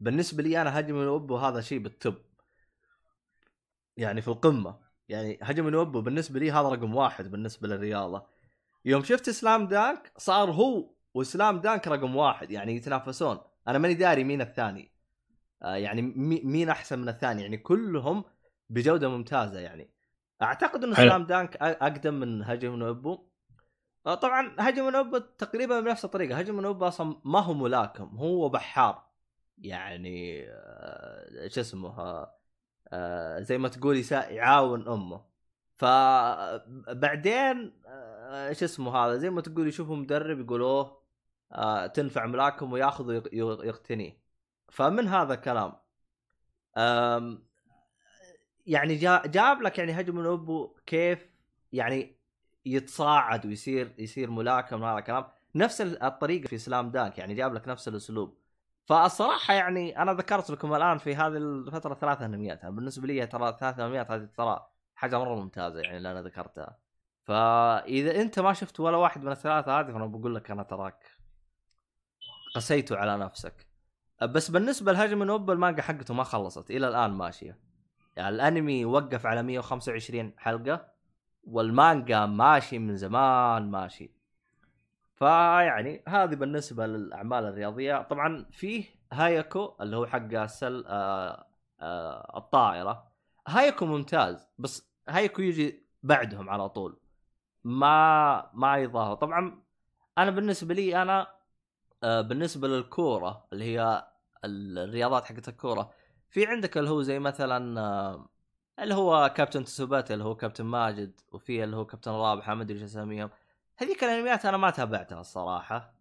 [0.00, 2.14] بالنسبة لي أنا هاجيمي نو إيبو هذا شيء بال top.
[3.96, 8.26] يعني في القمة، يعني هاجيمي نو إيبو بالنسبة لي هذا رقم واحد بالنسبة للرياضة.
[8.84, 13.38] يوم شفت سلام دانك صار هو وسلام دانك رقم واحد يعني يتنافسون،
[13.68, 14.92] أنا ماني داري مين الثاني.
[15.62, 18.24] آه يعني مي- مين أحسن من الثاني؟ يعني كلهم
[18.70, 19.90] بجودة ممتازة يعني.
[20.42, 20.94] أعتقد حلو.
[20.94, 23.26] سلام دانك أقدم من هجم نوبو
[24.06, 26.38] آه طبعا هجم نوبو تقريبا بنفس الطريقة.
[26.38, 29.10] هجم نوبو أصلا ما هو ملاكم هو بحار.
[29.58, 32.26] يعني آه شو اسمه
[33.38, 35.24] زي ما تقول يعاون أمه.
[35.76, 37.72] فبعدين
[38.52, 40.99] شو اسمه هذا زي ما تقول يشوفه مدرب يقولوه
[41.52, 44.20] آه تنفع ملاكم وياخذ ويق- يقتنيه
[44.68, 45.72] فمن هذا الكلام.
[48.66, 51.30] يعني جا جاب لك يعني هجم نوبو كيف
[51.72, 52.16] يعني
[52.66, 55.24] يتصاعد ويصير يصير ملاكم هذا الكلام.
[55.54, 58.38] نفس ال- الطريقة في سلام دانك يعني جاب لك نفس الأسلوب.
[58.84, 63.56] فالصراحة يعني أنا ذكرت لكم الآن في هذه الفترة ثلاث انميات أنا بالنسبة لي ترى
[63.60, 66.78] ثلاث انميات هذه ترى حاجة مرة ممتازة يعني اللي أنا ذكرتها.
[67.24, 71.19] فإذا أنت ما شفت ولا واحد من الثلاثة هذه فأنا بقول لك أنا تراك.
[72.54, 73.66] قسيته على نفسك.
[74.22, 77.58] بس بالنسبة لهجم نوب المانجا حقته ما خلصت إلى الآن ماشية.
[78.16, 80.88] يعني الأنمي وقف على 125 حلقة
[81.44, 84.10] والمانجا ماشي من زمان ماشي.
[85.14, 88.02] فيعني هذه بالنسبة للأعمال الرياضية.
[88.02, 91.46] طبعا فيه هايكو اللي هو حق السل آه
[91.80, 93.10] آه الطائرة.
[93.48, 97.00] هايكو ممتاز بس هايكو يجي بعدهم على طول.
[97.64, 99.14] ما ما يظهر.
[99.14, 99.62] طبعا
[100.18, 101.39] أنا بالنسبة لي أنا
[102.02, 104.06] بالنسبة للكورة اللي هي
[104.44, 105.90] الرياضات حقت الكورة
[106.30, 108.28] في عندك اللي هو زي مثلا آه،
[108.78, 112.74] اللي هو كابتن تسوباتا اللي هو كابتن ماجد وفي اللي هو كابتن رابحه ما أدري
[112.74, 113.30] إيش أساميهم.
[113.76, 115.94] هذيك الأنميات أنا ما تابعتها الصراحة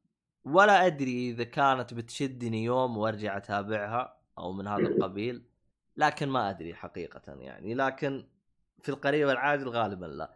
[0.45, 5.43] ولا أدري إذا كانت بتشدني يوم وأرجع أتابعها أو من هذا القبيل
[5.97, 8.27] لكن ما أدري حقيقة يعني لكن
[8.81, 10.33] في القريب العاجل غالبا لا.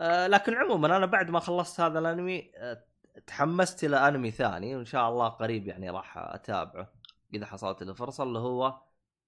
[0.00, 2.84] آه، لكن عموما أنا بعد ما خلصت هذا الأنمي آه،
[3.26, 6.88] تحمست إلى أنمي ثاني وإن شاء الله قريب يعني راح أتابعه.
[7.34, 8.74] إذا حصلت له فرصة اللي هو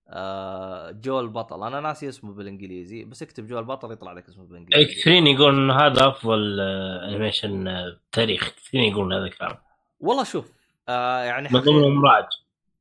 [0.08, 4.94] آه، جو البطل أنا ناسي اسمه بالإنجليزي بس اكتب جو البطل يطلع لك اسمه بالإنجليزي.
[4.94, 8.48] كثيرين يقولون هذا أفضل آه، animation آه، تاريخ.
[8.48, 9.56] كثيرين يقولون هذا الكلام.
[10.00, 10.52] والله شوف
[10.88, 12.24] آه يعني من ضمنهم راج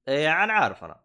[0.08, 0.96] إيه أنا عارف أنا.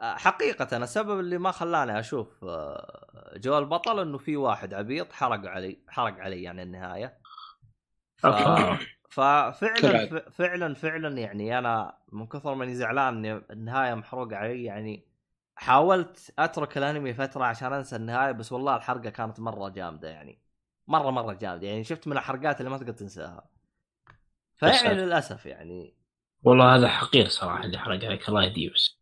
[0.00, 5.50] آه، حقيقة السبب اللي ما خلاني أشوف آه، جو البطل إنه في واحد عبيط حرق
[5.50, 7.18] علي حرق علي يعني النهاية.
[8.16, 8.26] ف...
[9.16, 10.06] ففعلا.
[10.06, 14.64] ف- فعلا فعلا يعني أنا من كثر ماني زعلان ان النهاية محروق علي.
[14.64, 15.04] يعني
[15.56, 20.38] حاولت أترك الأنمي فترة عشان أنسى النهاية بس والله الحرقة كانت مرة جامدة يعني.
[20.86, 21.66] مرة مرة جامدة.
[21.66, 23.48] يعني شفت من الحرقات اللي ما تقدر تنساها.
[24.56, 24.94] فيعني.
[24.94, 25.94] للأسف يعني.
[26.42, 28.28] والله هذا حقير صراحة اللي حرق عليك.
[28.28, 28.96] الله يهديه بس.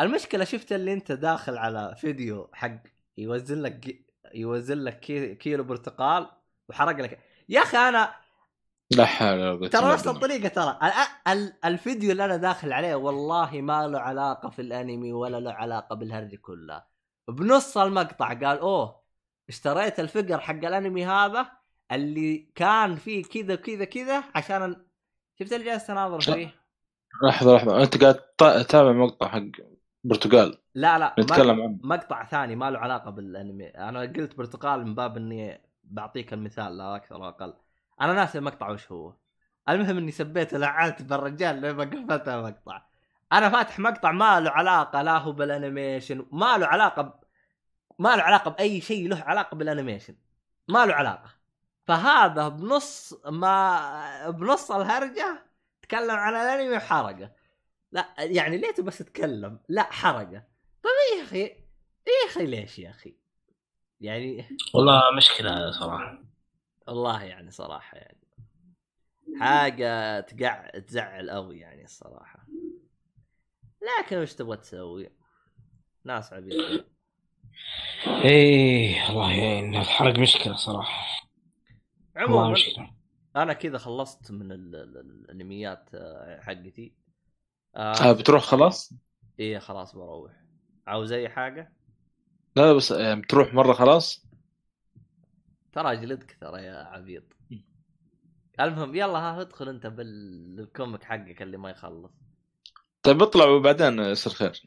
[0.00, 2.76] المشكلة شفت اللي أنت داخل على فيديو حق
[3.18, 4.04] يوزن لك
[4.34, 6.26] يوزن لك كي- كيلو برتقال
[6.68, 7.18] وحرق لك.
[7.48, 8.23] يا أخي أنا
[8.90, 10.06] لا حول ولا قوة ترى نفس.
[10.08, 10.78] الطريقة ترى.
[10.82, 15.52] ال- ال- الفيديو اللي أنا داخل عليه والله ما له علاقة في الأنمي ولا له
[15.52, 16.86] علاقة بالهرج كلها
[17.28, 19.00] بنص المقطع قال أوه
[19.48, 21.46] اشتريت الفقر حق الأنمي هذا
[21.92, 24.84] اللي كان فيه كذا كذا كذا عشان
[25.40, 26.54] شفت اللي جالس تناظر فيه؟
[27.28, 27.82] لحظة لحظة.
[27.82, 28.14] أنت قاعد
[28.64, 29.42] تتابع مقطع حق
[30.04, 31.14] برتقال؟ لا لا.
[31.18, 31.78] نتكلم عنه.
[31.82, 33.66] مقطع ثاني ما له علاقة بالأنمي.
[33.66, 37.54] أنا قلت برتقال من باب إني بعطيك المثال لا أكثر ولا أقل
[38.00, 39.14] أنا ناسي المقطع وش هو.
[39.68, 42.82] المهم إني سبيت ولعنت بالرجال لما قفلت المقطع.
[43.32, 47.12] أنا فاتح مقطع ما له علاقة لا هو بالأنيميشن ما له علاقة ب...
[47.98, 50.16] ما له علاقة بأي شيء له علاقة بالأنيميشن.
[50.68, 51.30] ما له علاقة.
[51.84, 55.46] فهذا بنص ما بنص الهرجة
[55.82, 57.30] تكلم عن الانمي وحرقه.
[57.92, 60.42] لا يعني ليته بس تكلم لا حرقه.
[60.82, 61.42] طيب يا أخي
[62.06, 63.16] يا أخي ليش يا أخي؟
[64.00, 66.33] يعني والله مشكلة صراحة.
[66.86, 68.18] والله يعني صراحة يعني
[69.32, 72.48] حاجة تقع تزعل قوي يعني الصراحة
[73.82, 75.10] لكن وش تبغى تسوي؟
[76.04, 76.84] ناس عبيطه
[78.24, 81.24] إيه الله يعين الحرق مشكلة صراحة
[82.16, 82.56] عموما
[83.36, 86.94] أنا كذا خلصت من ال- ال- ال- الأنميات آه، حقتي
[87.76, 88.92] آه آه بتروح خلاص؟
[89.38, 90.32] إيه خلاص بروح
[90.86, 91.72] عاوز أي حاجة؟
[92.56, 94.26] لا لا بس آه، بتروح مرة خلاص؟
[95.74, 97.22] ترى جلدك ترى يا عبيط.
[98.60, 102.10] المهم يلا ها ادخل انت بالكوميك حقك اللي ما يخلص.
[103.02, 104.62] طيب اطلع وبعدين يصير خير.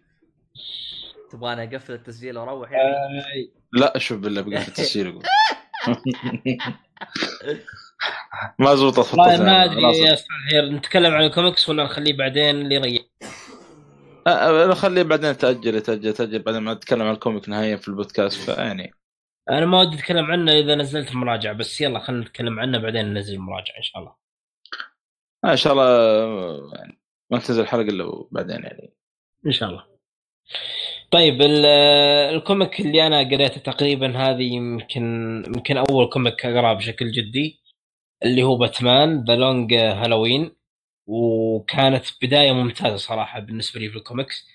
[1.31, 5.07] تبغاني اقفل التسجيل وأروح يعني؟ لا شوف بالله بقى في التسجيل
[8.59, 9.81] ما زبطت والله ما أدري.
[9.97, 13.03] يا صالح نتكلم عن الكوميكس ولا نخليه بعدين اللي يريح؟
[14.27, 17.75] آه، آه، أنا خليه بعدين تأجل تأجل تأجل بعدين ما نتكلم عن ال comic نهائيا
[17.75, 18.96] في البودكاست فيعني
[19.49, 23.39] أنا ما ودي أتكلم عنه إذا نزلت مراجعه بس يلا خلينا نتكلم عنه بعدين ننزل
[23.39, 24.15] مراجعه إن شاء الله.
[25.45, 26.99] آه، إن شاء الله يعني
[27.31, 28.93] ما تنزل حلقه إلا بعدين يعني.
[29.45, 29.85] إن شاء الله.
[31.11, 31.65] طيب ال-
[32.35, 35.03] ال comic اللي أنا قريته تقريبا هذه يمكن
[35.47, 37.61] يمكن أول comic أقرأه بشكل جدي
[38.23, 40.55] اللي هو Batman The Long Halloween
[41.07, 44.47] وكانت بداية ممتازة صراحة بالنسبة لي في الكوميكس.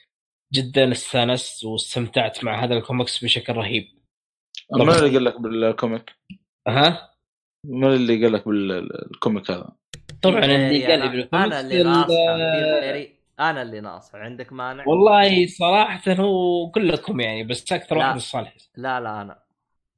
[0.53, 4.02] جدا استانست واستمتعت مع هذا الكوميكس بشكل رهيب.
[4.77, 6.11] من اللي قال لك بالكوميك؟
[6.69, 7.11] ها
[7.65, 9.69] من اللي قال لك بالكوميك هذا؟
[10.23, 12.13] طبعا اللي إيه، قال لي أنا- بالكوميكس أنا اللي ال- ناصح
[13.41, 18.05] أنا اللي ناصح عندك مانع؟ والله صراحة هو كلكم يعني بس أكثر لا.
[18.07, 19.39] واحد الصالح لا لا أنا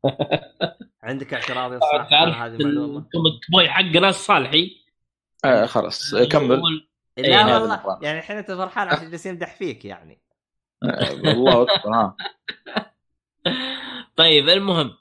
[1.03, 1.79] عندك اعتراض يا
[2.17, 4.77] على هذه المعلومه؟ الكوميك بوي حق ناس صالحي
[5.45, 6.63] آه خلاص كمل
[7.19, 8.03] لا إيه، هذا والله النظام.
[8.03, 10.19] يعني الحين انت فرحان عشان جالس يمدح فيك يعني
[10.85, 12.17] آه، الله أكبر ها
[14.17, 14.97] طيب المهم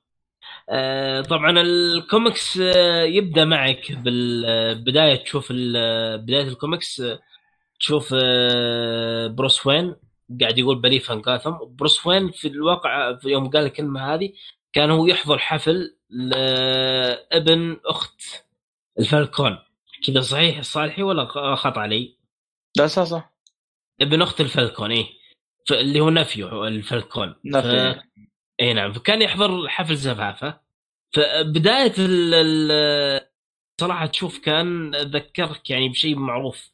[0.69, 7.03] آه، طبعا الكوميكس آه، يبدأ معك بالبدايه تشوف بداية الكوميكس
[7.79, 9.95] تشوف آه، بروس وين
[10.41, 14.33] قاعد يقول I believe in Gotham بروس وين في الواقع في يوم قال الكلمة هذه
[14.73, 18.21] كان هو يحضر حفل لابن أخت
[18.99, 19.57] الفالكون
[20.07, 21.25] كذا صحيح صالحي ولا
[21.55, 22.17] خطأ علي؟
[22.77, 23.23] لا أساسا
[24.01, 25.05] ابن أخت الفالكون إيه
[25.71, 28.01] اللي هو nephew الفالكون nephew.
[28.61, 30.59] اي نعم فكان يحضر حفل زفافة.
[31.13, 33.21] فبداية ال...
[33.81, 36.71] صراحة تشوف كان ذكرك يعني بشيء معروف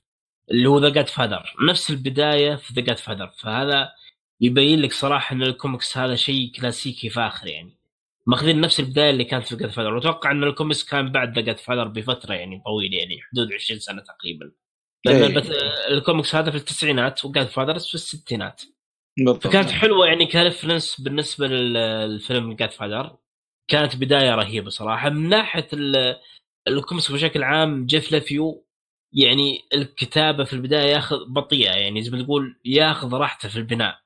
[0.52, 3.92] اللي هو The Godfather نفس البداية في The Godfather فهذا
[4.42, 7.78] يبين لك صراحة إن الكوميكس هذا شيء كلاسيكي فاخر يعني.
[8.28, 12.34] ماخذين نفس البداية اللي كانت في Godfather وأتوقع إن الكوميكس كان بعد The Godfather بفترة
[12.34, 14.52] يعني طويلة يعني حدود 20 سنة تقريبا.
[15.06, 15.44] لأن إيه.
[15.90, 18.62] الكوميكس هذا في التسعينات و Godfather في الستينات.
[19.26, 19.48] بالضبط.
[19.48, 23.18] فكانت حلوة يعني ك reference بالنسبة للفيلم Godfather
[23.68, 25.10] كانت بداية رهيبة صراحة.
[25.10, 26.16] من ناحية ال-
[26.68, 28.66] الكوميكس بشكل عام جيف لوب
[29.14, 34.00] يعني الكتابة في البداية ياخذ بطيئة يعني زي ما تقول ياخذ راحته في البناء.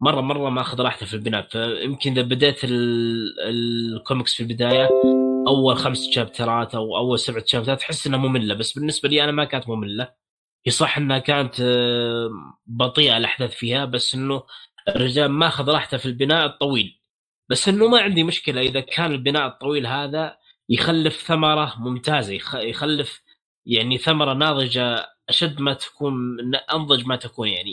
[0.00, 1.48] مره مرة ما أخذ راحته في البناء.
[1.48, 4.96] فيمكن إذا بديت ال- الكوميكس في البداية
[5.48, 8.54] أول خمس شابترات أو أول سبعة شابترات تحس إنها مملة.
[8.54, 10.27] بس بالنسبة لي أنا ما كانت مملة.
[10.68, 12.30] هي صح انها كانت آه،
[12.66, 14.42] بطيئة الأحداث فيها بس إنه
[14.88, 17.00] الرجال ماخذ راحته في البناء الطويل.
[17.50, 20.36] بس إنه ما عندي مشكلة إذا كان البناء الطويل هذا
[20.68, 23.22] يخلف ثمرة ممتازة يخ- يخلف
[23.66, 26.14] يعني ثمرة ناضجة أشد ما تكون
[26.74, 27.70] أنضج ما تكون يعني.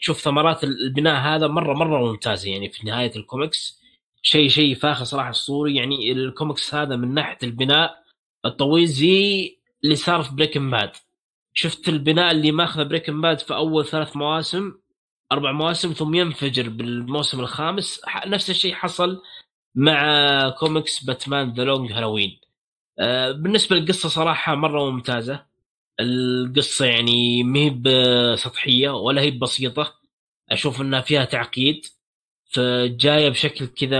[0.00, 3.80] تشوف ثمرات البناء هذا مرة مرة ممتازه يعني في نهاية الكوميكس.
[4.22, 8.02] شيء شيء فاخر صراحة أسطوري يعني الكوميكس هذا من ناحية البناء
[8.44, 10.90] الطويل زي اللي صار في Breaking Bad
[11.58, 14.74] شفت البناء اللي ماخذه Breaking Bad في أول ثلاث مواسم
[15.32, 18.00] أربع مواسم ثم ينفجر بالموسم الخامس.
[18.26, 19.22] نفس الشيء حصل
[19.74, 22.40] مع comics Batman The Long Halloween
[23.34, 25.46] بالنسبة للقصة صراحة مرة ممتازة.
[26.00, 29.94] القصة يعني ما هي بسطحية ولا هي بسيطة.
[30.50, 31.86] أشوف إنها فيها تعقيد.
[32.48, 33.98] فجاية بشكل كذا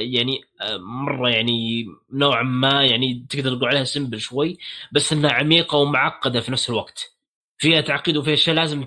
[0.00, 0.40] يعني
[0.78, 4.58] مرة يعني نوعا ما يعني تقدر تقول عليها simple شوي
[4.92, 7.16] بس إنها عميقة ومعقدة في نفس الوقت.
[7.58, 8.84] فيها تعقيد وفيها اشياء لازم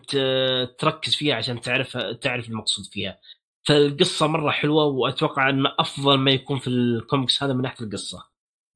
[0.79, 3.19] تركز فيها عشان تعرف تعرف المقصود فيها.
[3.67, 8.25] فالقصة مرة حلوة وأتوقع ان أفضل ما يكون في الكوميكس هذا من ناحية القصة.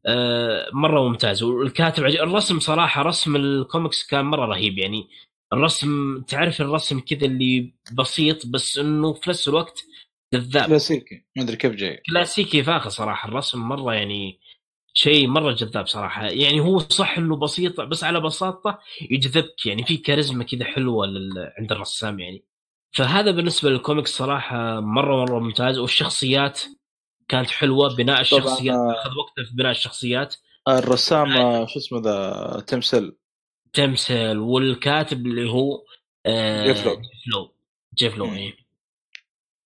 [0.06, 1.44] آه، مرة ممتاز.
[1.44, 2.22] والكاتب عجيب.
[2.22, 5.08] الرسم صراحة رسم الكوميكس كان مرة رهيب يعني.
[5.54, 9.84] الرسم تعرف الرسم كذا اللي بسيط بس إنه في نفس الوقت
[10.34, 11.26] جذاب كلاسيكي.
[11.36, 12.02] ما أدري كيف جاي.
[12.10, 14.40] كلاسيكي فاخر صراحة الرسم مرة يعني
[14.94, 16.26] شيء مرة جذاب صراحة.
[16.26, 18.80] يعني هو صح إنه بسيط بس على بساطة
[19.12, 19.66] يجذبك.
[19.66, 21.52] يعني في كاريزما كذا حلوة لل...
[21.60, 22.44] عند الرسام يعني.
[22.92, 25.78] فهذا بالنسبة للكوميكس صراحة مرة مرة ممتاز.
[25.78, 26.62] والشخصيات
[27.28, 28.76] كانت حلوة بناء الشخصيات.
[28.76, 28.92] آه.
[28.92, 30.36] أخذ وقته في بناء الشخصيات.
[30.68, 33.18] الرسام آه، شو اسمه ذا؟ تمثل
[33.74, 35.84] تمثل والكاتب اللي هو
[36.26, 36.96] آه جيف لو.
[36.96, 37.54] جيف لو
[37.96, 38.54] جيف لو.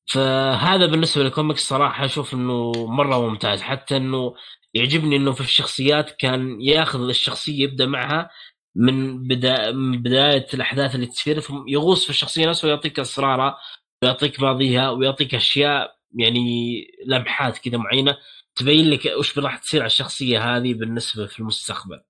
[0.08, 4.34] فهذا بالنسبة للكوميكس صراحة أشوف إنه مرة ممتاز حتى إنه
[4.74, 8.30] يعجبني إنه في الشخصيات كان ياخذ الشخصية يبدأ معها
[8.76, 13.58] من بدا من بداية الأحداث اللي تصير ثم يغوص في الشخصية نفسها ويعطيك اسرارها
[14.04, 18.18] ويعطيك ماضيها ويعطيك أشياء يعني لمحات كذا معينة
[18.56, 22.02] تبين لك وش راح تصير على الشخصية هذه بالنسبة في المستقبل.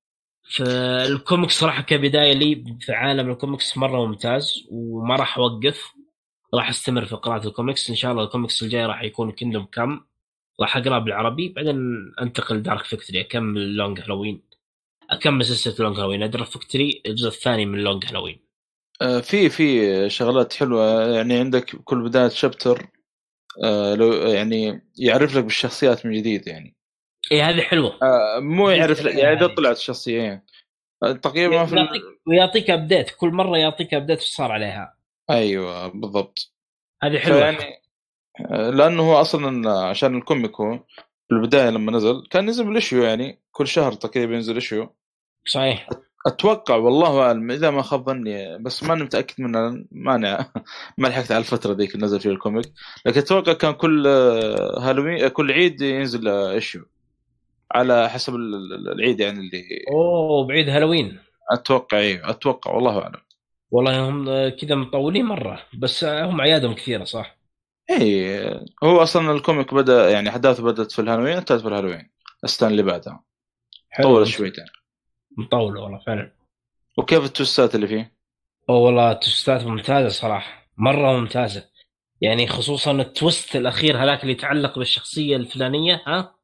[0.55, 5.93] فالكوميكس صراحة كبداية لي في عالم الكوميكس مرة ممتاز وما راح أوقف
[6.53, 7.89] راح أستمر في قراءة الكوميكس.
[7.89, 9.99] إن شاء الله الكوميكس الجاي راح يكون Kingdom Come
[10.61, 11.77] راح أقرأه بالعربي بعدين
[12.21, 14.41] أنتقل Dark Victory أكمل Long Halloween
[15.09, 18.47] أكمل سلسلة Long Halloween Dark Victory الجزء الثاني من Long Halloween
[19.01, 21.01] آه، في في شغلات حلوة.
[21.15, 22.87] يعني عندك كل بداية chapter
[23.63, 26.75] آه، لو يعني يعرف لك بالشخصيات من جديد يعني.
[27.31, 27.99] اي هذه حلوة.
[28.03, 30.41] آه، مو يعرف لك يعني إذا طلعت الشخصيين
[31.03, 34.96] آه، تقريبا في ويعطيك update كل مرة يعطيك update إيش صار عليها.
[35.29, 36.53] أيوه بالضبط.
[37.03, 37.37] هذه حلوة.
[37.39, 37.81] فيعني
[38.51, 40.77] آه، لأنه هو أصلا عشان ال comic هو
[41.27, 44.95] في البداية لما نزل كان نزل بال issue يعني كل شهر تقريبا ينزل issue.
[45.47, 45.89] صحيح.
[46.27, 50.51] أتوقع والله أعلم إذا ما خاب ظني بس ماني متأكد منه مانع
[50.97, 52.65] ما لحقت على الفترة ذيك اللي نزل فيها ال comic.
[53.05, 54.07] لكن أتوقع كان كل
[54.79, 56.85] هالوين كل عيد ينزل issue
[57.71, 61.19] على حسب ال- ال- العيد يعني اللي أوه بعيد هالوين.
[61.51, 63.21] أتوقع أيوه أتوقع والله أعلم.
[63.71, 67.37] والله هم كذا مطولين مرة بس هم عيادهم كثيرة صح؟
[67.89, 68.39] اي
[68.83, 72.09] هو أصلا ال comic بدأ يعني أحداثه بدأت في الهالوين انتهت في الهالوين.
[72.43, 73.23] السنة اللي بعدها.
[74.03, 74.65] طول شويتين.
[75.37, 76.31] مطول والله فعلا.
[76.97, 78.17] وكيف ال twist ات اللي فيه؟
[78.69, 81.69] اوه والله توستات ممتازة صراحة مرة ممتازة.
[82.21, 86.35] يعني خصوصا التويست الأخير هذاك اللي يتعلق بالشخصية الفلانية ها.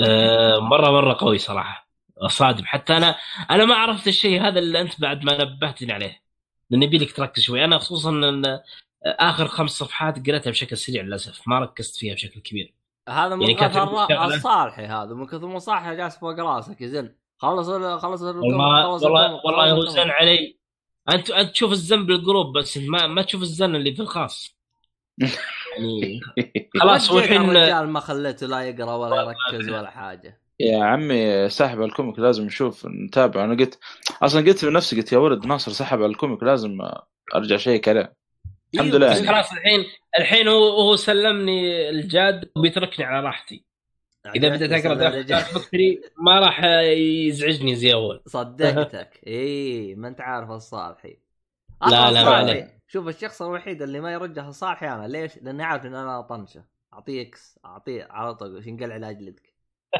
[0.00, 1.87] آه مرة مرة قوي صراحة.
[2.26, 2.64] صادم.
[2.64, 3.16] حتى أنا
[3.50, 6.22] أنا ما عرفت الشيء هذا اللي أنت بعد ما نبهتني عليه.
[6.70, 7.64] لأن يبي لك تركز شوي.
[7.64, 8.60] أنا خصوصا إن
[9.06, 11.48] آخر خمس صفحات قريتها بشكل سريع للأسف.
[11.48, 12.74] ما ركزت فيها بشكل كبير.
[13.08, 14.24] هذا من يعني كثر.
[14.24, 15.14] الصالحي هذا.
[15.14, 19.84] من كثر ما صالحي جالس فوق راسك يزن خلص ال- خلص والله خلص والله هو.
[19.84, 20.58] زن علي
[21.10, 24.58] انت أنت تشوف الزن بالجروب بس ما ما تشوف الزن اللي في الخاص.
[25.18, 26.20] يعني
[26.80, 30.40] خلاص هو وجهك الحين الرجال ما خليته لا يقرأ ولا يركز ولا حاجة.
[30.60, 33.44] يا عمي ساحب على ال comic لازم نشوف نتابع.
[33.44, 33.78] أنا قلت
[34.22, 36.78] أصلا قلت بنفسي قلت يا ولد ناصر سحب على ال comic لازم
[37.34, 38.14] أرجع شيك عليه
[38.74, 39.28] الحمد لله بس يعني.
[39.28, 39.84] خلاص الحين
[40.18, 43.64] الحين هو هو سلمني الجاد وبيتركني على راحتي.
[44.36, 48.22] إذا بديت أقرأ Dark فكتري ما راح يزعجني زي أول.
[48.26, 49.20] صدقتك.
[49.26, 51.18] اي ما أنت عارف الصالحي
[51.86, 52.70] لا، لا، ما.
[52.88, 56.64] شوف الشخص الوحيد اللي ما يرجح الصالحي أنا ليش؟ لاني عارف إن أنا اطنشه
[56.94, 59.47] أعطيه إكس أعطيه على طول شنقل علاج لدك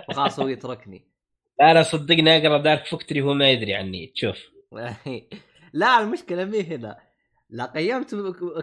[0.09, 1.09] وخلاص هو يتركني
[1.61, 4.39] لا لا صدقني أقرأ دارك فكتري وهو ما يدري عني تشوف
[5.73, 6.99] لا المشكلة مي هنا
[7.51, 8.15] لا قيمت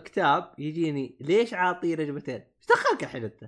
[0.05, 3.43] كتاب يجيني ليش عاطيه رجبتين؟ إيش دخلك الحين أنت؟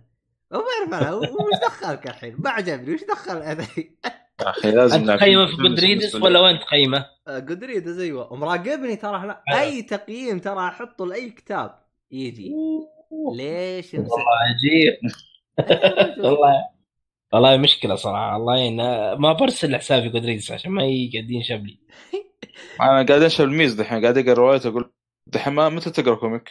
[0.54, 5.24] هو ما يعرف أنا إيش دخلك الحين؟ ما عجبني وش دخل يا أخي لازم أنت
[5.24, 6.26] في نفس Goodreads المسؤولية.
[6.26, 9.62] ولا وين تقيمه؟ Goodreads أيوه ومراقبني ترى لا أيوة.
[9.62, 11.80] أي تقييم ترى أحطه لأي كتاب
[12.12, 12.52] يجي
[13.36, 14.98] ليش والله عجيب
[16.26, 16.77] والله
[17.34, 18.78] والله مشكلة صراحة الله يعين
[19.20, 21.80] ما برسل حسابي جودريدس عشان ما يقعد ينشب لي
[22.82, 24.92] أنا قاعد انشر الميز دحين قاعد أقرأ روايات أقول
[25.28, 26.50] دحين ما متى تقرأ comic؟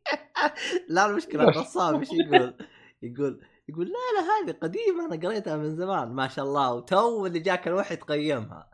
[0.88, 2.54] لا المشكلة النصاب إيش يقول؟
[3.02, 7.38] يقول يقول لا لا هذه قديمة أنا قريتها من زمان ما شاء الله وتو اللي
[7.38, 8.70] جاك الوحي تقيمها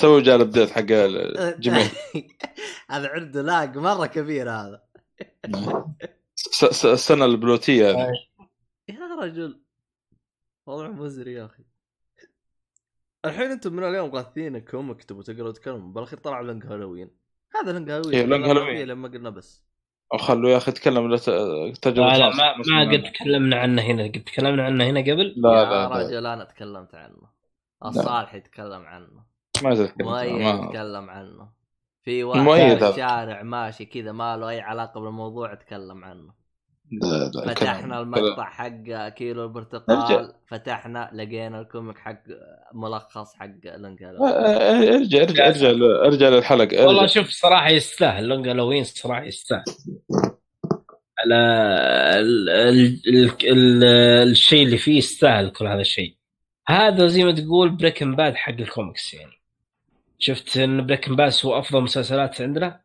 [0.00, 1.88] تو جاء ال update حق الجميل
[2.90, 4.82] هذا عنده lag مرة كبير هذا
[6.34, 8.08] س- س- السنة البلوتية هذه.
[8.88, 9.63] يا رجل
[10.66, 11.64] وضع مزري يا أخي.
[13.24, 17.10] الحين أنتم من اليوم غاثين comic تبغوا تقروا تكلموا بالأخير طلع Long Halloween.
[17.54, 18.14] هذا لونج هالوين.
[18.14, 18.88] إيه، لونج هالوين.
[18.88, 19.64] لما قلنا بس.
[20.12, 22.36] أو خلوا يا أخي تكلم لا ت- تجربه لا لا.
[22.36, 24.04] ما, ما قد تكلمنا عنه هنا.
[24.04, 26.06] قد تكلمنا عنه هنا قبل؟ لا يا لا, لا.
[26.06, 27.34] رجل أنا تكلمت عنه.
[27.84, 29.24] الصالح يتكلم عنه.
[29.62, 29.70] ما
[30.00, 31.48] مؤيد ما يتكلم عنه.
[32.02, 32.88] في واحد في.
[32.88, 36.43] الشارع ماشي كذا ما له أي علاقة بالموضوع تكلم عنه.
[37.46, 39.44] فتحنا المقطع حق كيلو ارجع.
[39.44, 42.22] البرتقال فتحنا لقينا الكوميك حق
[42.74, 45.68] ملخص حق Long آه، آه، ارجع ارجع ارجع
[46.04, 47.14] ارجع للحلقة والله ارجع.
[47.14, 48.28] شوف صراحة يستاهل.
[48.28, 49.64] Long Halloween صراحة يستاهل.
[51.18, 51.34] على
[52.20, 53.84] ال ال ال ال
[54.30, 56.16] الشيء اللي فيه يستاهل كل هذا الشيء.
[56.68, 59.32] هذا زي ما تقول Breaking Bad حق الكوميكس يعني.
[60.18, 62.83] شفت إن Breaking Bad هو أفضل مسلسلات عندنا؟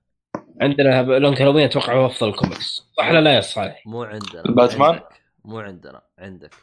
[0.61, 2.89] عندنا Long Halloween أتوقع هو أفضل الكوميكس.
[2.97, 4.45] صح ولا لا يا صالح؟ مو عندنا.
[4.45, 5.21] الباتمان؟ عندك.
[5.45, 6.01] مو عندنا.
[6.19, 6.55] عندك.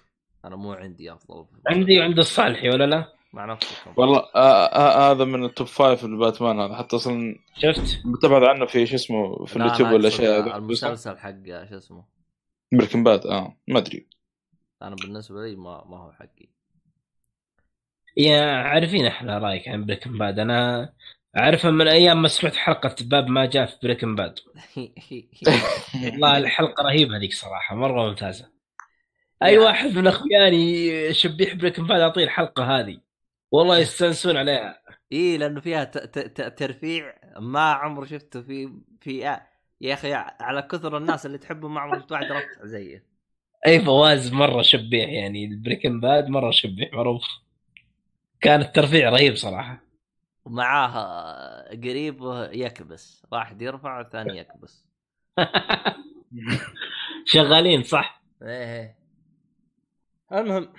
[0.45, 1.47] أنا مو عندي أفضل.
[1.67, 3.95] عندي وعند الصالحي ولا لا؟ مع نفسكم.
[3.97, 6.75] والله آه آه هذا من ال top five الباتمان هذا.
[6.75, 10.57] حتى أصلا شفت؟ متبعد عنه في شو اسمه في اليوتيوب ولا شيء.
[10.57, 12.05] المسلسل حق شو اسمه؟
[12.73, 14.07] Breaking Bad آه ما أدري.
[14.83, 16.49] أنا بالنسبة لي ما ما هو حقي.
[18.17, 20.39] يا عارفين إحنا رأيك عن Breaking Bad.
[20.39, 20.93] أنا
[21.37, 24.39] أعرفها من أيام ما سمعت حلقة باب ما جاء في Breaking Bad
[26.05, 28.51] والله الحلقة رهيبة هذيك صراحة مرة ممتازة.
[29.43, 29.59] أي.
[29.59, 32.99] واحد من اخواني شبيح Breaking Bad أعطيه الحلقة هذه.
[33.51, 34.81] والله يستانسون عليها.
[35.13, 39.19] إي لأنه فيها ت- ت- ت- ترفيع ما عمري شفته في في
[39.81, 43.05] يا أخي على كثر الناس اللي تحبه ما عمري شفت واحد رفع زيه.
[43.67, 47.23] أي فواز مرة شبيح يعني ال Breaking Bad مرة شبيح معروف.
[48.41, 49.86] كان الترفيع رهيب صراحة.
[50.47, 52.19] ومعاه قريب
[52.53, 54.87] يكبس واحد يرفع والثاني يكبس.
[57.25, 58.97] شغالين صح؟ إيه
[60.33, 60.73] المهم.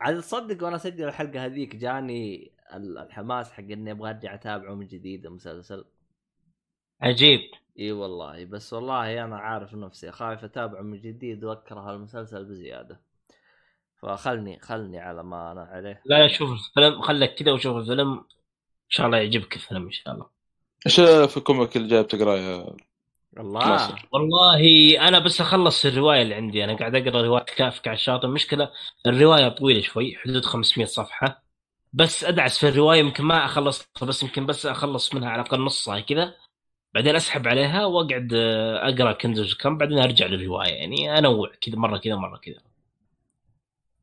[0.00, 4.86] عاد تصدق وأنا اسجل الحلقة هذيك جاني ال- الحماس حق إني أبغى أرجع أتابعه من
[4.86, 5.84] جديد المسلسل.
[7.00, 7.40] عجيب.
[7.78, 13.00] إي والله بس والله أنا عارف نفسي خايف أتابعه من جديد وأكره المسلسل بزيادة.
[14.02, 16.02] فخلني خلني على ما أنا عليه.
[16.04, 18.24] لا شوف الفيلم خليك كذا وشوف الفيلم.
[18.90, 20.26] شاء الله يعجبك الفيلم إن شاء الله.
[20.86, 21.00] إيش
[21.30, 22.76] في الكوميك اللي جاي بتقراه يا
[23.38, 24.08] الله ناصر.
[24.12, 26.64] والله أنا بس أخلص الرواية اللي عندي.
[26.64, 28.26] أنا قاعد أقرأ رواية كافك على الشاطئ.
[28.26, 28.70] مشكله
[29.06, 31.42] الرواية طويلة شوي حدود 500 صفحة.
[31.92, 36.00] بس أدعس في الرواية يمكن ما أخلصها بس يمكن بس أخلص منها على الأقل نصها
[36.00, 36.34] كذا.
[36.94, 38.32] بعدين أسحب عليها وأقعد
[38.82, 40.72] أقرأ كنز كم بعدين أرجع للرواية.
[40.72, 42.60] يعني أنوع كذا مرة كذا مرة كذا.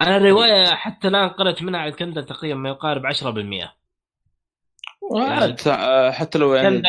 [0.01, 3.73] أنا الرواية حتى الآن قرأت منها على ال Kindle تقريبا ما يقارب 10%
[5.11, 5.67] وعاد.
[5.67, 6.81] آه، حتى لو يعني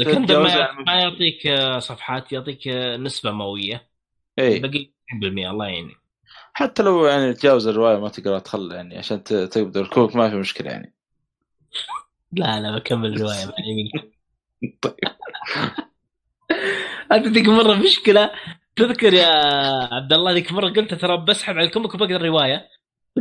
[0.00, 3.88] ال Kindle ما, يعني- ما يعطيك آه، صفحات يعطيك آه، نسبة مئوية.
[4.38, 5.96] اي باقي 90% الله يعينك.
[6.54, 10.30] حتى لو يعني تجاوز الرواية ما تقرا تخلى يعني عشان ت- تقدر ال comic ما
[10.30, 10.94] في مشكلة يعني.
[12.32, 13.44] لا لا بكمل الرواية
[14.82, 14.94] طيب.
[17.12, 18.30] انت ذيك مرة مشكلة؟
[18.76, 19.26] تذكر يا
[19.94, 22.68] عبد الله ذيك مرة قلت ترى بسحب على ال comic وبقرأ الرواية.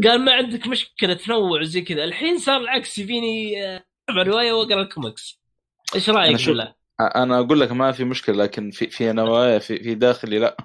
[0.03, 2.03] قال ما عندك مشكلة تنوع زي كذا.
[2.03, 5.39] الحين صار العكس يبيني آه، الروايه واقرا الكوميكس.
[5.95, 9.59] إيش أنا رايك شوف- بالله؟ أنا أقول لك ما في مشكلة لكن في في نوايا
[9.59, 10.57] في, في داخلي لا.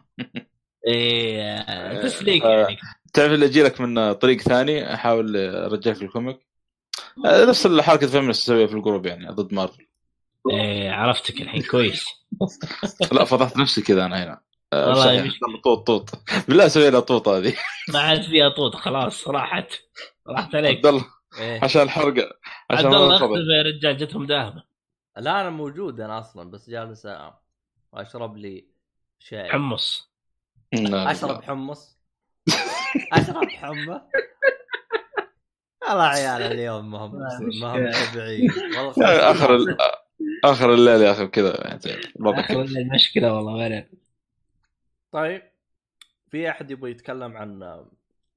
[0.87, 2.79] إيه تسليك آه، يعني.
[3.15, 6.47] تعرف اللي أجي لك من طريق ثاني أحاول أرجعك ال comic.
[7.27, 9.87] آه، نفس الحركه feminist تسويها في ال group يعني ضد مارفل.
[10.51, 12.05] إيه عرفتك الحين كويس.
[13.13, 14.41] لا فضحت نفسي كذا أنا هنا.
[14.73, 15.33] آه، والله
[15.65, 16.11] طوط طوط.
[16.49, 17.55] بالله سوي لها طوط هذه.
[17.89, 19.67] ما عاد فيها طوط خلاص راحت.
[20.29, 20.77] راحت عليك.
[20.77, 21.05] عبد الله.
[21.39, 21.65] إيه.
[21.65, 22.31] عشان الحرقة
[22.71, 23.17] عشان عبد الله.
[23.17, 24.63] أختفى يا رجال جتهم داهمة.
[25.17, 27.09] لا أنا موجود أنا أصلا بس جالس
[27.95, 28.67] اشرب لي
[29.19, 29.51] شاي.
[29.51, 30.11] حمص.
[30.75, 31.99] أشرب حمص.
[33.13, 34.01] أشرب حمى
[35.89, 37.19] والله عيال اليوم ما هم
[37.61, 38.11] ما هم.
[38.11, 38.51] طبيعيين.
[38.77, 39.77] والله آخر ال-
[40.45, 41.81] آخر الليل يا أخي كذا يعني
[42.81, 43.89] المشكلة والله وين
[45.13, 45.43] طيب
[46.31, 47.85] في أحد يبغى يتكلم عن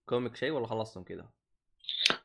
[0.05, 1.29] comic شيء ولا خلصتم كذا؟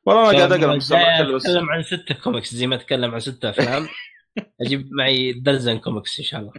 [0.06, 3.88] والله أنا قاعد أقرأ مستمر أتكلم عن ستة كوميكس زي ما أتكلم عن ستة أفلام.
[4.62, 6.52] أجيب معي درزن كوميكس إن شاء الله.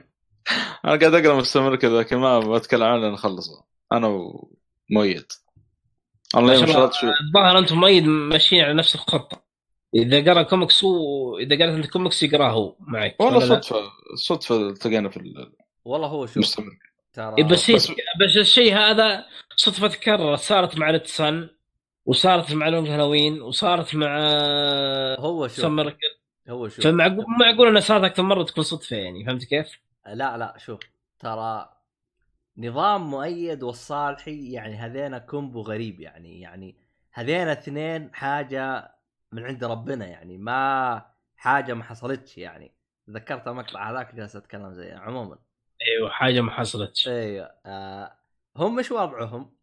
[0.85, 3.63] أنا قاعد أقرأ مستمر كذا لكن ما بتكلم عنه نخلصه.
[3.91, 5.25] أنا ومؤيد.
[6.35, 7.07] الله ما يوم شو.
[7.27, 9.41] الظاهر أنتم مؤيد ماشيين على نفس الخطة.
[9.95, 13.81] إذا قرأ كوميكس هو إذا قرأت أنت كوميكس يقرأه هو معك والله؟ صدفة
[14.15, 15.47] صدفة التقينا في
[15.85, 16.77] والله هو شوف المستمر.
[17.13, 19.25] ترى إيه بس بس- بس الشيء هذا
[19.55, 21.49] صدفة تكررت صارت مع الاتسان
[22.07, 24.17] وصارت مع لونج هالوين وصارت مع
[25.19, 25.97] هو شوف سمر
[26.49, 30.53] هو شوف فمعقول معقول انها صارت أكثر مرة تكون صدفة يعني فهمت كيف؟ لا لا
[30.57, 30.79] شوف
[31.19, 31.69] ترى
[32.57, 36.75] نظام مؤيد والصالحي يعني هذينا كومبو غريب يعني يعني
[37.13, 38.95] هذينا اثنين حاجة
[39.31, 41.01] من عند ربنا يعني ما
[41.37, 42.71] حاجة ما حصلتش يعني.
[43.07, 45.37] تذكرت المقطع هذاك جالس أتكلم زي عموما.
[45.81, 47.07] أيوه حاجة ما حصلتش.
[47.07, 48.11] أيوه آه
[48.55, 49.56] هم مش وضعهم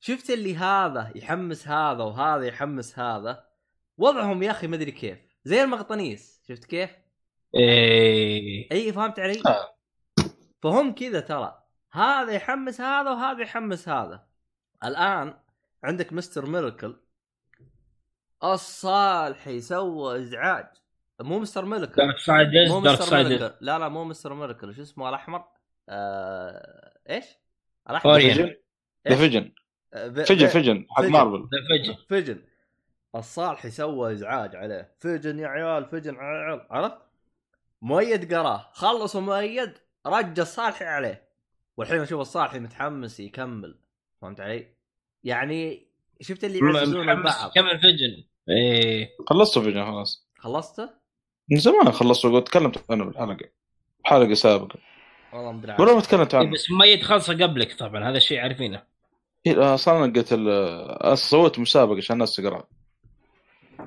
[0.00, 3.44] شفت اللي هذا يحمس هذا وهذا يحمس هذا؟
[3.98, 5.18] وضعهم يا أخي ما أدري كيف.
[5.44, 6.90] زي المغنطيس شفت كيف؟
[7.54, 8.72] إيه.
[8.72, 9.76] اي فهمت علي؟ آه.
[10.62, 11.62] فهم كذا ترى.
[11.92, 14.26] هذا يحمس هذا وهذا يحمس هذا.
[14.84, 15.34] الآن
[15.84, 17.00] عندك Mister Miracle
[18.44, 20.66] الصالحي سوى إزعاج.
[21.20, 25.08] مو Mister Miracle dark مو dark Mister Miracle لا لا مو Mister Miracle شو اسمه
[25.08, 25.44] الأحمر؟
[25.88, 26.98] آه...
[27.10, 27.24] إيش؟
[27.90, 28.12] الأحمر.
[28.12, 29.52] Orion.
[29.94, 31.02] ب- ب- Vision حق.
[31.02, 31.38] مارفل.
[31.42, 32.38] ذا Vision Vision
[33.14, 34.92] الصالحي سوى إزعاج عليه.
[34.98, 36.66] Vision يا عيال Vision يا عيال.
[36.70, 36.98] عرفت؟
[37.82, 38.70] مؤيد قراه.
[38.72, 39.72] خلصوا مؤيد
[40.06, 41.28] رجع الصالحي عليه.
[41.76, 43.78] والحين أشوف الصالحي متحمس يكمل.
[44.22, 44.66] فهمت علي؟
[45.24, 45.86] يعني
[46.20, 49.08] شفت اللي يعززون البعض كم ال Vision إيه.
[49.26, 50.28] خلصته Vision خلاص.
[50.38, 50.90] خلصته؟
[51.50, 53.48] من زمان خلصته قلت تكلمت أنا بالحلقة.
[54.04, 54.78] حلقة سابقة.
[55.32, 58.10] والله مدري ولا ما تكلمت إيه، عنه بس مؤيد خلصه قبلك طبعا.
[58.10, 58.82] هذا الشيء عارفينه.
[59.46, 62.64] إيه، أصلا أنا قلت ال- سويت مسابقة عشان الناس تقرأ.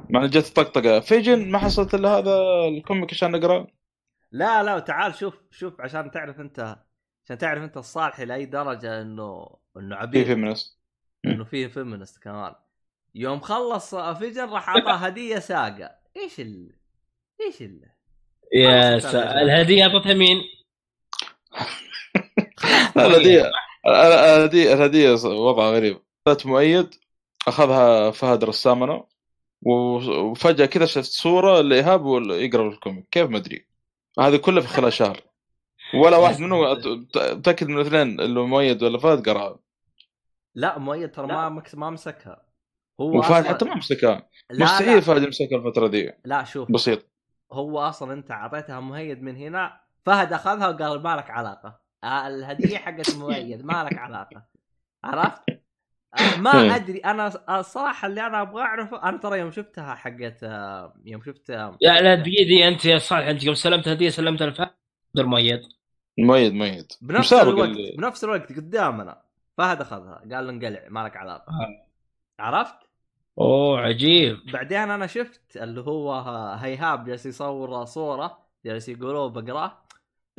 [0.10, 1.00] مع جت طقطقة.
[1.00, 3.68] Vision ما حصلت إلا هذا ال comic عشان نقرا
[4.32, 6.78] لا لا تعال شوف شوف عشان تعرف أنت
[7.26, 10.78] عشان تعرف أنت الصالحي لأي درجة إنه إنه في عبيد feminist
[11.26, 12.54] انه فيه feminist كمان.
[13.16, 15.92] يوم خلص Vision راح اعطاه هدية ساقة.
[16.18, 16.72] إيش ال
[17.42, 17.82] إيش ال؟
[18.54, 18.96] يا
[19.42, 20.38] الهدية أعطتها مين؟
[22.98, 23.52] الهدية.
[23.88, 26.02] الهديه الهديه وضع غريب.
[26.28, 26.96] جت مؤيد
[27.48, 29.04] أخذها فهد رسامنا
[29.62, 33.08] و- وفجأة كذا شفت صورة لإيهاب وال- يقرأ الكوميك.
[33.12, 33.68] كيف؟ ما أدري.
[34.20, 35.22] هذه كلها في خلال شهر.
[35.96, 36.62] ولا واحد منهم
[37.38, 39.60] متاكد من الاثنين اللي مؤيد ولا فهد قرأها.
[40.56, 41.28] لا مؤيد ترى.
[41.28, 42.46] ما ما مسكها.
[43.02, 44.30] هو وفهد حتى ما مسكها.
[44.52, 46.12] مستحيل فهد يمسكها الفترة دي.
[46.26, 46.72] لا شوف.
[46.72, 47.06] بسيط.
[47.52, 51.83] هو أصلا أنت أعطيتها مؤيد من هنا فهد أخذها وقال ما لك علاقة.
[52.04, 54.44] الهديه حقت مؤيد ما لك علاقة
[55.04, 55.42] عرفت؟
[56.20, 56.76] آه، ما إيه.
[56.76, 61.50] أدري أنا الصراحه اللي أنا أبغى أعرفه أنا ترى يوم شفتها حقت آه، يوم شفت
[61.50, 64.70] آه، لا لا دقيقة دقيقة أنت يا صالح أنت يوم سلمت هدية سلمتها لفهد
[65.18, 65.62] غير مؤيد
[66.20, 69.22] مؤيد مؤيد بنفس الوقت اللي- بنفس الوقت قدامنا
[69.58, 71.88] فهد أخذها قال له انقلع ما لك علاقة آه.
[72.40, 72.76] عرفت؟
[73.40, 76.14] أوه عجيب بعدين أنا شفت اللي هو
[76.60, 79.83] هيهاب جالس يصور صورة جالس يقولوا بقراه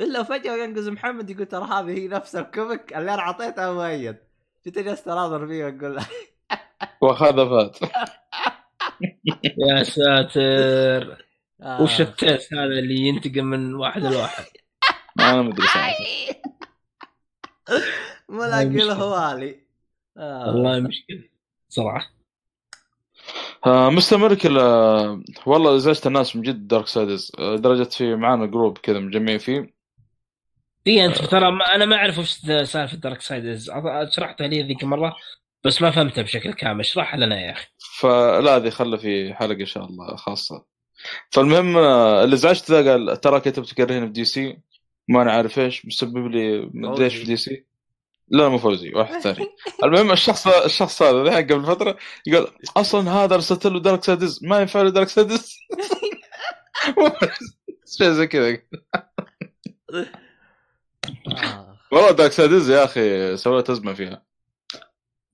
[0.01, 4.17] إلا فجأة ينقز محمد يقول ترى هذه هي نفس الكوميك اللي أنا اعطيتها مؤيد.
[4.65, 6.07] جيت جالس اناظر فيه وأقول له.
[7.01, 7.75] واخذها فهد
[9.67, 11.25] يا ساتر.
[11.61, 11.81] آه.
[11.81, 14.45] وش التيس هذا اللي ينتقم من واحد لواحد؟
[15.19, 15.93] أنا ما ادري صراحة
[18.29, 18.93] ملاقي مشكلة.
[18.93, 19.59] له والي
[20.17, 20.47] آه.
[20.47, 21.23] والله مشكلة.
[21.69, 22.11] صراحة.
[23.65, 28.45] آه مستمر كل آه والله زعجت الناس من جد Darkseid is آه درجة في معانا
[28.45, 29.74] group كذا مجمعين فيه.
[30.85, 32.31] دي أنت ترى ما أنا ما أعرف وش
[32.63, 33.71] سالفة Darkseid is
[34.09, 35.15] شرحتها لي ذيك مره
[35.63, 36.79] بس ما فهمتها بشكل كامل.
[36.79, 37.67] اشرحها لنا يا أخي.
[37.99, 40.65] فلا هذه خله في حلقة إن شاء الله خاصة.
[41.31, 44.57] فالمهم آه، اللي زعجت ذا قال ترى كتبت كرهين في DC
[45.07, 47.65] ما أنا عارف إيش مسبب لي مدري إيش في DC.
[48.27, 49.45] لا مو فوزي واحد ثاني.
[49.83, 51.97] المهم الشخص الشخص هذا الحين قبل فترة
[52.27, 52.47] يقول
[52.77, 55.57] أصلا هذا ارسلت له Darkseid is ما ينفع له Darkseid is
[57.97, 58.57] شيء زي كذا.
[61.27, 61.77] آه.
[61.91, 64.23] والله Darkseid is يا أخي سويت أزمة فيها.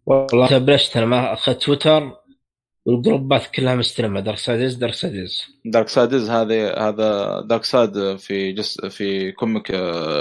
[0.06, 0.48] والله.
[0.48, 2.18] تبلشت أنا ما أخذت تويتر
[2.86, 4.20] وال groups كلها مستلمة.
[4.20, 9.72] Darkseid is Darkseid is Darkseid is هذا هذا Darkseid في جس في comic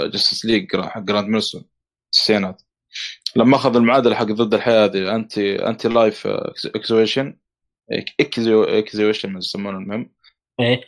[0.05, 1.63] Justice League حق Grant Morrison
[2.05, 2.61] التسعينات.
[3.35, 6.27] لما أخذ المعادلة حق ضد الحياة هذه anti anti-life
[6.65, 7.37] equation
[8.19, 10.09] equation يسمونه المهم.
[10.59, 10.81] إيه.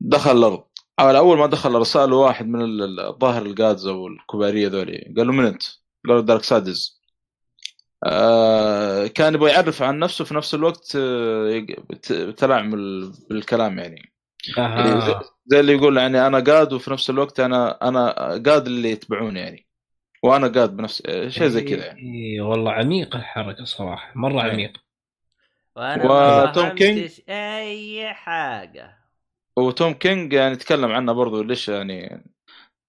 [0.00, 0.64] دخل الأرض
[1.06, 5.26] على أول ما دخل رسالة واحد من ال- الظاهر ال gods أو الكبارية ذولي قال
[5.26, 5.62] له من أنت؟
[6.08, 7.00] قال له Darkseid is
[8.06, 13.78] آه كان يبغى يعرف عن نفسه في نفس الوقت آه يق- ت- تلاعب بال- بالكلام
[13.78, 14.12] يعني.
[14.58, 15.22] أها.
[15.46, 18.10] زي- اللي يقول يعني أنا god وفي نفس الوقت أنا أنا
[18.46, 19.66] god اللي يتبعوني يعني.
[20.22, 22.00] وأنا god بنفس شيء زي كذا يعني.
[22.00, 24.50] إيه والله عميق الحركة صراحة مرة إيه.
[24.52, 24.72] عميق.
[25.76, 28.99] وأنا وتوم ما King؟ أي حاجة.
[29.56, 32.24] و Tom King يعني تكلم عنه برضو ليش يعني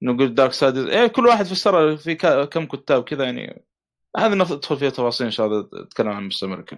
[0.04, 3.66] نقول Darkseid is كل واحد في كا- كم كتاب كذا يعني.
[4.18, 6.78] هذه ندخل فيها تفاصيل إن شاء الله نتكلم عن Mister Miracle.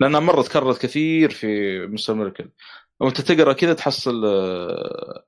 [0.00, 2.50] لأنها مرة تكررت كثير في Mister Miracle.
[3.00, 5.24] وأنت تقرأ كذا تحصل آه،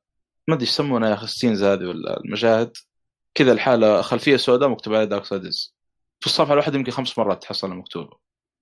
[0.49, 2.77] ما أدري إيش يسمونها يا أخي ال scenes هذه ولا المشاهد.
[3.35, 5.75] كذا الحالة خلفية سوداء مكتوب عليها Darkseid is
[6.21, 8.17] في الصفحة الواحدة يمكن خمس مرات تحصلها مكتوبه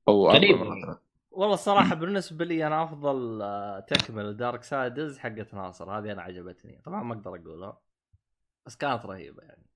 [0.09, 0.57] أو غريب.
[1.41, 5.91] والله الصراحة بالنسبة لي أنا أفضل آه، تكمل Darkseid is حقت ناصر.
[5.99, 6.81] هذه أنا عجبتني.
[6.85, 7.81] طبعا ما أقدر اقولها
[8.67, 9.67] بس كانت رهيبة يعني.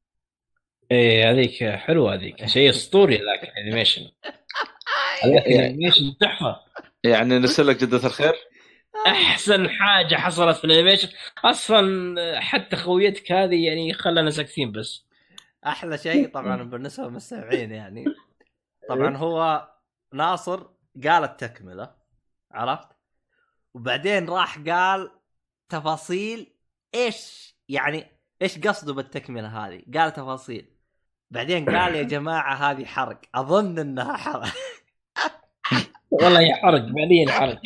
[0.90, 2.46] إيه هذيك حلوة هذيك.
[2.46, 4.02] شيء أسطوري ذاك ال animation
[5.24, 6.56] هذاك ال animation تحفة.
[7.04, 8.34] يعني نرسل لك جدة الخير؟
[9.06, 11.09] أحسن حاجة حصلت في ال animation
[11.44, 15.06] أصلا حتى خويتك هذه يعني خلانا ساكتين بس.
[15.66, 18.04] أحلى شيء طبعا بالنسبة للمستمعين يعني.
[18.88, 19.68] طبعا هو
[20.12, 20.73] ناصر
[21.04, 21.94] قال التكمله
[22.52, 22.88] عرفت؟
[23.74, 25.10] وبعدين راح قال
[25.68, 26.54] تفاصيل
[26.94, 28.06] إيش يعني
[28.42, 30.70] إيش قصده بالتكملة هذه؟ قال تفاصيل.
[31.30, 33.20] بعدين قال يا جماعة هذه حرق.
[33.34, 34.52] أظن إنها حرق.
[36.10, 37.60] والله يحرق بعدين حرق.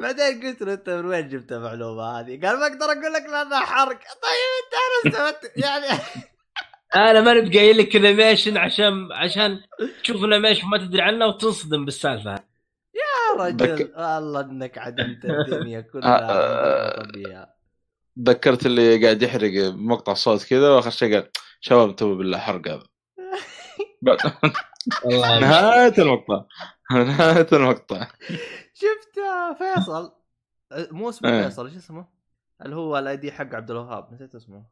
[0.00, 3.60] بعدين قلت له أنت من وين جبت المعلومة هذه؟ قال ما أقدر أقول لك لأنها
[3.60, 3.98] حرق.
[3.98, 5.86] طيب أنت أنا يعني
[6.96, 9.60] أنا ماني بقايل لك animation عشان عشان
[10.02, 12.44] تشوف animation ما تدري عنه وتنصدم بالسالفة هذه.
[12.94, 17.54] يا رجل ذك- والله إنك عدمت الدنيا آه، كلها.
[18.16, 21.28] تذكرت اللي قاعد يحرق مقطع صوت كذا وآخر شيء قال
[21.60, 22.82] شباب انتبهوا بالله حرق هذا
[25.40, 26.44] نهاية المقطع
[26.92, 28.08] نهاية المقطع
[28.74, 30.12] شفت آه، فيصل
[30.72, 31.42] آه، مو اسمه.
[31.42, 32.06] فيصل إيش اسمه؟
[32.64, 34.64] اللي هو الاي دي حق عبد الوهاب نسيت اسمه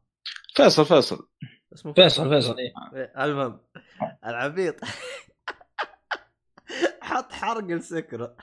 [0.55, 1.27] فيصل فيصل
[1.73, 2.73] اسمه فيصل فيصل إيه.
[3.23, 3.59] المهم
[4.25, 4.75] العبيط.
[7.01, 8.35] حط حرق السكرة.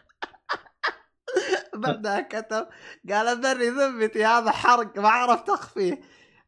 [1.74, 2.66] بعدها كتب
[3.10, 6.00] قال بري ذمتي هذا حرق ما عرفت اخفيه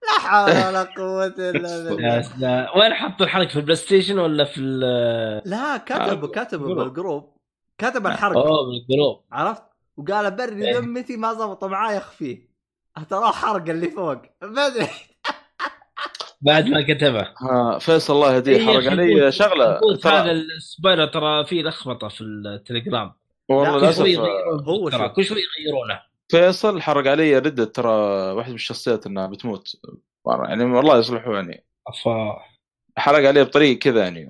[0.03, 2.77] لا حول ولا قوة إلا بالله.
[2.77, 4.81] وين حطوا الحرق في البلاي ستيشن ولا في ال
[5.51, 7.36] لا كتبوا كتبوا بال group.
[7.78, 8.36] كتب الحرق.
[8.36, 9.24] أوه بال group.
[9.32, 9.62] عرفت؟
[9.97, 10.78] وقال بري إيه.
[10.78, 12.48] ذمتي ما زبط معاي أخفيه.
[13.11, 14.23] ترى حرق اللي فوق.
[14.43, 14.89] ما أدري.
[16.47, 17.28] بعد ما كتبه.
[17.39, 19.66] ها فيصل الله يهديه إيه، حرق علي شغلة.
[19.66, 23.12] هذا ترى ال spoiler ترى فيه لخبطة في التليجرام.
[23.48, 24.06] والله للأسف.
[24.68, 25.12] هو ترى شوف.
[25.16, 26.01] كل شوي يغيرونه.
[26.28, 27.90] فيصل حرق علي Red Dead ترى
[28.32, 29.77] واحد من الشخصيات إنها بتموت.
[30.48, 31.64] يعني والله يصلحه يعني.
[31.89, 32.39] أفا.
[32.97, 34.27] حرق عليه بطريقة كذا يعني.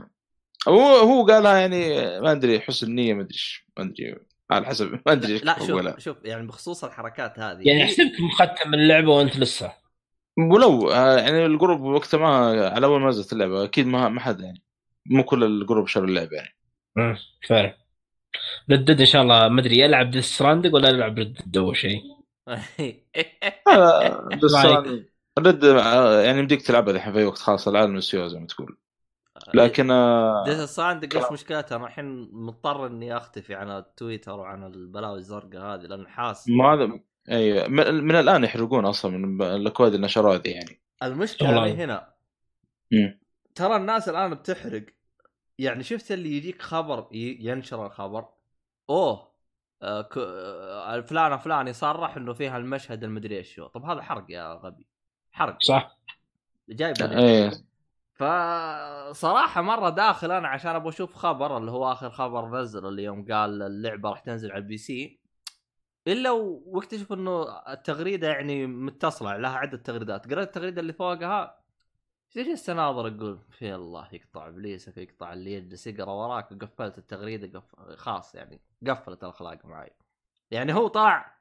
[0.68, 1.88] هو هو قالها يعني
[2.20, 4.16] ما أدري حسن نية ما أدري إيش ما أدري
[4.50, 7.58] على حسب ما أدري لا ولا شوف شوف يعني بخصوص الحركات هذه.
[7.60, 9.85] يعني أحسبك مختم اللعبة وأنت لسه.
[10.38, 12.28] ولو آه، يعني ال group وقتها ما
[12.68, 14.62] على أول ما نزلت اللعبة أكيد ما ما حد يعني
[15.06, 16.56] مو كل ال group شروا اللعبة يعني
[16.98, 17.16] امم
[17.48, 17.76] فعلا
[18.70, 21.76] Red Dead إن شاء الله ما أدري العب Death Stranding ولا العب Red Dead اول
[21.76, 22.02] شيء
[23.68, 24.28] آه،؟
[25.38, 28.78] Red آه، يعني يمديك تلعبها الحين في أي وقت خلاص العالم مستوى زي ما تقول
[29.54, 31.32] لكن آه، ديث ستراندنج إيش.
[31.32, 37.00] مشكلتها؟ أنا الحين مضطر إني أختفي عن التويتر وعن البلاوي الزرقاء هذه لأن حاس ما
[37.28, 40.80] هذا اي من, من الآن يحرقون أصلا من الأكواد اللي نشروها ذي يعني.
[41.02, 41.64] المشكلة.
[41.64, 42.14] اللي هنا
[42.92, 43.20] مم.
[43.54, 44.86] ترى الناس الآن بتحرق.
[45.58, 48.28] يعني شفت اللي يجيك خبر ينشر الخبر؟
[48.90, 49.32] أوه
[49.82, 50.18] آه ك...
[50.18, 53.66] آه فلان فلان يصرح إنه فيها المشهد المدري إيش هو.
[53.66, 54.86] طب هذا حرق يا غبي.
[55.32, 55.62] حرق.
[55.62, 55.96] صح؟
[56.68, 57.50] جايب إيه.
[58.14, 63.26] فصراحة مرة داخل أنا عشان أبغى أشوف خبر اللي هو آخر خبر نزل اللي يوم
[63.32, 65.25] قال اللعبة راح تنزل على ال PC.
[66.06, 67.42] إلا واكتشف إنه
[67.72, 70.32] التغريدة يعني متصلة لها عدة تغريدات.
[70.32, 71.60] قريت التغريدة اللي فوقها؟
[72.36, 76.52] إيش السناظر يقول في الله يقطع إبليسك يقطع اللي يجلس يقرأ وراك.
[76.52, 77.76] وقفلت التغريدة قف...
[77.96, 79.92] خلاص يعني قفلت الاخلاق معي.
[80.50, 81.38] يعني هو طلع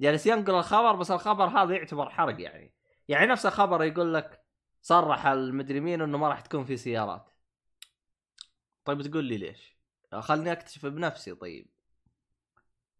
[0.00, 2.74] جالس ينقل الخبر بس الخبر هذا يعتبر حرق يعني.
[3.08, 4.44] يعني نفس الخبر يقول لك
[4.82, 7.30] صرح المدري مين إنه ما راح تكون في سيارات.
[8.84, 9.76] طيب تقول لي ليش؟
[10.20, 11.75] خلني أكتشف بنفسي طيب.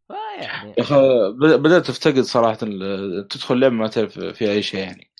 [0.08, 0.94] فيعني يا أخي
[1.32, 2.54] بد- بدأت افتقد صراحة
[3.30, 5.10] تدخل لعبة ما تعرف فيها أي شيء يعني.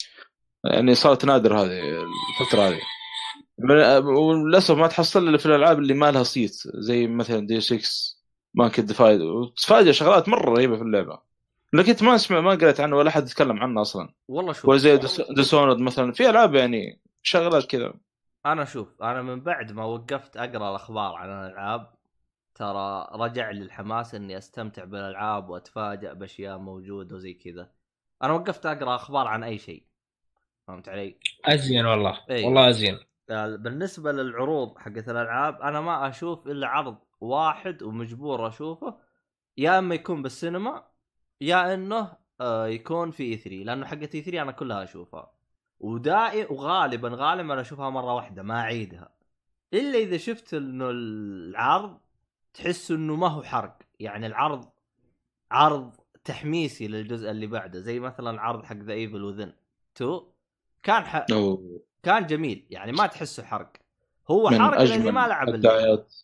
[0.65, 1.81] يعني صارت نادر هذه
[2.41, 2.81] الفترة هذه.
[4.05, 8.87] وللأسف ما تحصل إلا في الألعاب اللي ما لها صيت زي مثلا Deus Ex Mankind
[8.87, 11.19] Divided وتتفاجئ شغلات مرة رهيبة في اللعبة.
[11.73, 14.15] لكن ما اسمع ما قريت عنه ولا حد يتكلم عنه أصلا.
[14.29, 15.01] والله شوف ولا زي
[15.31, 17.95] Dishonored مثلا في ألعاب يعني شغلات كذا.
[18.47, 21.96] أنا شوف أنا من بعد ما وقفت أقرأ الأخبار عن الألعاب
[22.57, 27.71] ترى رجع لي الحماس إني أستمتع بالألعاب واتفاجئ بأشياء موجودة وزي كذا.
[28.23, 29.87] أنا وقفت أقرأ أخبار عن أي شيء.
[30.67, 32.21] فهمت علي؟ أزين والله.
[32.31, 32.45] إيه.
[32.45, 32.99] والله أزين.
[33.31, 38.99] آه، بالنسبة للعروض حقت الألعاب أنا ما أشوف إلا عرض واحد ومجبور أشوفه.
[39.57, 40.85] يا إما يكون بالسينما
[41.41, 45.33] يا إنه آه، يكون في إي 3 لأنه حقت إي 3 أنا كلها أشوفها.
[45.81, 49.17] ودائما وغالبا غالبا أنا أشوفها مرة واحدة ما أعيدها.
[49.75, 52.06] إلا إذا شفت إنه العرض
[52.57, 53.79] تحس إنه ما هو حرق.
[54.01, 54.65] يعني العرض
[55.51, 55.93] عرض
[56.25, 57.81] تحميسي للجزء اللي بعده.
[57.81, 59.53] زي مثلا عرض حق The Evil Within
[59.97, 60.21] 2
[60.83, 61.27] كان ح...
[61.33, 61.81] أوه.
[62.03, 62.67] كان جميل.
[62.71, 63.73] يعني ما تحسه حرق.
[64.31, 65.49] هو حرق لأني ما لعب.
[65.49, 66.15] الدعايات.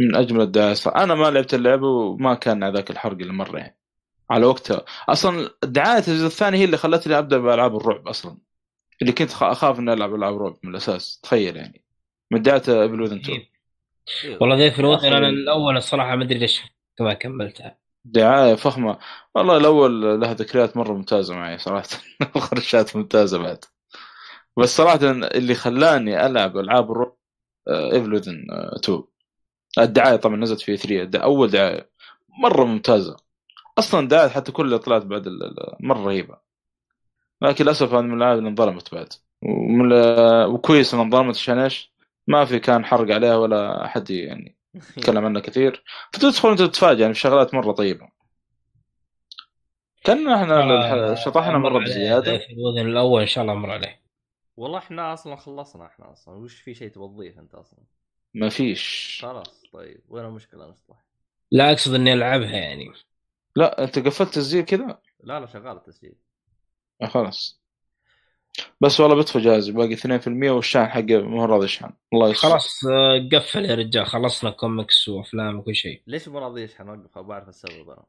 [0.00, 0.86] من أجمل الدعايات.
[0.86, 3.78] أنا ما لعبت اللعبة وما كان ذاك الحرق اللي مرة يعني.
[4.30, 4.84] على وقتها.
[5.08, 8.38] أصلا دعاية الجزء الثاني هي اللي خلتني أبدأ بألعاب الرعب أصلا.
[9.02, 11.20] اللي كنت أخاف إني ألعب ألعاب رعب من الأساس.
[11.22, 11.84] تخيل يعني.
[12.30, 13.53] من دعاية Evil Within 2 إيوه.
[14.40, 15.08] والله The Evil Within يا أخي.
[15.08, 16.62] أنا الأول الصراحة ما أدري ليش
[17.00, 17.78] ما كملتها.
[18.04, 18.98] دعاية فخمة.
[19.34, 21.88] والله الأول له ذكريات مرة ممتازة معي صراحة.
[22.38, 23.64] خرشات ممتازة بعد.
[24.58, 27.16] بس صراحة اللي خلاني ألعب ألعاب الرعب
[27.68, 29.04] Evil Within 2
[29.78, 31.90] الدعاية طبعا نزلت في 3 أول دعاية.
[32.42, 33.16] مرة ممتازة.
[33.78, 36.38] أصلا دعاية حتى كل اللي طلعت بعد ال- ال- مرة رهيبة.
[37.42, 39.12] لكن للأسف هذه من الألعاب اللي انظلمت بعد.
[40.54, 41.93] وكويس إنها انظلمت عشان إيش؟
[42.26, 45.84] ما في كان حرق عليها ولا أحد يعني يتكلم عنها كثير.
[46.12, 48.08] فتدخل أنت تتفاجئ يعني في شغلات مرة طيبة.
[50.04, 50.62] كان إحنا
[51.10, 52.34] آه، شطحنا مر مرة بزيادة.
[52.34, 54.00] الوطن الأول إن شاء الله مر عليه.
[54.56, 56.34] والله إحنا أصلا خلصنا إحنا أصلا.
[56.34, 57.80] وش في شيء تبغى تضيف أنت أصلا؟
[58.34, 59.18] ما فيش.
[59.22, 60.00] خلاص طيب.
[60.08, 61.04] وين المشكلة نصلح؟
[61.50, 62.92] لا أقصد إني ألعبها يعني.
[63.56, 66.14] لا أنت قفلت تسجيل كذا؟ لا لا شغال التسجيل.
[67.02, 67.63] آه، خلاص.
[68.80, 71.90] بس والله بيطفى جهازي باقي 2% والشاحن حقه مو هو راضي يشحن.
[72.12, 72.48] الله يستر.
[72.48, 76.02] خلاص آه، قفل يا رجال خلصنا كوميكس وأفلام وكل شيء.
[76.06, 78.04] ليش مو راضي يشحن؟ وقف بعرف السبب أنا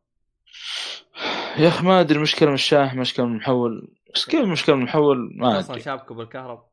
[1.58, 3.88] يا أخي ما أدري مشكلة من الشاحن مشكلة من المحول.
[4.16, 5.84] بس كيف المشكلة من المحول؟ ما أصلا أدري.
[5.84, 6.64] شابكه بالكهرب.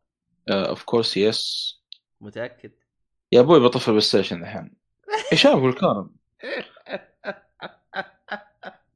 [0.51, 1.75] of course yes
[2.21, 2.73] متأكد؟
[3.33, 4.75] يا أبوي بطفي البلاي ستيشن الحين.
[5.33, 6.11] إيش ابو الكهرب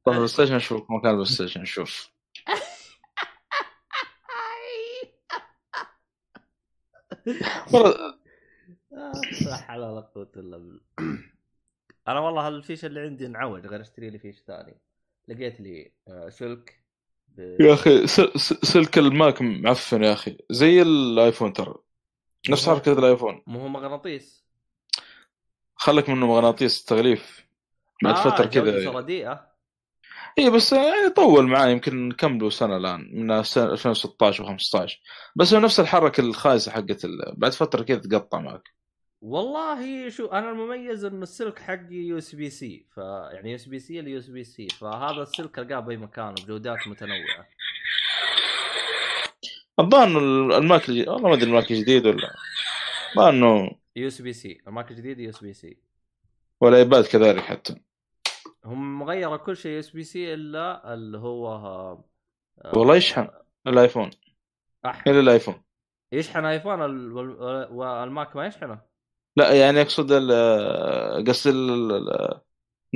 [0.05, 2.09] طفي البلاي ستيشن شوف مكان البلاي ستيشن شوف
[9.45, 10.79] لا حول ولا قوة إلا بالله.
[12.07, 14.77] أنا والله الفيشة اللي عندي انعوج غير أشتري لي فيش ثاني.
[15.27, 16.83] لقيت لي آه، سلك
[17.27, 18.07] ب- يا أخي
[18.63, 20.37] سلك الماك معفن يا أخي.
[20.49, 21.75] زي الآيفون ترى.
[22.49, 23.43] نفس حركة الآيفون.
[23.47, 24.47] مو هو مغناطيس؟
[25.75, 27.47] خلك منه مغناطيس تغليف.
[28.03, 28.89] بعد آه، فتره كذا.
[28.91, 29.46] رديئه
[30.39, 34.93] اي بس يعني طول معاه يمكن كملوا سنة الآن من سنة 2016 و15
[35.35, 38.63] بس هو نفس الحركة الخايسة حقت ال- بعد فترة كذا تقطع معك.
[39.21, 44.27] والله شو أنا المميز انه السلك حقي USB-C فيعني يو إس بي سي ليو إس
[44.27, 47.47] بي سي فهذا السلك ألقاه بأي مكان بجودات متنوعة.
[49.79, 52.29] الظاهر انه ال Mac والله ما أدري ال Mac الجديد ولا
[53.17, 55.77] ما إنه يو إس بي سي المارك الجديد يو إس بي سي.
[56.61, 57.75] والايباد كذلك حتى.
[58.67, 62.03] هم مغيرة كل شيء USB-C إلا اللي هو آه،
[62.77, 63.27] والله يشحن
[63.67, 64.09] ال iPhone.
[64.85, 65.07] أح...
[65.07, 65.63] إلا ال iPhone.
[66.11, 68.81] يشحن iPhone ال- وال- وال Mac ما يشحنه؟
[69.35, 70.11] لا يعني أقصد
[71.27, 71.49] قصدي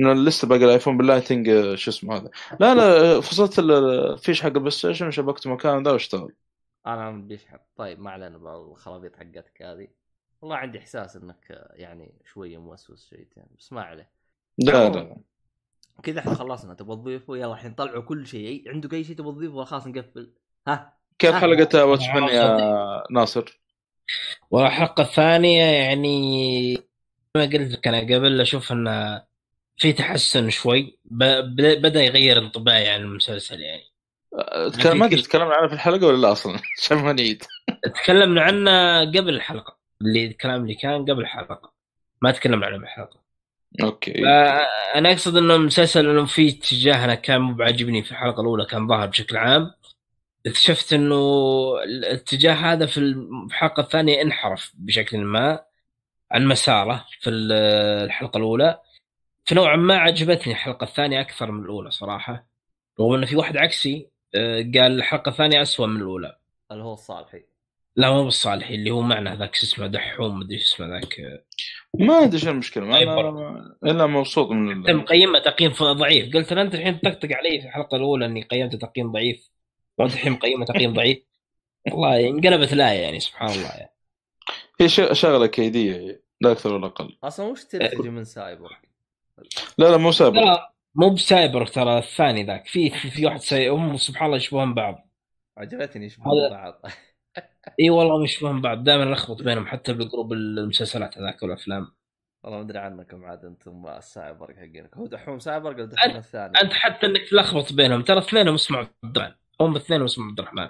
[0.00, 2.30] إنه لسه باقي ال iPhone بال Lightning شو اسمه هذا.
[2.60, 3.70] لا لا فصلت ال-
[4.12, 6.32] الفيش حق ال PlayStation وشبكته مكان ذا واشتغل.
[6.86, 9.88] أنا بيشحن طيب ما علينا بالخرابيط حقتك هذه.
[10.40, 14.10] والله عندي إحساس إنك آه، يعني شوية موسوس شويتين بس ما عليه.
[14.58, 15.16] لا لا.
[16.02, 18.62] كذا إحنا خلصنا تبغى تضيفه يلا الحين طلعوا كل شيء.
[18.66, 20.30] عندك أي شيء تبغى تضيفه؟ خلاص نقفل.
[20.68, 21.34] ها؟ كيف.
[21.34, 23.60] حلقة Watchmen يا ناصر؟
[24.50, 26.74] والحلقة الثانية يعني
[27.36, 29.22] ما قلت لك أنا قبل أشوف انه
[29.76, 30.98] في تحسن شوي.
[31.04, 33.92] بدأ يغير انطباعي عن المسلسل يعني.
[34.72, 37.42] تكلم ما أدري تكلمنا عنه في الحلقة ولا لا أصلا؟ عشان ما نعيد.
[37.94, 41.72] تكلمنا عنه قبل الحلقة اللي الكلام اللي كان قبل الحلقة.
[42.22, 43.21] ما تكلمنا عنه بالحلقة.
[43.82, 44.26] أوكي.
[44.94, 49.06] أنا أقصد إنه المسلسل إنه في اتجاهنا كان مو بعاجبني في الحلقة الأولى كان ظاهر
[49.06, 49.74] بشكل عام.
[50.46, 51.16] اكتشفت إنه
[51.84, 55.64] الاتجاه هذا في الحلقة الثانية انحرف بشكل ما
[56.30, 57.52] عن مساره في ال-
[58.04, 58.80] الحلقة الأولى.
[59.44, 62.46] فنوعا ما عجبتني الحلقة الثانية أكثر من الأولى صراحة.
[63.00, 66.36] رغم إنه في واحد عكسي آه، قال الحلقة الثانية أسوأ من الأولى.
[66.72, 67.44] اللي هو الصالحي.
[67.96, 71.16] لا مو بالصالحي اللي هو معنا ذاك شو اسمه دحوم مدري شو اسمه ذاك.
[71.94, 74.90] ما أدري شو المشكلة ما أنا إلا مبسوط من أنت.
[74.90, 76.34] مقيمة تقييم ضعيف.
[76.34, 79.50] قلت له أنت الحين تطقطق علي في الحلقة الأولى إني قيمته تقييم ضعيف.
[79.98, 81.18] وانت الحين مقيمة تقييم ضعيف.
[81.92, 83.92] والله انقلبت لا يعني سبحان الله يعني.
[84.80, 87.18] هي ش- شغلة كيدية هي لا أكثر ولا أقل.
[87.24, 88.72] أصلا وش تبي تجي من سايبورغ؟
[89.78, 92.66] لا لا مو سايبر ترى مو بسايبر ترى الثاني ذاك.
[92.66, 93.68] في في واحد ساي...
[93.68, 95.08] هم سبحان الله يشبهون بعض.
[95.58, 96.82] عجبتني يشبهون هذا- بعض.
[97.80, 98.84] إي والله يشبهون بعض.
[98.84, 101.92] دائما الخبط بينهم حتى بالجروب المسلسلات هذاك والأفلام.
[102.44, 106.60] والله ما أدري عنكم عاد أنتم السايبر حقينك هو دحوم سايبر قال دحوم الثاني.
[106.62, 108.02] أنت حتى إنك تلخبط بينهم.
[108.02, 109.34] ترى اثنينهم اسمه عبد الرحمن.
[109.60, 110.68] هم اثنينهم اسمه عبد الرحمن.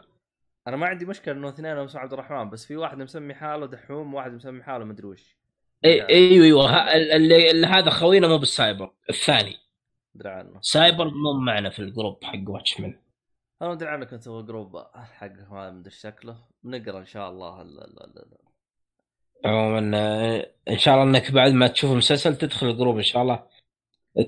[0.68, 4.14] أنا ما عندي مشكلة إنه اثنين اسمه عبد الرحمن بس في واحد مسمي حاله دحوم
[4.14, 5.36] وواحد مسمي حاله مدري وش.
[5.84, 6.94] اي إيوه إيوه.
[6.94, 9.56] اللي, اللي هذا خوينا مو بالسايبر الثاني.
[10.16, 10.58] أدري عنه.
[10.60, 12.94] سايبر مو معنا في ال group حق Watchmen
[13.62, 16.36] أنا ما ادري عنك انت group حقه ما أدري شكله.
[16.62, 18.38] بنقرا إن شاء الله ال- ال- ال- ال-
[19.44, 23.22] عموما آه، إن شاء الله إنك بعد ما تشوف المسلسل تدخل ال group إن شاء
[23.22, 23.46] الله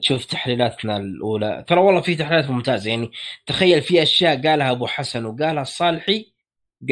[0.03, 1.65] تشوف تحليلاتنا الأولى.
[1.69, 3.11] ترى والله في تحليلات ممتازة يعني
[3.47, 6.33] تخيل في أشياء قالها أبو حسن وقالها الصالحي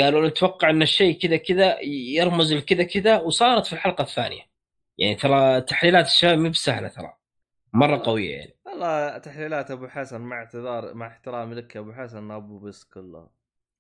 [0.01, 1.81] قالوا نتوقع إن الشيء كذا كذا
[2.17, 4.43] يرمز لكذا كذا وصارت في الحلقة الثانية.
[4.99, 7.13] يعني ترى تحليلات الشباب مو بسهلة ترى.
[7.73, 8.55] مرة قوية يعني.
[8.67, 13.31] والله تحليلات أبو حسن مع اعتذار مع احترامي لك يا أبو حسن أبو بس كلها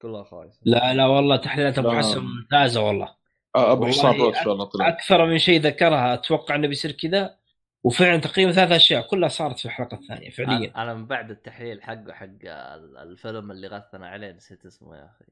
[0.02, 1.98] كلها خايسه لا لا والله تحليلات أبو لا.
[1.98, 3.14] حسن ممتازة والله.
[3.56, 6.68] آه، أبو والله حسام روت ان شاء الله طلع أكثر من شيء ذكرها أتوقع إنه
[6.68, 7.36] بيصير كذا.
[7.84, 10.70] وفعلا تقريبا ثلاث أشياء كلها صارت في الحلقة الثانية فعليا.
[10.70, 15.04] أنا أنا من بعد التحليل حقه حق ال- الفيلم اللي غثنا عليه نسيت اسمه يا
[15.04, 15.24] أخي.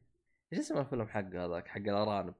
[0.53, 2.35] إيش اسم الفيلم حقه هذاك؟ حق الأرانب.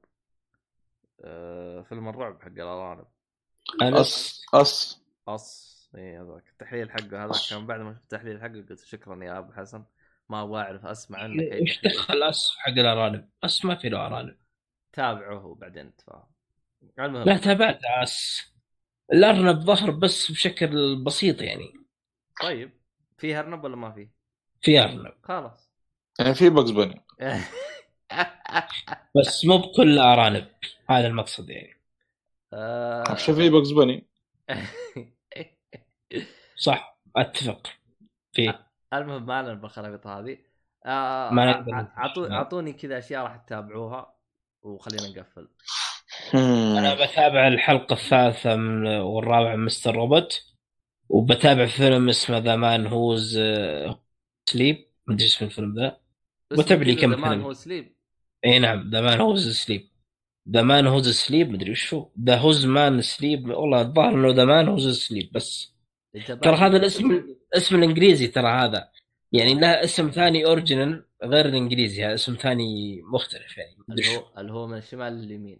[1.21, 3.05] أه فيلم الرعب حق الأرانب.
[3.81, 6.43] اس اس قص اي هذاك.
[6.51, 9.83] التحليل حقه هذاك كان بعد ما شفت التحليل حقه قلت شكرا يا أبو حسن.
[10.29, 11.95] ما أبغى أعرف أسمع عنك أي وش تحليل.
[11.95, 14.37] دخل؟ اس حق الأرانب؟ اس ما في له ارانب
[14.93, 16.31] تابعه وبعدين تفاهم
[16.99, 17.23] المهم.
[17.23, 18.41] لا تابعت اس
[19.13, 21.73] الأرنب ظهر بس بشكل بسيط يعني.
[22.41, 22.71] طيب.
[23.17, 24.09] في أرنب ولا ما في؟
[24.61, 25.13] في أرنب.
[25.23, 25.69] خلاص.
[26.19, 27.05] يعني في بجز بني.
[29.15, 30.47] بس مو بكل أرانب.
[30.89, 31.81] هذا المقصد يعني.
[32.53, 34.07] آه، شوف في بجز بني.
[36.55, 37.67] صح أتفق.
[38.33, 38.53] في.
[38.93, 40.37] المهم ما لنا بالخرابيط هذه.
[40.85, 41.87] آه ما ع- نتكلم.
[41.95, 44.15] عطو- اعطوني كذا أشياء راح تتابعوها
[44.61, 45.47] وخلينا نقفل.
[46.77, 49.95] أنا بتابع الحلقة الثالثة من والرابعة من Mr.
[49.95, 50.43] Robot
[51.09, 53.39] وبتابع فيلم اسمه The Man Who's
[54.49, 55.97] Sleep ما أدري اسم الفيلم ذا.
[56.57, 57.41] وتابع لي كم فيلم.
[57.41, 57.95] Who Sleep
[58.45, 59.89] إي نعم The Man Who's Sleep
[60.49, 62.11] The Man Who's Sleep مدري وش هو.
[62.23, 65.70] The Who's Man Sleep والله الظاهر إنه The Man Who's Sleep بس.
[66.41, 67.23] ترى هذا الاسم
[67.53, 68.89] اسم الإنجليزي ترى هذا.
[69.31, 74.17] يعني له اسم ثاني original غير الإنجليزي هذا اسم ثاني مختلف يعني اللي.
[74.17, 75.59] هو اللي هو من الشمال لليمين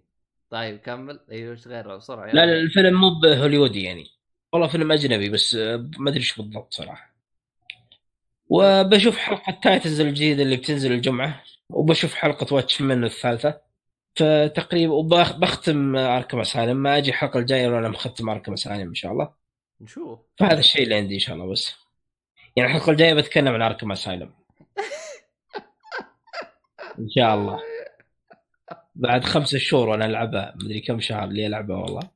[0.49, 1.19] طيب كمل.
[1.31, 4.05] أيوه إيش غير بسرعة لا لا الفيلم مو بهوليودي يعني.
[4.53, 7.15] والله فيلم أجنبي بس آه، ما أدري إيش بالضبط صراحة.
[8.49, 13.61] وبشوف حلقة Titans الجديدة اللي بتنزل الجمعة وبشوف حلقة Watchmen الثالثة.
[14.15, 19.40] فتقريبا وبختم Arkham Asylum ما أجي الحلقة الجاية وأنا مختم Arkham Asylum إن شاء الله.
[19.81, 20.19] نشوف.
[20.39, 21.75] فهذا الشيء اللي عندي إن شاء الله بس.
[22.55, 24.33] يعني الحلقة الجايه بتكلم عن Arkham Asylum.
[26.99, 27.59] إن شاء الله.
[28.95, 30.53] بعد خمسة شهور وأنا ألعبها.
[30.55, 32.09] مدري كم شهر اللي ألعبها والله.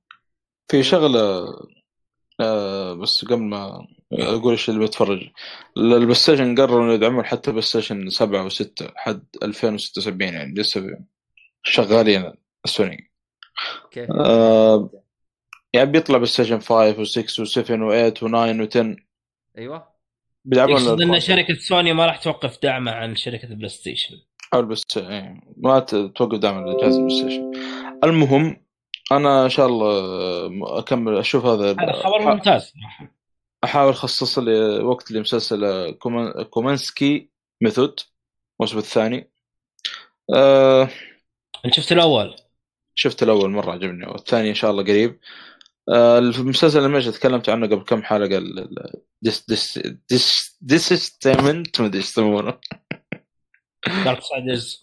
[0.67, 1.45] في شغلة
[2.39, 5.29] آه بس قبل ما أقول إيش اللي بتفرج.
[5.77, 10.97] ال PlayStation قرروا إنه يدعمون حتى PlayStation 7 و6 حد 2076 يعني لسه
[11.63, 12.33] شغالين
[12.65, 13.11] السوني
[13.91, 14.89] كيف آه
[15.75, 18.99] يعني بيطلع PlayStation 5 و6 و7 و8 و9 و10
[19.57, 19.87] أيوه.
[20.45, 21.19] بيدعمون يقصد إن.
[21.19, 24.15] شركة سوني ما راح توقف دعمها عن شركة ال PlayStation.
[24.53, 25.41] أو ال PlayStation إيه.
[25.57, 27.51] ما توقف دعم الجهاز ال PlayStation.
[28.03, 28.57] المهم
[29.11, 32.73] أنا إن شاء الله أكمل أشوف هذا هذا خبر ممتاز
[33.63, 37.29] أحاول أخصص لي وقت لمسلسل Komin- Kominsky
[37.61, 37.99] Method
[38.59, 39.29] الموسم الثاني.
[41.65, 42.35] انت شفت الأول؟
[42.95, 44.05] شفت الأول مرة عجبني.
[44.07, 45.19] والثاني إن شاء الله قريب.
[45.89, 48.43] المسلسل اللي ماشي تكلمت عنه قبل كم حلقة
[49.21, 49.79] ديس ديس
[50.09, 52.59] ديس ديسستمنت ما أدري إيش يسمونه.
[54.05, 54.81] دارك سايدرز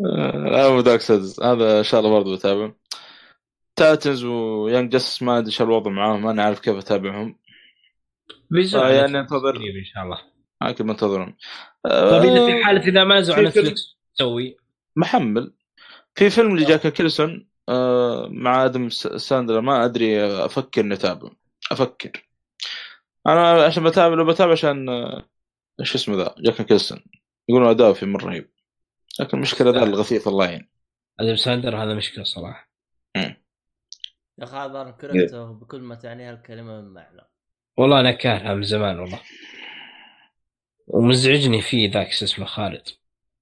[0.00, 2.72] آه مو دارك سيدز هذا إن شاء الله برضه بتابع
[3.76, 7.38] تاتنز ويانج جاستس ما أدري إيش الوضع معاهم أنا عارف كيف أتابعهم.
[8.74, 9.56] آه يعني أنتظر.
[9.56, 10.18] إن شاء الله.
[10.62, 11.36] أكيد منتظرهم
[11.84, 14.56] طيب إذا آه في حالة إذا ما نزلوا على نتفلكس تسوي
[14.96, 15.54] محمل.
[16.14, 19.60] في فيلم لجاكا كيلسون آه مع آدم ساندلر.
[19.60, 21.30] ما أدري آه، أفكر إني اتابعه
[21.70, 22.28] أفكر.
[23.26, 25.28] أنا عشان بتابع لو بتابع عشان آه،
[25.80, 27.04] إيش اسمه ذا؟ جاكا كيلسون
[27.48, 28.50] يقولون أداؤه في مرة رهيب.
[29.20, 30.68] لكن المشكلة ذا الغثيث الله يعين.
[31.20, 32.70] آدم ساندر هذا مشكلة صراحة.
[34.38, 37.20] يا أخي هذا أنا كرهته بكل ما تعنيها الكلمة من معنى.
[37.76, 39.20] والله أنا كارهه من زمان والله.
[40.86, 42.88] ومزعجني فيه ذاك شو اسمه خالد.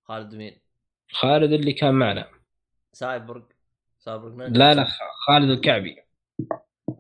[0.05, 0.61] خالد مين؟
[1.13, 2.29] خالد اللي كان معنا.
[2.93, 3.43] Cyborg
[4.05, 4.87] Cyborg Ninja؟ لا لا
[5.27, 5.97] خالد الكعبي.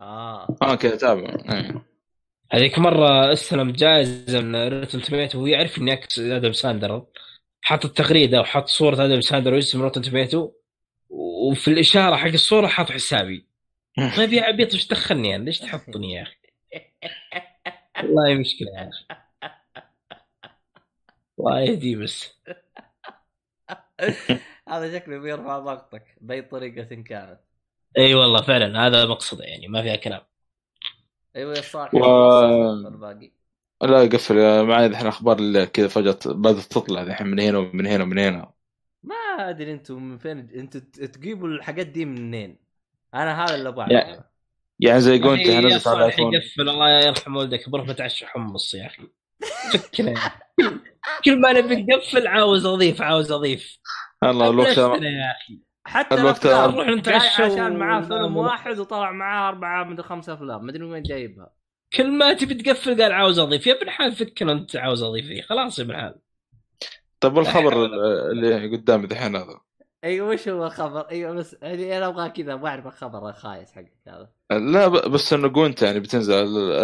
[0.01, 0.57] آه.
[0.63, 1.85] آه كذا اتابعه إيه.
[2.53, 7.07] هذيك مرة استلم جائزة من Rotten Tomato وهو يعرف إني إكس آدم ساندر.
[7.63, 10.53] حط التغريده وحط صورة آدم ساندر واسم Rotten Tomato
[11.11, 13.47] وفي الإشارة حق الصورة حط حسابي.
[14.17, 16.37] طيب يا عبيط إيش دخلني يعني ليش تحطني يا أخي؟
[18.03, 19.05] والله مشكلة يا أخي.
[21.39, 22.41] الله يهدي بس.
[24.73, 27.41] هذا شكله بيرفع ضغطك بأي طريقة كانت.
[27.99, 30.21] إي والله فعلا هذا مقصده يعني ما فيها كلام.
[31.37, 33.33] أيوه يا صاحبي و- الباقي
[33.83, 38.19] لا قفل معي الحين أخبار كذا فجأة بدأت تطلع الحين من هنا ومن هنا ومن
[38.19, 38.53] هنا.
[39.03, 42.59] ما أدري أنتم من فين أنتم تجيبوا الحاجات دي منين؟
[43.15, 44.25] أنا هذا اللي أبغى أعرفه.
[44.81, 46.35] يعني زي قلت أخي يا نزلت على الآيفون.
[46.35, 49.03] يقفل الله يرحم والدك بروح بتعشى حمص يا أخي.
[49.73, 50.31] فكنا أخي.
[51.25, 53.79] كل ما نبي نقفل عاوز أضيف عاوز أضيف.
[54.25, 55.59] الله الوقت يا أخي.
[55.85, 58.37] حتى الوقت- نروح نتعشى عشان معاه فيلم.
[58.37, 60.65] واحد وطلع معاه أربعة من خمسه أفلام.
[60.65, 61.51] ما أدري وين جايبها.
[61.97, 63.67] كل ما تبي تقفل قال عاوز أضيف.
[63.67, 66.15] يا ابن حال فكنا أنت عاوز أضيف إيه، خلاص يا ابن حلال
[67.21, 67.85] طيب الخبر
[68.31, 69.61] اللي قدامي دحين هذا؟
[70.05, 73.93] أيوه وش هو الخبر؟ أيوه بس يعني أنا أبغى كذا أبغى اعرف الخبر الخايس حقك
[74.09, 74.29] هذا.
[74.51, 76.35] لا بس إنه Gwent يعني بتنزل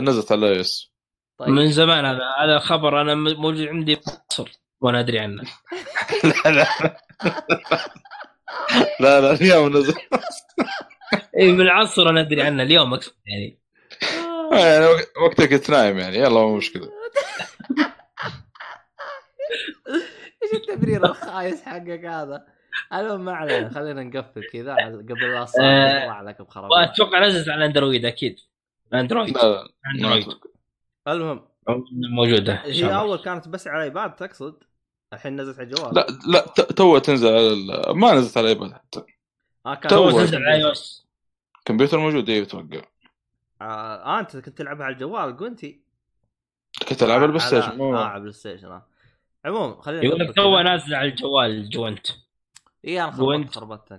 [0.05, 0.93] نزلت على ال iOS
[1.39, 1.49] طيب.
[1.49, 4.01] من زمان هذا هذا خبر أنا موجود عندي
[4.31, 4.51] مصر
[4.81, 5.43] وأنا أدري عنه.
[6.45, 6.97] لا لا.
[9.01, 9.95] لا لا اليوم نزل.
[11.39, 13.59] اي من العصر أنا أدري عنه اليوم أقصد يعني.
[14.53, 16.89] يعني وق- وقتها كنت نايم يعني يلا مو مشكلة.
[20.43, 22.47] إيش التبرير الخايس حقك هذا؟
[22.93, 27.49] المهم ما علينا خلينا نقفل كذا قبل لا صار آه، يطلع لك بخرابيط وأتوقع نزلت
[27.49, 28.37] على أندرويد أكيد.
[28.95, 29.37] أندرويد.
[29.95, 30.27] أندرويد.
[31.09, 31.49] المهم.
[32.17, 32.55] موجودة.
[32.65, 32.95] هي.
[32.95, 34.63] أول كانت بس على الايباد تقصد؟
[35.13, 35.95] الحين نزلت على الجوال.
[35.95, 39.03] لا لا تو تنزل على ال- ما نزلت على الايباد حتى
[39.67, 41.07] آه كان تو تنزل على iOS
[41.59, 42.83] الكمبيوتر موجود؟ أيوه أتوقع
[43.61, 45.81] آه, آه أنت كنت تلعبها على الجوال قلتي
[46.89, 48.87] كنت العب البلاي على- ستيشن آه على البلاي ستيشن آه.
[49.45, 50.59] عموم خلينا يقول لك تو.
[50.59, 52.07] نازل على الجوال ال Gwent
[52.85, 53.93] اي أنا؟ خربطت خربطت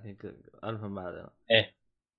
[0.63, 1.75] المهم ما علينا إيه.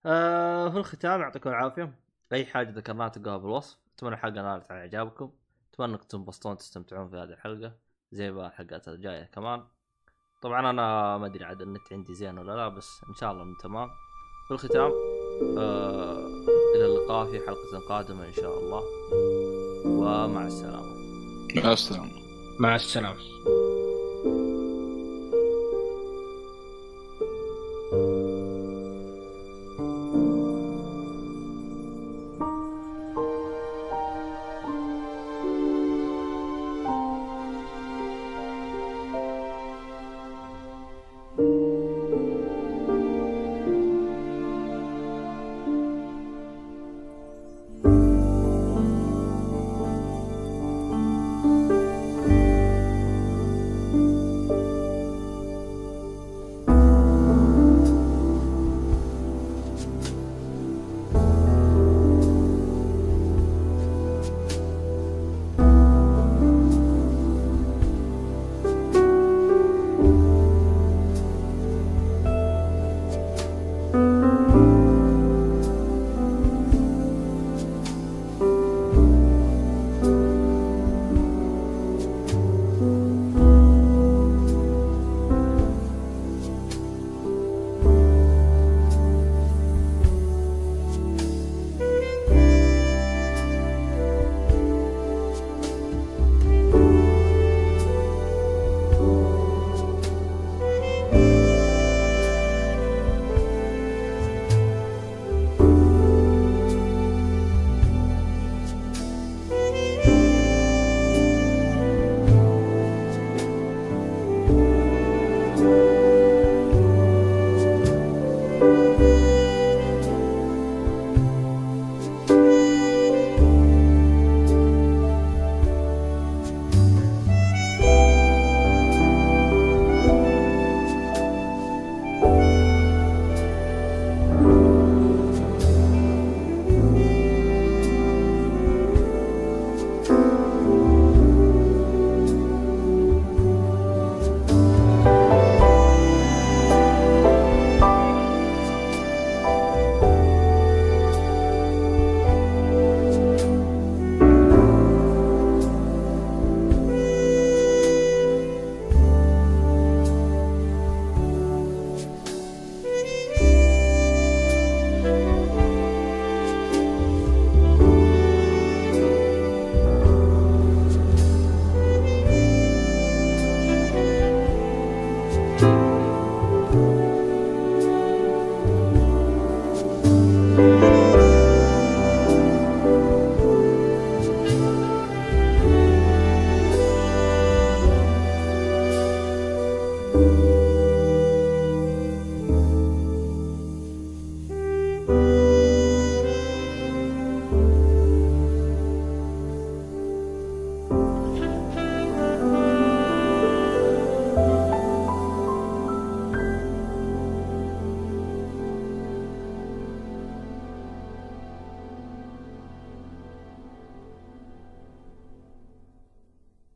[0.07, 1.95] آه في الختام يعطيكم العافية.
[2.33, 3.77] أي حاجة ذكرناها تلقاها بالوصف.
[3.97, 5.31] أتمنى الحلقة نالت على إعجابكم.
[5.75, 7.73] أتمنى إنكم تنبسطون تستمتعون في هذه الحلقة.
[8.13, 9.25] زي ما الحلقات الجاية.
[9.25, 9.63] كمان
[10.43, 13.57] طبعا أنا ما أدري عاد النت عندي زين ولا لا بس إن شاء الله من
[13.57, 13.89] تمام.
[14.49, 14.93] في الختام
[15.59, 16.27] آه
[16.77, 18.83] إلى اللقاء في حلقة قادمة إن شاء الله.
[19.87, 20.95] ومع السلامة.
[21.57, 22.11] مع السلامة.
[22.59, 23.21] مع السلامة.